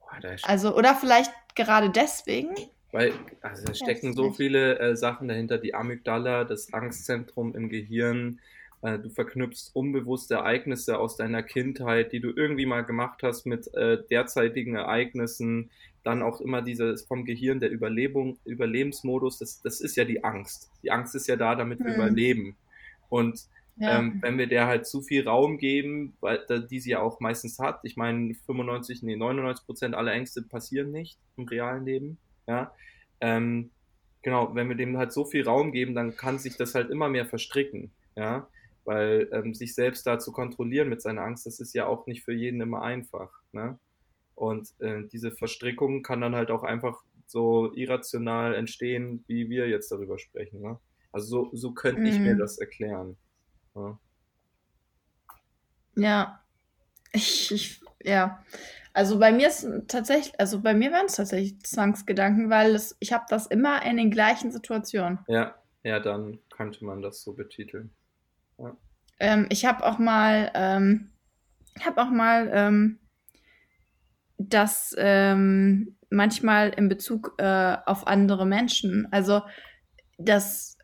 Boah, 0.00 0.36
also, 0.42 0.76
oder 0.76 0.94
vielleicht 0.94 1.32
gerade 1.54 1.90
deswegen? 1.90 2.54
Weil, 2.92 3.12
also 3.42 3.66
da 3.66 3.74
stecken 3.74 4.14
so 4.14 4.32
viele 4.32 4.78
äh, 4.78 4.96
Sachen 4.96 5.28
dahinter, 5.28 5.58
die 5.58 5.74
Amygdala, 5.74 6.44
das 6.44 6.72
Angstzentrum 6.72 7.54
im 7.54 7.68
Gehirn. 7.68 8.40
Äh, 8.82 8.98
du 8.98 9.10
verknüpfst 9.10 9.70
unbewusste 9.74 10.36
Ereignisse 10.36 10.98
aus 10.98 11.16
deiner 11.16 11.42
Kindheit, 11.42 12.12
die 12.12 12.20
du 12.20 12.30
irgendwie 12.34 12.66
mal 12.66 12.84
gemacht 12.84 13.22
hast 13.22 13.46
mit 13.46 13.72
äh, 13.74 13.98
derzeitigen 14.08 14.76
Ereignissen. 14.76 15.70
Dann 16.06 16.22
auch 16.22 16.40
immer 16.40 16.62
dieses 16.62 17.02
vom 17.02 17.24
Gehirn 17.24 17.58
der 17.58 17.72
Überlebung, 17.72 18.38
Überlebensmodus, 18.44 19.38
das, 19.38 19.60
das 19.60 19.80
ist 19.80 19.96
ja 19.96 20.04
die 20.04 20.22
Angst. 20.22 20.70
Die 20.84 20.92
Angst 20.92 21.16
ist 21.16 21.26
ja 21.26 21.34
da, 21.34 21.56
damit 21.56 21.80
wir 21.80 21.94
hm. 21.94 21.94
überleben. 21.94 22.56
Und 23.08 23.48
ja. 23.78 23.98
Ähm, 23.98 24.18
wenn 24.22 24.38
wir 24.38 24.46
der 24.46 24.66
halt 24.66 24.86
zu 24.86 25.02
viel 25.02 25.28
Raum 25.28 25.58
geben, 25.58 26.16
weil 26.20 26.46
die 26.70 26.80
sie 26.80 26.90
ja 26.90 27.00
auch 27.00 27.20
meistens 27.20 27.58
hat. 27.58 27.80
Ich 27.82 27.96
meine, 27.96 28.32
95, 28.34 29.02
nee, 29.02 29.16
99 29.16 29.66
Prozent 29.66 29.94
aller 29.94 30.12
Ängste 30.12 30.42
passieren 30.42 30.92
nicht 30.92 31.18
im 31.36 31.44
realen 31.44 31.84
Leben. 31.84 32.18
Ja. 32.46 32.72
Ähm, 33.20 33.70
genau, 34.22 34.54
wenn 34.54 34.68
wir 34.68 34.76
dem 34.76 34.96
halt 34.96 35.12
so 35.12 35.26
viel 35.26 35.44
Raum 35.44 35.72
geben, 35.72 35.94
dann 35.94 36.16
kann 36.16 36.38
sich 36.38 36.56
das 36.56 36.74
halt 36.74 36.88
immer 36.88 37.10
mehr 37.10 37.26
verstricken. 37.26 37.90
Ja. 38.16 38.48
Weil 38.86 39.28
ähm, 39.32 39.52
sich 39.52 39.74
selbst 39.74 40.06
da 40.06 40.18
zu 40.18 40.32
kontrollieren 40.32 40.88
mit 40.88 41.02
seiner 41.02 41.22
Angst, 41.22 41.44
das 41.44 41.60
ist 41.60 41.74
ja 41.74 41.86
auch 41.86 42.06
nicht 42.06 42.24
für 42.24 42.32
jeden 42.32 42.62
immer 42.62 42.80
einfach. 42.80 43.30
Ne? 43.52 43.78
Und 44.36 44.68
äh, 44.80 45.02
diese 45.10 45.32
Verstrickung 45.32 46.02
kann 46.02 46.20
dann 46.20 46.36
halt 46.36 46.50
auch 46.50 46.62
einfach 46.62 47.02
so 47.26 47.72
irrational 47.74 48.54
entstehen, 48.54 49.24
wie 49.26 49.50
wir 49.50 49.68
jetzt 49.68 49.90
darüber 49.90 50.18
sprechen. 50.18 50.60
Ne? 50.60 50.78
Also 51.10 51.26
so, 51.26 51.56
so 51.56 51.72
könnte 51.72 52.02
mhm. 52.02 52.06
ich 52.06 52.18
mir 52.20 52.34
mhm. 52.34 52.38
das 52.38 52.58
erklären. 52.58 53.16
Ja. 53.74 53.98
Ja. 55.96 56.42
Ich, 57.12 57.50
ich, 57.50 57.80
ja. 58.02 58.44
Also 58.92 59.18
bei 59.18 59.32
mir 59.32 59.48
ist 59.48 59.66
tatsächlich, 59.88 60.38
also 60.38 60.60
bei 60.60 60.74
mir 60.74 60.92
waren 60.92 61.06
es 61.06 61.16
tatsächlich 61.16 61.62
Zwangsgedanken, 61.62 62.50
weil 62.50 62.74
es, 62.74 62.96
ich 63.00 63.12
habe 63.12 63.24
das 63.28 63.46
immer 63.46 63.84
in 63.84 63.96
den 63.96 64.10
gleichen 64.10 64.52
Situationen. 64.52 65.18
Ja, 65.28 65.54
ja, 65.82 66.00
dann 66.00 66.38
könnte 66.50 66.84
man 66.84 67.02
das 67.02 67.22
so 67.22 67.34
betiteln. 67.34 67.90
Ja. 68.58 68.76
Ähm, 69.18 69.46
ich 69.50 69.64
habe 69.64 69.84
auch 69.84 69.98
mal, 69.98 70.50
ähm, 70.54 71.10
ich 71.74 71.86
habe 71.86 72.02
auch 72.02 72.10
mal 72.10 72.50
ähm, 72.52 72.98
das 74.38 74.94
ähm, 74.98 75.96
manchmal 76.10 76.70
in 76.70 76.88
Bezug 76.88 77.34
äh, 77.38 77.76
auf 77.86 78.06
andere 78.06 78.46
Menschen. 78.46 79.08
Also 79.10 79.42
das 80.18 80.76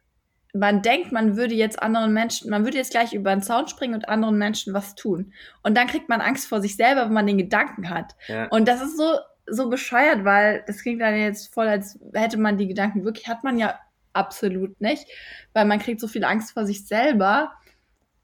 man 0.55 0.83
denkt, 0.83 1.13
man 1.13 1.37
würde 1.37 1.55
jetzt 1.55 1.83
anderen 1.83 2.13
Menschen, 2.13 2.51
man 2.51 2.65
würde 2.65 2.77
jetzt 2.77 2.91
gleich 2.91 3.15
über 3.15 3.31
den 3.31 3.43
Zaun 3.43 3.69
springen 3.69 3.95
und 3.95 4.09
anderen 4.09 4.37
Menschen 4.37 4.75
was 4.75 4.95
tun. 4.95 5.33
Und 5.63 5.77
dann 5.77 5.87
kriegt 5.87 6.09
man 6.09 6.21
Angst 6.21 6.47
vor 6.47 6.61
sich 6.61 6.77
selber, 6.77 7.07
wenn 7.07 7.13
man 7.13 7.27
den 7.27 7.39
Gedanken 7.39 7.89
hat. 7.89 8.15
Ja. 8.29 8.49
Und 8.49 8.69
das 8.69 8.83
ist 8.83 8.97
so, 8.97 9.19
so 9.47 9.71
bescheuert, 9.71 10.25
weil 10.25 10.63
das 10.67 10.83
klingt 10.83 11.01
dann 11.01 11.17
jetzt 11.17 11.53
voll, 11.55 11.69
als 11.69 11.99
hätte 12.13 12.37
man 12.37 12.59
die 12.59 12.69
Gedanken 12.69 13.05
wirklich, 13.05 13.29
hat 13.29 13.45
man 13.45 13.59
ja 13.59 13.79
absolut 14.13 14.79
nicht, 14.81 15.07
weil 15.55 15.65
man 15.65 15.79
kriegt 15.79 16.01
so 16.01 16.07
viel 16.07 16.25
Angst 16.25 16.53
vor 16.53 16.67
sich 16.67 16.87
selber. 16.87 17.53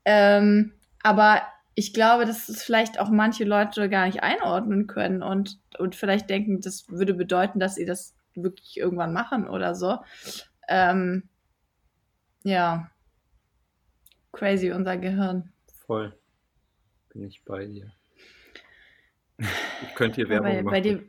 Ähm, 0.05 0.75
aber 1.03 1.43
ich 1.79 1.95
glaube, 1.95 2.25
dass 2.25 2.49
es 2.49 2.65
vielleicht 2.65 2.99
auch 2.99 3.09
manche 3.09 3.45
Leute 3.45 3.89
gar 3.89 4.07
nicht 4.07 4.21
einordnen 4.21 4.89
können 4.89 5.23
und, 5.23 5.61
und 5.79 5.95
vielleicht 5.95 6.29
denken, 6.29 6.61
das 6.61 6.89
würde 6.89 7.15
bedeuten, 7.15 7.61
dass 7.61 7.77
sie 7.77 7.85
das 7.85 8.17
wirklich 8.35 8.77
irgendwann 8.79 9.13
machen 9.13 9.47
oder 9.47 9.77
so. 9.77 9.99
Ähm, 10.69 11.29
ja. 12.43 12.91
Crazy, 14.33 14.73
unser 14.73 14.97
Gehirn. 14.97 15.53
Voll. 15.87 16.19
Bin 17.11 17.23
ich 17.23 17.45
bei 17.45 17.67
dir. 17.67 17.93
Ich 19.39 19.95
könnte 19.95 20.17
hier 20.17 20.29
Werbung 20.31 20.51
bei, 20.51 20.63
machen. 20.63 20.73
Bei 20.73 20.81
dir... 20.81 21.05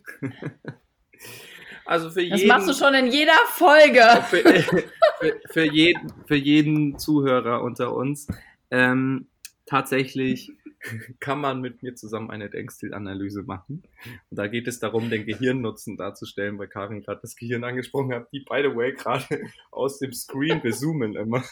also 1.85 2.11
für 2.11 2.21
jeden, 2.21 2.37
das 2.37 2.45
machst 2.45 2.69
du 2.69 2.73
schon 2.73 2.93
in 2.93 3.07
jeder 3.07 3.39
Folge. 3.47 4.03
Für, 4.29 4.43
für, 4.43 5.41
für, 5.49 5.65
jeden, 5.65 6.13
für 6.27 6.35
jeden 6.35 6.99
Zuhörer 6.99 7.63
unter 7.63 7.91
uns. 7.95 8.27
Ähm, 8.69 9.25
tatsächlich 9.69 10.51
kann 11.19 11.39
man 11.39 11.61
mit 11.61 11.83
mir 11.83 11.95
zusammen 11.95 12.31
eine 12.31 12.49
Denkstilanalyse 12.49 13.43
machen. 13.43 13.83
Und 14.29 14.37
da 14.37 14.47
geht 14.47 14.67
es 14.67 14.79
darum, 14.79 15.09
den 15.09 15.25
Gehirnnutzen 15.25 15.97
darzustellen, 15.97 16.57
weil 16.57 16.67
Karin 16.67 17.01
gerade 17.01 17.19
das 17.21 17.35
Gehirn 17.35 17.63
angesprochen 17.63 18.13
hat, 18.13 18.27
die, 18.31 18.39
by 18.39 18.61
the 18.63 18.75
way, 18.75 18.93
gerade 18.93 19.25
aus 19.71 19.99
dem 19.99 20.13
Screen 20.13 20.61
bezoomen 20.61 21.15
immer, 21.15 21.43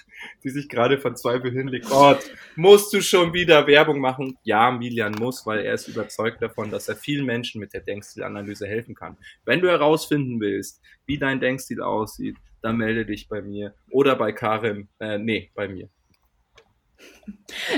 die 0.43 0.49
sich 0.49 0.70
gerade 0.70 0.97
verzweifelt 0.97 1.53
hinlegt. 1.53 1.89
Gott, 1.89 2.20
musst 2.55 2.93
du 2.93 3.01
schon 3.01 3.34
wieder 3.34 3.68
Werbung 3.68 3.99
machen? 3.99 4.38
Ja, 4.43 4.72
Milian 4.72 5.13
muss, 5.13 5.45
weil 5.45 5.59
er 5.59 5.74
ist 5.74 5.88
überzeugt 5.88 6.41
davon, 6.41 6.72
dass 6.72 6.88
er 6.88 6.95
vielen 6.95 7.26
Menschen 7.26 7.59
mit 7.59 7.74
der 7.74 7.82
Denkstilanalyse 7.82 8.65
helfen 8.65 8.95
kann. 8.95 9.18
Wenn 9.45 9.61
du 9.61 9.70
herausfinden 9.70 10.39
willst, 10.39 10.82
wie 11.05 11.18
dein 11.18 11.39
Denkstil 11.39 11.82
aussieht, 11.82 12.38
dann 12.61 12.78
melde 12.78 13.05
dich 13.05 13.28
bei 13.28 13.41
mir 13.41 13.76
oder 13.91 14.15
bei 14.15 14.32
Karin, 14.32 14.88
äh, 14.99 15.18
nee, 15.18 15.51
bei 15.53 15.68
mir. 15.68 15.89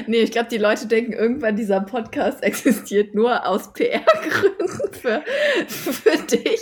Nee, 0.08 0.22
ich 0.22 0.32
glaube, 0.32 0.50
die 0.50 0.58
Leute 0.58 0.88
denken 0.88 1.14
irgendwann, 1.14 1.56
dieser 1.56 1.82
Podcast 1.82 2.44
existiert 2.44 3.16
nur 3.16 3.46
aus 3.46 3.74
PR-Gründen 3.74 4.94
für, 4.94 5.24
für 5.68 6.18
dich. 6.18 6.62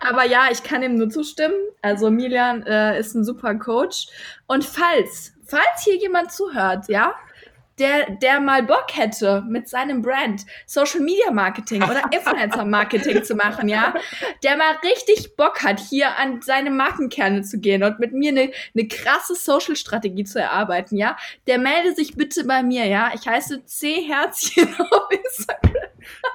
Aber 0.00 0.24
ja, 0.24 0.48
ich 0.50 0.62
kann 0.62 0.82
ihm 0.82 0.96
nur 0.96 1.10
zustimmen. 1.10 1.56
Also 1.82 2.10
Milian 2.10 2.62
äh, 2.66 2.98
ist 2.98 3.14
ein 3.14 3.24
super 3.24 3.54
Coach. 3.54 4.08
Und 4.46 4.64
falls, 4.64 5.32
falls 5.44 5.84
hier 5.84 5.96
jemand 5.96 6.32
zuhört, 6.32 6.88
ja, 6.88 7.14
der, 7.80 8.10
der 8.10 8.40
mal 8.40 8.62
Bock 8.62 8.86
hätte, 8.92 9.42
mit 9.48 9.68
seinem 9.68 10.02
Brand 10.02 10.44
Social 10.66 11.00
Media 11.00 11.30
Marketing 11.30 11.82
oder 11.82 12.02
Influencer 12.12 12.64
Marketing 12.64 13.24
zu 13.24 13.34
machen, 13.34 13.68
ja, 13.68 13.94
der 14.44 14.56
mal 14.56 14.76
richtig 14.84 15.34
Bock 15.36 15.64
hat, 15.64 15.80
hier 15.80 16.16
an 16.18 16.42
seine 16.42 16.70
Markenkerne 16.70 17.42
zu 17.42 17.58
gehen 17.58 17.82
und 17.82 17.98
mit 17.98 18.12
mir 18.12 18.30
eine, 18.30 18.52
eine 18.74 18.86
krasse 18.86 19.34
Social 19.34 19.74
Strategie 19.74 20.24
zu 20.24 20.38
erarbeiten, 20.38 20.96
ja, 20.96 21.16
der 21.46 21.58
melde 21.58 21.94
sich 21.94 22.14
bitte 22.14 22.44
bei 22.44 22.62
mir, 22.62 22.86
ja. 22.86 23.10
Ich 23.14 23.26
heiße 23.26 23.64
C 23.64 24.02
Herzchen 24.02 24.68
auf 24.90 25.10
Instagram. 25.10 25.74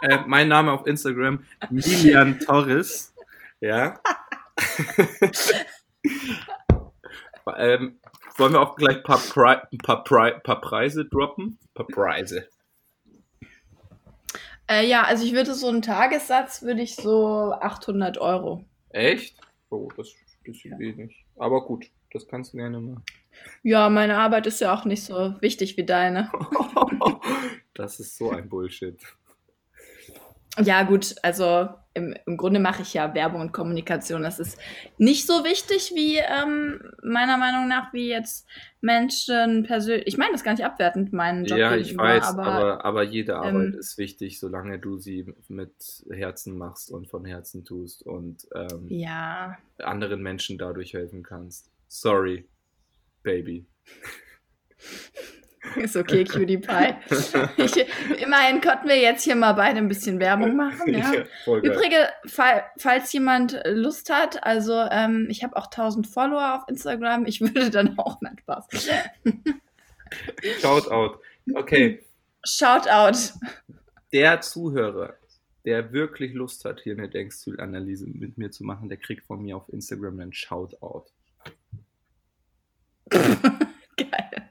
Äh, 0.02 0.20
mein 0.26 0.48
Name 0.48 0.72
auf 0.72 0.88
Instagram, 0.88 1.46
Lilian 1.70 2.40
Torres. 2.40 3.14
Ja. 3.62 4.00
ähm, 7.58 8.00
wollen 8.38 8.54
wir 8.54 8.62
auch 8.62 8.76
gleich 8.76 8.98
ein 8.98 9.04
paar, 9.04 9.18
Pri 9.18 9.78
paar, 9.78 10.04
Pri 10.04 10.40
paar 10.44 10.62
Preise 10.62 11.06
droppen? 11.06 11.58
Ein 11.62 11.74
paar 11.74 11.88
Preise. 11.88 12.48
Äh, 14.68 14.88
ja, 14.88 15.04
also 15.04 15.26
ich 15.26 15.34
würde 15.34 15.54
so 15.54 15.68
einen 15.68 15.82
Tagessatz, 15.82 16.64
würde 16.64 16.82
ich 16.82 16.96
so 16.96 17.54
800 17.54 18.18
Euro. 18.18 18.66
Echt? 18.90 19.40
Oh, 19.70 19.90
das 19.96 20.08
ist 20.08 20.16
ein 20.40 20.44
bisschen 20.44 20.72
ja. 20.72 20.80
wenig. 20.80 21.26
Aber 21.38 21.64
gut, 21.66 21.86
das 22.12 22.28
kannst 22.28 22.54
du 22.54 22.58
gerne 22.58 22.80
machen. 22.80 23.04
Ja, 23.64 23.90
meine 23.90 24.18
Arbeit 24.18 24.48
ist 24.48 24.62
ja 24.62 24.74
auch 24.74 24.86
nicht 24.86 25.04
so 25.04 25.36
wichtig 25.42 25.78
wie 25.78 25.86
deine. 25.86 26.32
das 27.74 28.00
ist 28.00 28.18
so 28.18 28.32
ein 28.32 28.48
Bullshit. 28.50 29.00
Ja, 30.64 30.84
gut, 30.84 31.16
also 31.22 31.70
im, 31.96 32.14
im 32.26 32.38
Grunde 32.38 32.60
mache 32.60 32.82
ich 32.82 32.94
ja 32.94 33.14
Werbung 33.14 33.42
und 33.42 33.54
Kommunikation. 33.54 34.24
Das 34.24 34.40
ist 34.40 34.60
nicht 34.98 35.26
so 35.26 35.46
wichtig 35.46 35.94
wie 35.96 36.18
ähm, 36.18 36.92
meiner 37.02 37.38
Meinung 37.38 37.68
nach, 37.68 37.94
wie 37.94 38.10
jetzt 38.10 38.48
Menschen 38.82 39.64
persönlich. 39.64 40.06
Ich 40.08 40.18
meine 40.18 40.34
das 40.34 40.44
gar 40.44 40.52
nicht 40.52 40.66
abwertend, 40.66 41.14
meinen 41.14 41.46
Job. 41.46 41.58
Ja, 41.58 41.76
ich 41.76 41.98
weiß, 41.98 42.26
aber, 42.26 42.46
aber, 42.46 42.86
aber 42.86 43.04
jede 43.04 43.38
Arbeit 43.38 43.74
ähm, 43.74 43.76
ist 43.80 43.98
wichtig, 43.98 44.40
solange 44.40 44.78
du 44.78 44.98
sie 44.98 45.34
mit 45.48 46.06
Herzen 46.12 46.58
machst 46.58 46.92
und 46.92 47.08
von 47.08 47.24
Herzen 47.24 47.64
tust 47.64 48.06
und 48.06 48.46
ähm, 48.54 48.88
ja. 48.90 49.58
anderen 49.80 50.22
Menschen 50.22 50.58
dadurch 50.58 50.94
helfen 50.94 51.24
kannst. 51.24 51.72
Sorry, 51.88 52.46
Baby. 53.24 53.66
Ist 55.76 55.96
okay, 55.96 56.24
Cutie 56.24 56.58
Pie. 56.58 56.96
Ich, 57.58 57.76
immerhin 58.22 58.62
konnten 58.62 58.88
wir 58.88 58.98
jetzt 58.98 59.24
hier 59.24 59.36
mal 59.36 59.54
beide 59.54 59.78
ein 59.78 59.88
bisschen 59.88 60.20
Werbung 60.20 60.56
machen. 60.56 60.94
Ja. 60.94 61.14
ja 61.46 61.58
Übrigens, 61.58 62.08
fall, 62.26 62.64
falls 62.78 63.12
jemand 63.14 63.60
Lust 63.66 64.10
hat, 64.10 64.44
also 64.44 64.74
ähm, 64.92 65.28
ich 65.30 65.44
habe 65.44 65.56
auch 65.56 65.66
1000 65.66 66.08
Follower 66.08 66.56
auf 66.56 66.70
Instagram. 66.70 67.26
Ich 67.26 67.42
würde 67.42 67.70
dann 67.70 67.98
auch, 67.98 68.22
nein, 68.22 68.38
Spaß. 68.40 68.68
Shout 70.62 70.90
out. 70.90 71.20
Okay. 71.54 72.04
Shout 72.44 72.88
out. 72.90 73.34
Der 74.14 74.40
Zuhörer, 74.42 75.16
der 75.66 75.92
wirklich 75.92 76.34
Lust 76.34 76.64
hat, 76.64 76.82
hier 76.82 76.94
eine 76.94 77.10
Denkstylanalyse 77.10 78.08
mit 78.08 78.38
mir 78.38 78.52
zu 78.52 78.64
machen, 78.64 78.88
der 78.88 78.98
kriegt 78.98 79.26
von 79.26 79.42
mir 79.42 79.58
auf 79.58 79.68
Instagram 79.70 80.20
einen 80.20 80.34
Shoutout. 80.34 81.06
Geil. 83.10 84.50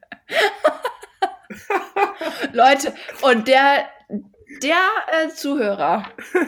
Leute, 2.53 2.93
und 3.23 3.49
der, 3.49 3.85
der 4.63 4.77
äh, 5.13 5.29
Zuhörer, 5.31 6.05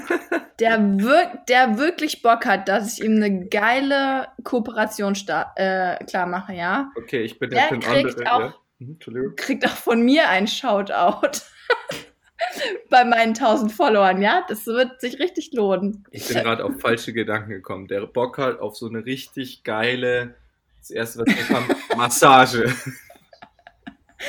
der, 0.61 0.79
wir 0.99 1.43
der 1.49 1.79
wirklich 1.79 2.23
Bock 2.23 2.47
hat, 2.47 2.69
dass 2.69 2.95
ich 2.95 3.05
ihm 3.05 3.17
eine 3.17 3.47
geile 3.47 4.29
Kooperation 4.45 5.15
äh, 5.57 6.05
klar 6.05 6.27
mache, 6.27 6.55
ja? 6.55 6.91
Okay, 6.97 7.23
ich 7.23 7.39
bin 7.39 7.51
der, 7.51 7.69
der 7.69 7.79
kriegt 7.79 8.21
andere, 8.21 8.33
auch, 8.33 8.41
ja? 8.41 8.55
Mhm, 8.79 9.37
kriegt 9.37 9.67
auch 9.67 9.77
von 9.77 10.03
mir 10.03 10.29
ein 10.29 10.47
Shoutout. 10.47 11.41
Bei 12.91 13.05
meinen 13.05 13.31
1000 13.31 13.73
Followern, 13.73 14.23
ja? 14.23 14.45
Das 14.49 14.67
wird 14.67 15.01
sich 15.01 15.19
richtig 15.19 15.53
lohnen. 15.53 16.05
Ich 16.11 16.29
bin 16.29 16.39
gerade 16.39 16.65
auf 16.65 16.79
falsche 16.81 17.13
Gedanken 17.13 17.51
gekommen. 17.51 17.89
Der 17.89 18.07
Bock 18.07 18.39
hat 18.39 18.61
auf 18.61 18.77
so 18.77 18.89
eine 18.89 19.05
richtig 19.05 19.65
geile, 19.65 20.35
das 20.79 20.91
erste, 20.91 21.21
was 21.21 21.29
ich 21.29 21.49
kam, 21.49 21.67
Massage. 21.97 22.73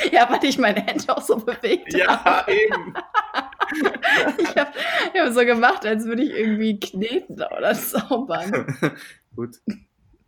Ja, 0.12 0.28
weil 0.30 0.44
ich 0.44 0.58
meine 0.58 0.80
Hände 0.80 1.04
auch 1.08 1.22
so 1.22 1.36
bewegt 1.36 1.92
Ja, 1.94 2.24
habe. 2.24 2.52
eben. 2.52 2.94
ich 4.38 4.56
habe 4.56 4.70
hab 5.14 5.32
so 5.32 5.40
gemacht, 5.40 5.84
als 5.84 6.04
würde 6.06 6.22
ich 6.22 6.30
irgendwie 6.30 6.80
kneten 6.80 7.42
oder 7.42 7.74
zaubern. 7.74 8.76
Gut. 9.36 9.56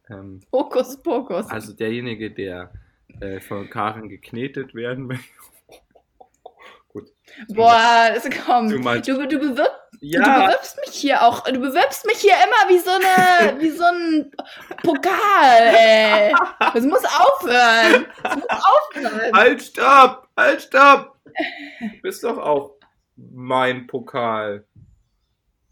Ähm, 0.09 0.41
Hokus 0.53 1.03
Pokus. 1.03 1.47
Also 1.49 1.73
derjenige, 1.73 2.31
der 2.31 2.73
äh, 3.21 3.41
von 3.41 3.71
Karen 3.71 4.09
geknetet 4.09 4.75
werden 4.75 5.09
will. 5.09 5.19
Gut. 6.93 7.09
Boah, 7.49 8.11
das 8.13 8.29
kommt. 8.45 8.73
Du, 8.73 8.79
du, 8.81 9.29
du, 9.29 9.39
bewirb, 9.39 9.71
ja. 10.01 10.21
du 10.21 10.47
bewirbst 10.47 10.77
mich 10.85 10.95
hier 10.97 11.23
auch. 11.23 11.45
Du 11.45 11.61
bewirbst 11.61 12.05
mich 12.05 12.19
hier 12.19 12.35
immer 12.35 12.69
wie 12.69 12.79
so 12.79 12.91
eine, 12.91 13.61
wie 13.61 13.71
so 13.71 13.85
ein 13.85 14.33
Pokal, 14.83 15.75
ey. 15.77 16.35
Das 16.59 16.85
muss 16.85 17.05
aufhören. 17.05 18.07
Das 18.23 18.35
muss 18.35 18.49
aufhören. 18.49 19.33
Halt, 19.33 19.63
stopp! 19.63 20.29
Halt, 20.37 20.63
stopp! 20.63 21.17
Du 21.81 22.01
bist 22.03 22.25
doch 22.25 22.39
auch 22.39 22.75
mein 23.17 23.87
Pokal. 23.87 24.67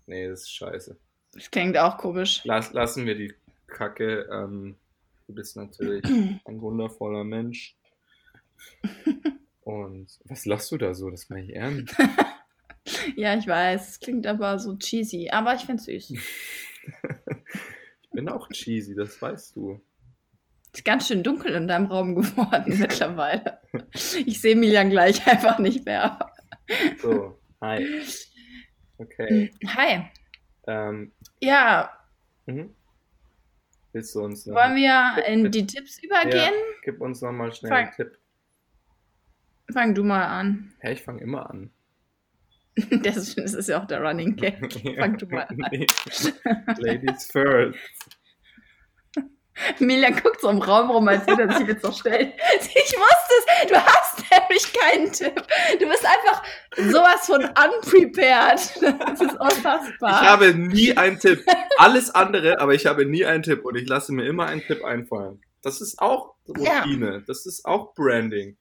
Nee, 0.06 0.28
das 0.28 0.42
ist 0.42 0.54
scheiße. 0.54 0.96
Das 1.32 1.50
klingt 1.50 1.76
auch 1.76 1.98
komisch. 1.98 2.42
Lass, 2.44 2.72
lassen 2.72 3.06
wir 3.06 3.16
die 3.16 3.34
Kacke. 3.66 4.28
Ähm, 4.32 4.76
du 5.26 5.34
bist 5.34 5.56
natürlich 5.56 6.04
ein 6.44 6.60
wundervoller 6.60 7.24
Mensch. 7.24 7.76
Und 9.68 10.18
was 10.24 10.46
lachst 10.46 10.72
du 10.72 10.78
da 10.78 10.94
so? 10.94 11.10
Das 11.10 11.28
meine 11.28 11.44
ich 11.44 11.54
ernst. 11.54 11.94
ja, 13.16 13.36
ich 13.36 13.46
weiß. 13.46 13.88
Es 13.90 14.00
klingt 14.00 14.26
aber 14.26 14.58
so 14.58 14.78
cheesy. 14.78 15.28
Aber 15.28 15.54
ich 15.54 15.66
finde 15.66 15.82
es 15.82 15.84
süß. 15.84 16.10
ich 18.02 18.10
bin 18.10 18.30
auch 18.30 18.48
cheesy, 18.48 18.94
das 18.94 19.20
weißt 19.20 19.54
du. 19.56 19.78
Ist 20.72 20.86
ganz 20.86 21.06
schön 21.06 21.22
dunkel 21.22 21.52
in 21.52 21.68
deinem 21.68 21.84
Raum 21.84 22.14
geworden 22.14 22.78
mittlerweile. 22.78 23.60
Ich 24.24 24.40
sehe 24.40 24.56
Milian 24.56 24.88
gleich 24.88 25.26
einfach 25.26 25.58
nicht 25.58 25.84
mehr. 25.84 26.18
So, 27.02 27.38
hi. 27.60 28.00
Okay. 28.96 29.52
Hi. 29.66 30.04
Ähm, 30.66 31.12
ja. 31.40 31.92
Mhm. 32.46 32.74
Willst 33.92 34.14
du 34.14 34.22
uns 34.22 34.46
Wollen 34.46 34.76
wir 34.76 35.26
in 35.26 35.50
die 35.50 35.66
Tipps 35.66 36.02
übergehen? 36.02 36.54
Ja, 36.54 36.80
gib 36.84 37.02
uns 37.02 37.20
nochmal 37.20 37.52
schnell 37.52 37.70
Fang. 37.70 37.84
einen 37.88 37.92
Tipp. 37.94 38.18
Fang 39.72 39.94
du 39.94 40.02
mal 40.02 40.24
an. 40.24 40.72
Ja, 40.82 40.90
ich 40.90 41.02
fange 41.02 41.22
immer 41.22 41.48
an. 41.50 41.70
Das 43.02 43.16
ist, 43.16 43.36
das 43.36 43.54
ist, 43.54 43.68
ja 43.68 43.82
auch 43.82 43.86
der 43.86 44.00
Running 44.00 44.36
Gag. 44.36 44.72
Fang 44.98 45.18
du 45.18 45.26
mal 45.26 45.42
an. 45.42 45.58
Ladies 46.78 47.26
first. 47.26 47.78
Emilia 49.80 50.10
guckt 50.10 50.40
so 50.40 50.48
im 50.48 50.58
Raum 50.58 50.90
rum, 50.90 51.08
als 51.08 51.26
würde 51.26 51.42
er 51.42 51.58
sich 51.58 51.66
jetzt 51.66 51.82
noch 51.82 51.98
stellen. 51.98 52.32
Ich 52.60 52.92
wusste 52.92 53.34
es, 53.38 53.68
du 53.68 53.74
hast 53.74 54.24
nämlich 54.30 54.72
keinen 54.72 55.12
Tipp. 55.12 55.42
Du 55.80 55.88
bist 55.88 56.06
einfach 56.06 56.44
sowas 56.76 57.26
von 57.26 57.42
unprepared. 57.42 58.60
Das 58.80 59.20
ist 59.20 59.40
unfassbar. 59.40 60.22
Ich 60.22 60.28
habe 60.28 60.54
nie 60.54 60.96
einen 60.96 61.18
Tipp. 61.18 61.44
Alles 61.78 62.14
andere, 62.14 62.60
aber 62.60 62.74
ich 62.74 62.86
habe 62.86 63.04
nie 63.04 63.24
einen 63.24 63.42
Tipp 63.42 63.64
und 63.64 63.74
ich 63.74 63.88
lasse 63.88 64.12
mir 64.12 64.26
immer 64.26 64.46
einen 64.46 64.62
Tipp 64.62 64.84
einfallen. 64.84 65.40
Das 65.62 65.80
ist 65.80 65.98
auch 65.98 66.36
Routine. 66.46 67.14
Ja. 67.14 67.20
Das 67.26 67.44
ist 67.44 67.64
auch 67.64 67.94
Branding. 67.94 68.56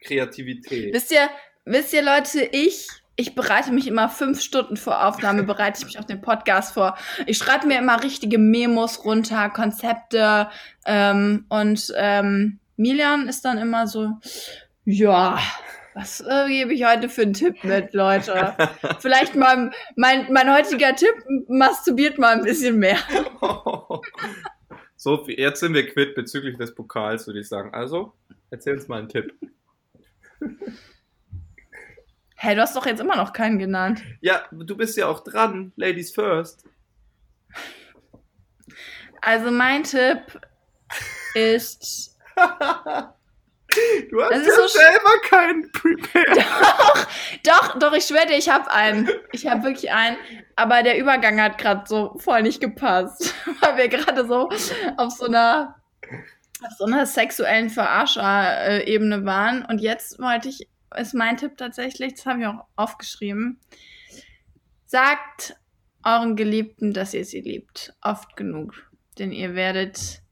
Kreativität. 0.00 0.94
Wisst 0.94 1.12
ihr, 1.12 1.28
wisst 1.64 1.92
ihr, 1.92 2.02
Leute, 2.02 2.48
ich, 2.52 2.88
ich 3.16 3.34
bereite 3.34 3.72
mich 3.72 3.86
immer 3.86 4.08
fünf 4.08 4.40
Stunden 4.40 4.76
vor 4.76 5.06
Aufnahme, 5.06 5.42
bereite 5.42 5.80
ich 5.80 5.86
mich 5.86 5.98
auf 5.98 6.06
den 6.06 6.20
Podcast 6.20 6.74
vor. 6.74 6.96
Ich 7.26 7.38
schreibe 7.38 7.66
mir 7.66 7.78
immer 7.78 8.02
richtige 8.02 8.38
Memos 8.38 9.04
runter, 9.04 9.50
Konzepte 9.50 10.48
ähm, 10.86 11.44
und 11.48 11.92
ähm, 11.96 12.60
Milian 12.76 13.28
ist 13.28 13.44
dann 13.44 13.58
immer 13.58 13.86
so, 13.86 14.12
ja, 14.86 15.38
was 15.94 16.20
äh, 16.20 16.48
gebe 16.48 16.72
ich 16.72 16.84
heute 16.84 17.08
für 17.08 17.22
einen 17.22 17.34
Tipp 17.34 17.62
mit, 17.64 17.92
Leute? 17.92 18.54
Vielleicht 19.00 19.34
mal 19.34 19.70
mein, 19.96 20.32
mein 20.32 20.52
heutiger 20.52 20.94
Tipp, 20.94 21.14
masturbiert 21.48 22.18
mal 22.18 22.36
ein 22.36 22.42
bisschen 22.42 22.78
mehr. 22.78 22.96
so, 24.96 25.26
jetzt 25.28 25.60
sind 25.60 25.74
wir 25.74 25.86
quitt 25.86 26.14
bezüglich 26.14 26.56
des 26.56 26.74
Pokals, 26.74 27.26
würde 27.26 27.40
ich 27.40 27.48
sagen. 27.48 27.74
Also, 27.74 28.14
erzähl 28.50 28.74
uns 28.74 28.88
mal 28.88 29.00
einen 29.00 29.08
Tipp. 29.08 29.34
Hä, 32.36 32.54
du 32.54 32.62
hast 32.62 32.74
doch 32.74 32.86
jetzt 32.86 33.00
immer 33.00 33.16
noch 33.16 33.34
keinen 33.34 33.58
genannt. 33.58 34.02
Ja, 34.22 34.44
du 34.50 34.74
bist 34.74 34.96
ja 34.96 35.06
auch 35.06 35.20
dran. 35.20 35.72
Ladies 35.76 36.10
first. 36.10 36.64
Also 39.20 39.50
mein 39.50 39.84
Tipp 39.84 40.40
ist. 41.34 42.16
du 42.36 44.22
hast 44.22 44.46
ja 44.46 44.54
so 44.54 44.66
selber 44.68 45.18
keinen 45.28 45.70
Prepare. 45.70 46.24
Doch, 46.34 47.06
doch, 47.44 47.78
doch, 47.78 47.92
ich 47.92 48.04
schwöre 48.04 48.26
dir, 48.26 48.38
ich 48.38 48.48
habe 48.48 48.70
einen. 48.70 49.10
Ich 49.32 49.46
habe 49.46 49.62
wirklich 49.64 49.92
einen. 49.92 50.16
Aber 50.56 50.82
der 50.82 50.98
Übergang 50.98 51.38
hat 51.42 51.58
gerade 51.58 51.84
so 51.86 52.16
voll 52.18 52.40
nicht 52.42 52.62
gepasst. 52.62 53.34
Weil 53.60 53.76
wir 53.76 53.88
gerade 53.88 54.26
so 54.26 54.48
auf 54.96 55.12
so 55.12 55.26
einer 55.26 55.76
auf 56.66 56.72
so 56.78 56.84
einer 56.84 57.06
sexuellen 57.06 57.70
Verarscher-Ebene 57.70 59.24
waren. 59.24 59.64
Und 59.64 59.80
jetzt 59.80 60.18
wollte 60.18 60.48
ich, 60.48 60.68
ist 60.96 61.14
mein 61.14 61.36
Tipp 61.36 61.56
tatsächlich, 61.56 62.14
das 62.14 62.26
habe 62.26 62.40
ich 62.40 62.46
auch 62.46 62.64
aufgeschrieben, 62.76 63.60
sagt 64.86 65.56
euren 66.04 66.36
Geliebten, 66.36 66.92
dass 66.92 67.14
ihr 67.14 67.24
sie 67.24 67.40
liebt. 67.40 67.94
Oft 68.00 68.36
genug. 68.36 68.90
Denn 69.18 69.32
ihr 69.32 69.54
werdet, 69.54 70.22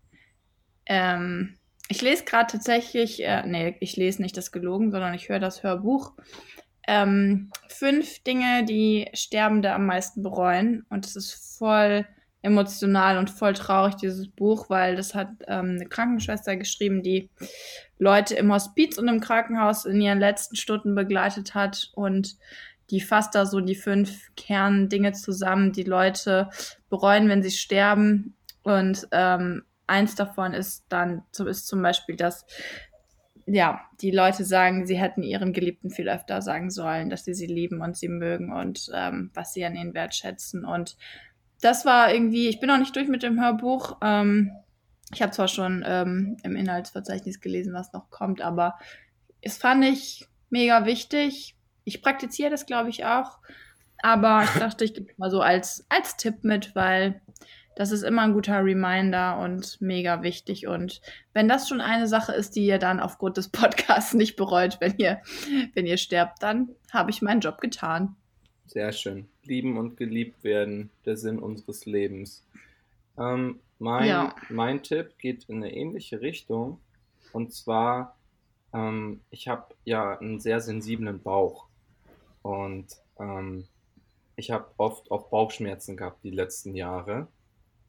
ähm, 0.86 1.58
ich 1.88 2.00
lese 2.02 2.24
gerade 2.24 2.52
tatsächlich, 2.52 3.22
äh, 3.22 3.46
nee, 3.46 3.76
ich 3.80 3.96
lese 3.96 4.22
nicht 4.22 4.36
das 4.36 4.52
gelogen, 4.52 4.90
sondern 4.90 5.14
ich 5.14 5.28
höre 5.28 5.40
das 5.40 5.62
Hörbuch. 5.62 6.14
Ähm, 6.86 7.50
fünf 7.68 8.22
Dinge, 8.24 8.64
die 8.64 9.08
Sterbende 9.12 9.72
am 9.72 9.86
meisten 9.86 10.22
bereuen. 10.22 10.86
Und 10.88 11.06
es 11.06 11.16
ist 11.16 11.58
voll 11.58 12.06
emotional 12.48 13.18
und 13.18 13.30
voll 13.30 13.52
traurig, 13.52 13.94
dieses 13.96 14.28
Buch, 14.28 14.68
weil 14.68 14.96
das 14.96 15.14
hat 15.14 15.28
ähm, 15.46 15.76
eine 15.76 15.86
Krankenschwester 15.86 16.56
geschrieben, 16.56 17.02
die 17.02 17.30
Leute 17.98 18.34
im 18.34 18.52
Hospiz 18.52 18.98
und 18.98 19.08
im 19.08 19.20
Krankenhaus 19.20 19.84
in 19.84 20.00
ihren 20.00 20.18
letzten 20.18 20.56
Stunden 20.56 20.94
begleitet 20.94 21.54
hat 21.54 21.90
und 21.94 22.36
die 22.90 23.00
fasst 23.00 23.34
da 23.34 23.44
so 23.46 23.60
die 23.60 23.74
fünf 23.74 24.34
Kerndinge 24.36 25.12
zusammen, 25.12 25.72
die 25.72 25.82
Leute 25.82 26.48
bereuen, 26.88 27.28
wenn 27.28 27.42
sie 27.42 27.50
sterben. 27.50 28.34
Und 28.62 29.06
ähm, 29.12 29.64
eins 29.86 30.14
davon 30.14 30.54
ist 30.54 30.86
dann 30.88 31.22
ist 31.38 31.66
zum 31.66 31.82
Beispiel, 31.82 32.16
dass 32.16 32.46
ja, 33.50 33.80
die 34.00 34.10
Leute 34.10 34.44
sagen, 34.44 34.86
sie 34.86 34.98
hätten 34.98 35.22
ihren 35.22 35.52
Geliebten 35.52 35.90
viel 35.90 36.08
öfter 36.08 36.42
sagen 36.42 36.70
sollen, 36.70 37.08
dass 37.08 37.24
sie 37.24 37.34
sie 37.34 37.46
lieben 37.46 37.80
und 37.80 37.96
sie 37.96 38.08
mögen 38.08 38.52
und 38.52 38.90
ähm, 38.94 39.30
was 39.32 39.54
sie 39.54 39.64
an 39.64 39.74
ihnen 39.74 39.94
wertschätzen. 39.94 40.64
Und 40.64 40.96
das 41.60 41.84
war 41.84 42.12
irgendwie, 42.12 42.48
ich 42.48 42.60
bin 42.60 42.68
noch 42.68 42.78
nicht 42.78 42.94
durch 42.94 43.08
mit 43.08 43.22
dem 43.22 43.40
Hörbuch. 43.40 43.96
Ähm, 44.02 44.52
ich 45.12 45.22
habe 45.22 45.32
zwar 45.32 45.48
schon 45.48 45.84
ähm, 45.86 46.36
im 46.42 46.56
Inhaltsverzeichnis 46.56 47.40
gelesen, 47.40 47.72
was 47.72 47.92
noch 47.92 48.10
kommt, 48.10 48.40
aber 48.40 48.78
es 49.40 49.56
fand 49.56 49.84
ich 49.84 50.28
mega 50.50 50.84
wichtig. 50.84 51.56
Ich 51.84 52.02
praktiziere 52.02 52.50
das, 52.50 52.66
glaube 52.66 52.90
ich, 52.90 53.04
auch. 53.04 53.38
Aber 54.02 54.42
ich 54.44 54.50
dachte, 54.60 54.84
ich 54.84 54.94
gebe 54.94 55.12
mal 55.16 55.30
so 55.30 55.40
als, 55.40 55.86
als 55.88 56.16
Tipp 56.16 56.44
mit, 56.44 56.74
weil 56.74 57.20
das 57.78 57.92
ist 57.92 58.02
immer 58.02 58.22
ein 58.22 58.32
guter 58.32 58.64
Reminder 58.64 59.38
und 59.38 59.80
mega 59.80 60.22
wichtig. 60.22 60.66
Und 60.66 61.00
wenn 61.32 61.48
das 61.48 61.68
schon 61.68 61.80
eine 61.80 62.08
Sache 62.08 62.32
ist, 62.32 62.56
die 62.56 62.66
ihr 62.66 62.78
dann 62.78 63.00
aufgrund 63.00 63.36
des 63.36 63.48
Podcasts 63.50 64.14
nicht 64.14 64.36
bereut, 64.36 64.78
wenn 64.80 64.96
ihr, 64.98 65.22
wenn 65.74 65.86
ihr 65.86 65.96
sterbt, 65.96 66.42
dann 66.42 66.70
habe 66.92 67.10
ich 67.10 67.22
meinen 67.22 67.40
Job 67.40 67.60
getan. 67.60 68.16
Sehr 68.66 68.92
schön. 68.92 69.28
Lieben 69.48 69.76
und 69.76 69.96
geliebt 69.96 70.44
werden, 70.44 70.90
der 71.04 71.16
Sinn 71.16 71.38
unseres 71.38 71.86
Lebens. 71.86 72.44
Ähm, 73.18 73.58
mein, 73.78 74.08
ja. 74.08 74.34
mein 74.48 74.82
Tipp 74.82 75.18
geht 75.18 75.44
in 75.48 75.56
eine 75.56 75.74
ähnliche 75.74 76.20
Richtung. 76.20 76.80
Und 77.32 77.52
zwar, 77.52 78.16
ähm, 78.72 79.20
ich 79.30 79.48
habe 79.48 79.74
ja 79.84 80.18
einen 80.18 80.40
sehr 80.40 80.60
sensiblen 80.60 81.20
Bauch. 81.20 81.66
Und 82.42 82.86
ähm, 83.18 83.66
ich 84.36 84.50
habe 84.50 84.66
oft 84.76 85.10
auch 85.10 85.28
Bauchschmerzen 85.28 85.96
gehabt 85.96 86.22
die 86.22 86.30
letzten 86.30 86.74
Jahre. 86.74 87.26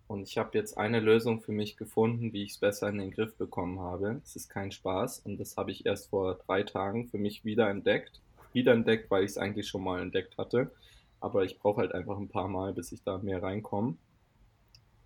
Und 0.07 0.28
ich 0.28 0.39
habe 0.39 0.57
jetzt 0.57 0.78
eine 0.78 0.99
Lösung 0.99 1.41
für 1.41 1.51
mich 1.51 1.78
gefunden, 1.78 2.34
wie 2.34 2.43
ich 2.43 2.53
es 2.53 2.57
besser 2.57 2.89
in 2.89 2.97
den 2.97 3.12
Griff 3.12 3.36
bekommen 3.36 3.80
habe. 3.80 4.20
Es 4.24 4.36
ist 4.36 4.49
kein 4.49 4.72
Spaß 4.72 5.20
und 5.20 5.38
das 5.38 5.55
habe 5.55 5.70
ich 5.70 5.86
erst 5.86 6.10
vor 6.10 6.34
drei 6.34 6.64
Tagen 6.64 7.07
für 7.07 7.20
mich 7.20 7.45
wieder 7.45 7.70
entdeckt 7.70 8.20
wieder 8.53 8.74
entdeckt, 8.74 9.10
weil 9.12 9.24
ich 9.24 9.32
es 9.32 9.38
eigentlich 9.38 9.68
schon 9.68 9.84
mal 9.84 10.01
entdeckt 10.01 10.38
hatte. 10.38 10.72
Aber 11.20 11.43
ich 11.43 11.59
brauche 11.59 11.82
halt 11.82 11.93
einfach 11.93 12.17
ein 12.17 12.30
paar 12.30 12.47
Mal, 12.47 12.74
bis 12.74 12.91
ich 12.91 13.03
da 13.03 13.17
mehr 13.17 13.43
reinkomme. 13.43 13.95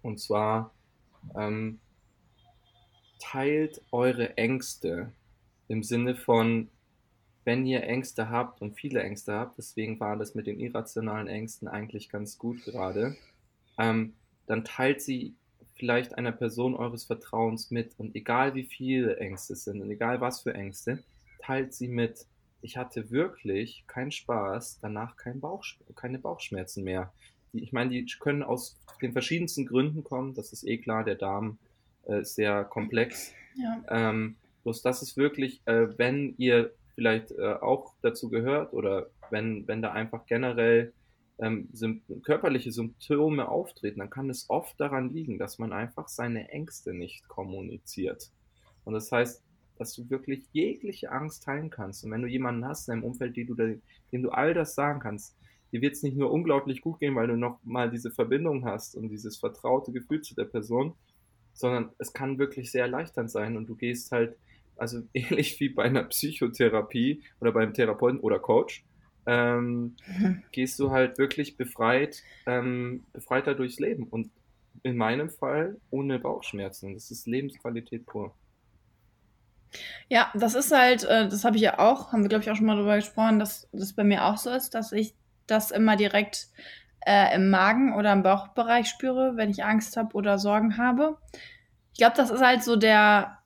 Und 0.02 0.20
zwar 0.20 0.72
ähm, 1.36 1.80
teilt 3.20 3.82
eure 3.92 4.38
Ängste 4.38 5.12
im 5.68 5.82
Sinne 5.82 6.16
von, 6.16 6.70
wenn 7.46 7.66
ihr 7.66 7.84
Ängste 7.84 8.30
habt 8.30 8.62
und 8.62 8.76
viele 8.76 9.02
Ängste 9.02 9.34
habt, 9.34 9.58
deswegen 9.58 10.00
war 10.00 10.16
das 10.18 10.36
mit 10.36 10.48
den 10.48 10.60
irrationalen 10.60 11.28
Ängsten 11.28 11.68
eigentlich 11.68 12.10
ganz 12.10 12.38
gut 12.38 12.64
gerade, 12.64 13.16
ähm, 13.78 14.14
dann 14.46 14.64
teilt 14.64 15.02
sie 15.02 15.36
vielleicht 15.76 16.18
einer 16.18 16.32
Person 16.32 16.76
eures 16.76 17.06
Vertrauens 17.06 17.72
mit 17.72 17.98
und 17.98 18.16
egal 18.16 18.56
wie 18.56 18.64
viele 18.64 19.18
Ängste 19.18 19.56
sind 19.56 19.82
und 19.82 19.90
egal 19.90 20.22
was 20.22 20.42
für 20.42 20.54
Ängste, 20.54 21.04
teilt 21.40 21.74
sie 21.74 21.88
mit 21.88 22.26
ich 22.64 22.78
hatte 22.78 23.12
wirklich 23.12 23.84
keinen 23.88 24.12
Spaß, 24.12 24.80
danach 24.82 25.18
kein 25.18 25.42
Bauch, 25.42 25.66
keine 25.96 26.18
Bauchschmerzen 26.18 26.84
mehr. 26.84 27.12
Die, 27.52 27.62
ich 27.62 27.74
meine, 27.74 27.92
die 27.92 28.06
können 28.20 28.42
aus 28.42 28.78
den 29.02 29.12
verschiedensten 29.12 29.66
Gründen 29.66 30.04
kommen, 30.04 30.34
das 30.34 30.54
ist 30.54 30.66
eh 30.66 30.78
klar, 30.78 31.04
der 31.04 31.16
Darm 31.16 31.60
äh, 32.08 32.22
ist 32.22 32.36
sehr 32.36 32.64
komplex. 32.64 33.34
Ja. 33.56 33.84
Ähm, 33.90 34.38
bloß 34.64 34.82
das 34.82 35.02
ist 35.02 35.18
wirklich, 35.18 35.62
äh, 35.66 35.98
wenn 35.98 36.36
ihr 36.38 36.74
vielleicht 36.96 37.32
äh, 37.32 37.54
auch 37.54 37.94
dazu 38.02 38.30
gehört 38.30 38.74
oder 38.74 39.08
wenn, 39.30 39.68
wenn 39.68 39.82
da 39.82 39.92
einfach 39.92 40.26
generell 40.26 40.94
ähm, 41.40 41.68
körperliche 42.24 42.72
Symptome 42.72 43.50
auftreten, 43.50 44.00
dann 44.00 44.10
kann 44.10 44.30
es 44.30 44.50
oft 44.50 44.80
daran 44.80 45.10
liegen, 45.10 45.38
dass 45.38 45.60
man 45.60 45.74
einfach 45.74 46.08
seine 46.08 46.50
Ängste 46.50 46.94
nicht 46.94 47.28
kommuniziert. 47.28 48.30
Und 48.86 48.94
das 48.94 49.12
heißt, 49.12 49.43
dass 49.78 49.94
du 49.94 50.10
wirklich 50.10 50.46
jegliche 50.52 51.12
Angst 51.12 51.44
teilen 51.44 51.70
kannst. 51.70 52.04
Und 52.04 52.12
wenn 52.12 52.22
du 52.22 52.28
jemanden 52.28 52.66
hast 52.66 52.88
in 52.88 52.94
deinem 52.94 53.04
Umfeld, 53.06 53.36
dem 53.36 53.48
du, 53.48 53.56
dem 53.56 54.24
du 54.24 54.30
all 54.30 54.54
das 54.54 54.76
sagen 54.76 55.00
kannst, 55.00 55.36
dir 55.72 55.82
wird 55.82 55.94
es 55.94 56.04
nicht 56.04 56.16
nur 56.16 56.32
unglaublich 56.32 56.82
gut 56.82 57.00
gehen, 57.00 57.16
weil 57.16 57.28
du 57.28 57.36
noch 57.36 57.60
mal 57.64 57.90
diese 57.90 58.12
Verbindung 58.12 58.66
hast 58.66 58.96
und 58.96 59.10
dieses 59.10 59.38
vertraute 59.38 59.92
Gefühl 59.92 60.22
zu 60.22 60.36
der 60.36 60.46
Person, 60.46 60.94
sondern 61.54 61.90
es 61.98 62.14
kann 62.14 62.38
wirklich 62.38 62.72
sehr 62.72 62.84
erleichternd 62.84 63.32
sein 63.32 63.58
und 63.58 63.68
du 63.68 63.76
gehst 63.76 64.12
halt, 64.12 64.38
also 64.76 65.02
ähnlich 65.14 65.60
wie 65.60 65.70
bei 65.70 65.84
einer 65.84 66.04
Psychotherapie 66.04 67.24
oder 67.40 67.52
beim 67.52 67.74
Therapeuten 67.74 68.20
oder 68.20 68.40
Coach, 68.40 68.86
ähm, 69.26 69.96
mhm. 70.08 70.44
gehst 70.52 70.80
du 70.80 70.92
halt 70.92 71.18
wirklich 71.18 71.58
befreit, 71.58 72.24
ähm, 72.46 73.04
befreiter 73.14 73.56
durchs 73.56 73.80
Leben 73.80 74.04
und 74.04 74.30
in 74.84 74.98
meinem 74.98 75.30
Fall 75.30 75.78
ohne 75.92 76.20
Bauchschmerzen. 76.20 76.94
Das 76.94 77.10
ist 77.10 77.28
Lebensqualität 77.28 78.06
pur. 78.06 78.36
Ja, 80.10 80.32
das 80.34 80.56
ist 80.56 80.72
halt, 80.72 81.04
äh, 81.04 81.28
das 81.28 81.44
habe 81.44 81.56
ich 81.56 81.62
ja 81.62 81.80
auch, 81.80 82.12
haben 82.12 82.24
wir, 82.24 82.30
glaube 82.30 82.44
ich, 82.44 82.52
auch 82.52 82.56
schon 82.56 82.66
mal 82.66 82.76
darüber 82.76 82.96
gesprochen, 82.96 83.40
dass 83.40 83.68
das 83.72 83.94
bei 83.94 84.04
mir 84.04 84.26
auch 84.26 84.38
so 84.38 84.50
ist, 84.50 84.76
dass 84.76 84.92
ich 84.92 85.16
das 85.48 85.72
immer 85.72 85.96
direkt 85.96 86.48
äh, 87.06 87.36
im 87.36 87.50
Magen 87.50 87.96
oder 87.96 88.14
im 88.14 88.24
Bauchbereich 88.24 88.88
spüre, 88.88 89.36
wenn 89.36 89.50
ich 89.50 89.64
Angst 89.64 89.98
habe 89.98 90.16
oder 90.16 90.40
Sorgen 90.40 90.78
habe. 90.78 91.18
Ich 91.92 91.98
glaube, 92.00 92.16
das 92.16 92.30
ist 92.30 92.42
halt 92.42 92.64
so 92.64 92.76
der, 92.76 93.40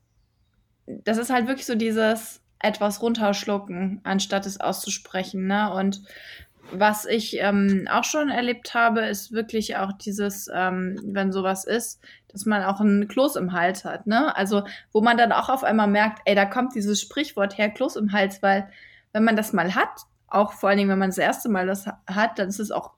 das 0.86 1.18
ist 1.18 1.32
halt 1.32 1.48
wirklich 1.48 1.66
so 1.66 1.76
dieses 1.76 2.42
etwas 2.60 3.02
runterschlucken, 3.02 4.02
anstatt 4.04 4.46
es 4.46 4.60
auszusprechen, 4.60 5.48
ne? 5.48 5.72
Und 5.74 6.02
was 6.72 7.06
ich 7.06 7.38
ähm, 7.40 7.88
auch 7.90 8.04
schon 8.04 8.30
erlebt 8.30 8.74
habe, 8.74 9.02
ist 9.02 9.32
wirklich 9.32 9.78
auch 9.78 9.94
dieses, 9.94 10.50
ähm, 10.54 11.00
wenn 11.04 11.32
sowas 11.32 11.66
ist, 11.66 12.02
dass 12.28 12.46
man 12.46 12.64
auch 12.64 12.80
ein 12.80 13.08
Kloß 13.08 13.36
im 13.38 13.54
Hals 13.54 13.86
hat, 13.86 14.08
ne? 14.08 14.36
Also, 14.36 14.64
wo 14.92 15.02
man 15.02 15.18
dann 15.18 15.32
auch 15.32 15.50
auf 15.50 15.64
einmal 15.64 15.88
merkt, 15.88 16.22
ey, 16.26 16.36
da 16.36 16.46
kommt 16.46 16.76
dieses 16.76 17.02
Sprichwort 17.02 17.58
her, 17.58 17.70
Kloß 17.70 17.96
im 17.96 18.12
Hals, 18.12 18.44
weil 18.44 18.70
wenn 19.14 19.24
man 19.24 19.36
das 19.36 19.54
mal 19.54 19.76
hat, 19.76 20.02
auch 20.28 20.54
vor 20.54 20.70
allen 20.70 20.78
Dingen, 20.78 20.90
wenn 20.90 21.00
man 21.00 21.10
das 21.10 21.18
erste 21.18 21.50
Mal 21.50 21.68
das 21.68 21.88
hat, 21.88 22.38
dann 22.38 22.50
ist 22.50 22.60
es 22.60 22.72
auch, 22.72 22.92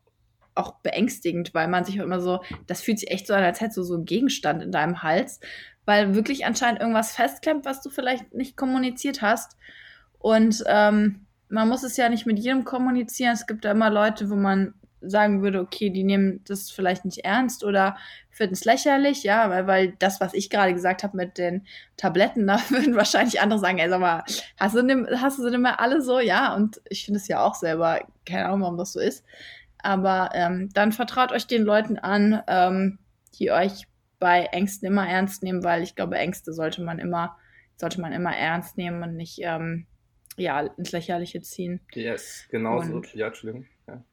auch 0.56 0.80
beängstigend, 0.80 1.54
weil 1.54 1.68
man 1.68 1.86
sich 1.86 1.98
immer 1.98 2.20
so, 2.20 2.42
das 2.68 2.82
fühlt 2.82 3.00
sich 3.00 3.12
echt 3.12 3.28
so 3.28 3.34
an, 3.34 3.44
als 3.44 3.62
hättest 3.62 3.78
du 3.78 3.84
so 3.84 3.96
einen 3.96 4.06
Gegenstand 4.06 4.64
in 4.64 4.72
deinem 4.72 5.04
Hals, 5.04 5.40
weil 5.86 6.16
wirklich 6.16 6.46
anscheinend 6.46 6.82
irgendwas 6.82 7.12
festklemmt, 7.12 7.66
was 7.66 7.82
du 7.82 7.90
vielleicht 7.90 8.34
nicht 8.34 8.58
kommuniziert 8.58 9.22
hast. 9.22 9.58
Und 10.18 10.64
ähm, 10.68 11.28
man 11.50 11.68
muss 11.68 11.84
es 11.84 11.98
ja 11.98 12.10
nicht 12.10 12.26
mit 12.26 12.40
jedem 12.40 12.64
kommunizieren. 12.64 13.34
Es 13.34 13.48
gibt 13.48 13.66
da 13.66 13.72
immer 13.72 13.90
Leute, 13.90 14.30
wo 14.30 14.36
man 14.36 14.74
sagen 15.02 15.42
würde, 15.42 15.62
okay, 15.62 15.90
die 15.90 16.04
nehmen 16.04 16.44
das 16.48 16.72
vielleicht 16.72 17.06
nicht 17.06 17.20
ernst 17.20 17.64
oder 17.64 17.98
finden 18.30 18.54
es 18.54 18.66
lächerlich, 18.66 19.24
ja, 19.24 19.50
weil, 19.50 19.68
weil 19.68 19.94
das, 20.00 20.20
was 20.20 20.34
ich 20.34 20.50
gerade 20.50 20.74
gesagt 20.74 21.04
habe 21.04 21.16
mit 21.16 21.38
den 21.38 21.66
Tabletten, 21.98 22.48
da 22.48 22.60
würden 22.70 22.96
wahrscheinlich 22.96 23.42
andere 23.42 23.60
sagen, 23.60 23.78
ey, 23.78 23.90
sag 23.90 24.00
mal, 24.00 24.24
hast 24.58 24.76
du, 24.76 24.82
denn, 24.84 25.08
hast 25.22 25.40
du 25.40 25.50
denn 25.50 25.62
mal 25.62 25.76
alle 25.76 26.02
so? 26.02 26.20
Ja, 26.20 26.54
und 26.56 26.82
ich 26.90 27.06
finde 27.06 27.20
es 27.20 27.28
ja 27.28 27.42
auch 27.42 27.56
selber, 27.56 28.02
keine 28.26 28.46
Ahnung, 28.46 28.62
warum 28.62 28.78
das 28.78 28.94
so 28.94 29.00
ist. 29.00 29.26
Aber 29.82 30.32
ähm, 30.34 30.70
dann 30.74 30.92
vertraut 30.92 31.32
euch 31.32 31.48
den 31.48 31.64
Leuten 31.64 31.98
an, 31.98 32.42
ähm, 32.48 33.00
die 33.40 33.52
euch 33.52 33.88
bei 34.20 34.46
Ängsten 34.52 34.88
immer 34.90 35.08
ernst 35.08 35.44
nehmen, 35.44 35.64
weil 35.64 35.82
ich 35.82 35.96
glaube, 35.96 36.18
Ängste 36.18 36.52
sollte 36.52 36.82
man 36.82 37.00
immer, 37.00 37.38
sollte 37.78 38.02
man 38.02 38.12
immer 38.12 38.36
ernst 38.36 38.78
nehmen 38.78 39.02
und 39.02 39.16
nicht 39.16 39.40
ähm, 39.42 39.88
ja, 40.40 40.62
ins 40.62 40.92
Lächerliche 40.92 41.42
ziehen. 41.42 41.80
Yes, 41.94 42.48
genauso. 42.50 42.94
Und, 42.94 43.14
ja, 43.14 43.28
Entschuldigung. 43.28 43.66
Ja. 43.88 44.04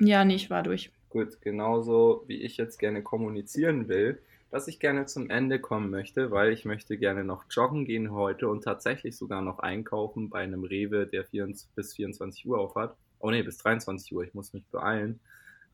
ja, 0.00 0.24
nee, 0.24 0.36
ich 0.36 0.50
war 0.50 0.62
durch. 0.62 0.92
Gut, 1.08 1.40
genauso 1.40 2.24
wie 2.26 2.42
ich 2.42 2.56
jetzt 2.56 2.78
gerne 2.78 3.02
kommunizieren 3.02 3.88
will, 3.88 4.20
dass 4.50 4.68
ich 4.68 4.80
gerne 4.80 5.06
zum 5.06 5.30
Ende 5.30 5.58
kommen 5.58 5.90
möchte, 5.90 6.30
weil 6.30 6.52
ich 6.52 6.64
möchte 6.64 6.98
gerne 6.98 7.24
noch 7.24 7.44
joggen 7.50 7.84
gehen 7.84 8.12
heute 8.12 8.48
und 8.48 8.64
tatsächlich 8.64 9.16
sogar 9.16 9.42
noch 9.42 9.58
einkaufen 9.58 10.30
bei 10.30 10.40
einem 10.40 10.64
Rewe, 10.64 11.06
der 11.06 11.24
24, 11.24 11.70
bis 11.74 11.94
24 11.94 12.46
Uhr 12.46 12.58
aufhat. 12.58 12.96
Oh 13.18 13.30
nee, 13.30 13.42
bis 13.42 13.58
23 13.58 14.14
Uhr. 14.14 14.24
Ich 14.24 14.34
muss 14.34 14.52
mich 14.52 14.64
beeilen. 14.66 15.20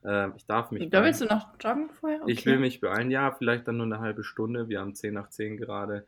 Äh, 0.05 0.30
ich 0.36 0.46
darf 0.46 0.70
mich. 0.70 0.88
Da 0.90 1.03
willst 1.05 1.20
du 1.20 1.26
noch 1.26 1.48
joggen 1.61 1.90
vorher? 1.90 2.22
Okay. 2.22 2.32
Ich 2.32 2.46
will 2.46 2.59
mich 2.59 2.80
beeilen, 2.80 3.11
ja, 3.11 3.32
vielleicht 3.32 3.68
dann 3.68 3.76
nur 3.76 3.86
eine 3.86 4.00
halbe 4.00 4.24
Stunde. 4.24 4.68
Wir 4.68 4.80
haben 4.80 4.94
10 4.94 5.14
nach 5.14 5.28
10 5.28 5.57
gerade. 5.57 6.07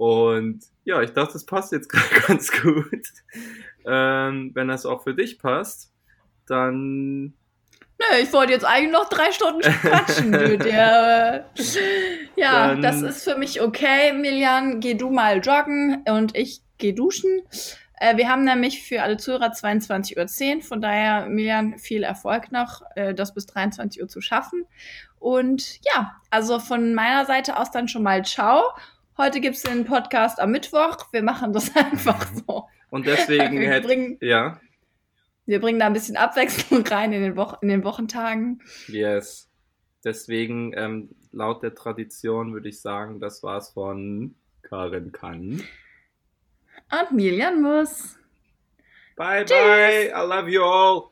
Und 0.00 0.62
ja, 0.84 1.02
ich 1.02 1.10
dachte, 1.10 1.34
das 1.34 1.44
passt 1.44 1.72
jetzt 1.72 1.92
ganz 2.26 2.50
gut. 2.62 3.02
Ähm, 3.84 4.50
wenn 4.54 4.68
das 4.68 4.86
auch 4.86 5.02
für 5.02 5.12
dich 5.12 5.38
passt, 5.38 5.92
dann 6.46 7.34
Nö, 7.98 8.16
ich 8.22 8.32
wollte 8.32 8.54
jetzt 8.54 8.64
eigentlich 8.64 8.92
noch 8.92 9.10
drei 9.10 9.30
Stunden 9.30 9.60
quatschen 9.60 10.30
mit 10.30 10.64
dir. 10.64 11.44
ja, 12.34 12.68
Dann, 12.68 12.80
das 12.80 13.02
ist 13.02 13.24
für 13.24 13.36
mich 13.36 13.60
okay. 13.60 14.14
Milian, 14.14 14.80
geh 14.80 14.94
du 14.94 15.10
mal 15.10 15.40
joggen 15.40 16.02
und 16.08 16.34
ich 16.34 16.62
geh 16.78 16.92
duschen. 16.92 17.42
Äh, 17.98 18.16
wir 18.16 18.30
haben 18.30 18.44
nämlich 18.44 18.82
für 18.82 19.02
alle 19.02 19.18
Zuhörer 19.18 19.52
22.10 19.52 20.56
Uhr. 20.56 20.62
Von 20.62 20.80
daher, 20.80 21.26
Milian, 21.26 21.76
viel 21.76 22.04
Erfolg 22.04 22.52
noch, 22.52 22.80
äh, 22.96 23.12
das 23.12 23.34
bis 23.34 23.44
23 23.44 24.00
Uhr 24.00 24.08
zu 24.08 24.22
schaffen. 24.22 24.64
Und 25.18 25.78
ja, 25.94 26.16
also 26.30 26.58
von 26.58 26.94
meiner 26.94 27.26
Seite 27.26 27.58
aus 27.58 27.70
dann 27.70 27.86
schon 27.86 28.02
mal 28.02 28.24
ciao. 28.24 28.62
Heute 29.20 29.42
gibt 29.42 29.56
es 29.56 29.64
den 29.64 29.84
Podcast 29.84 30.40
am 30.40 30.50
Mittwoch. 30.50 30.96
Wir 31.12 31.22
machen 31.22 31.52
das 31.52 31.70
einfach 31.76 32.26
so. 32.32 32.64
Und 32.88 33.06
deswegen 33.06 33.60
hätte, 33.60 34.16
ja. 34.22 34.58
Wir 35.44 35.60
bringen 35.60 35.78
da 35.78 35.88
ein 35.88 35.92
bisschen 35.92 36.16
Abwechslung 36.16 36.86
rein 36.86 37.12
in 37.12 37.20
den, 37.20 37.36
Wo 37.36 37.52
in 37.60 37.68
den 37.68 37.84
Wochentagen. 37.84 38.62
Yes. 38.86 39.50
Deswegen, 40.02 40.72
ähm, 40.74 41.10
laut 41.32 41.62
der 41.62 41.74
Tradition 41.74 42.54
würde 42.54 42.70
ich 42.70 42.80
sagen, 42.80 43.20
das 43.20 43.42
war's 43.42 43.74
von 43.74 44.36
Karin 44.62 45.12
Kann. 45.12 45.62
Und 46.90 47.12
Milian 47.12 47.60
Muss. 47.60 48.16
Bye, 49.16 49.44
Tschüss. 49.44 49.58
bye. 49.58 50.06
I 50.16 50.26
love 50.26 50.48
you 50.48 50.62
all. 50.62 51.10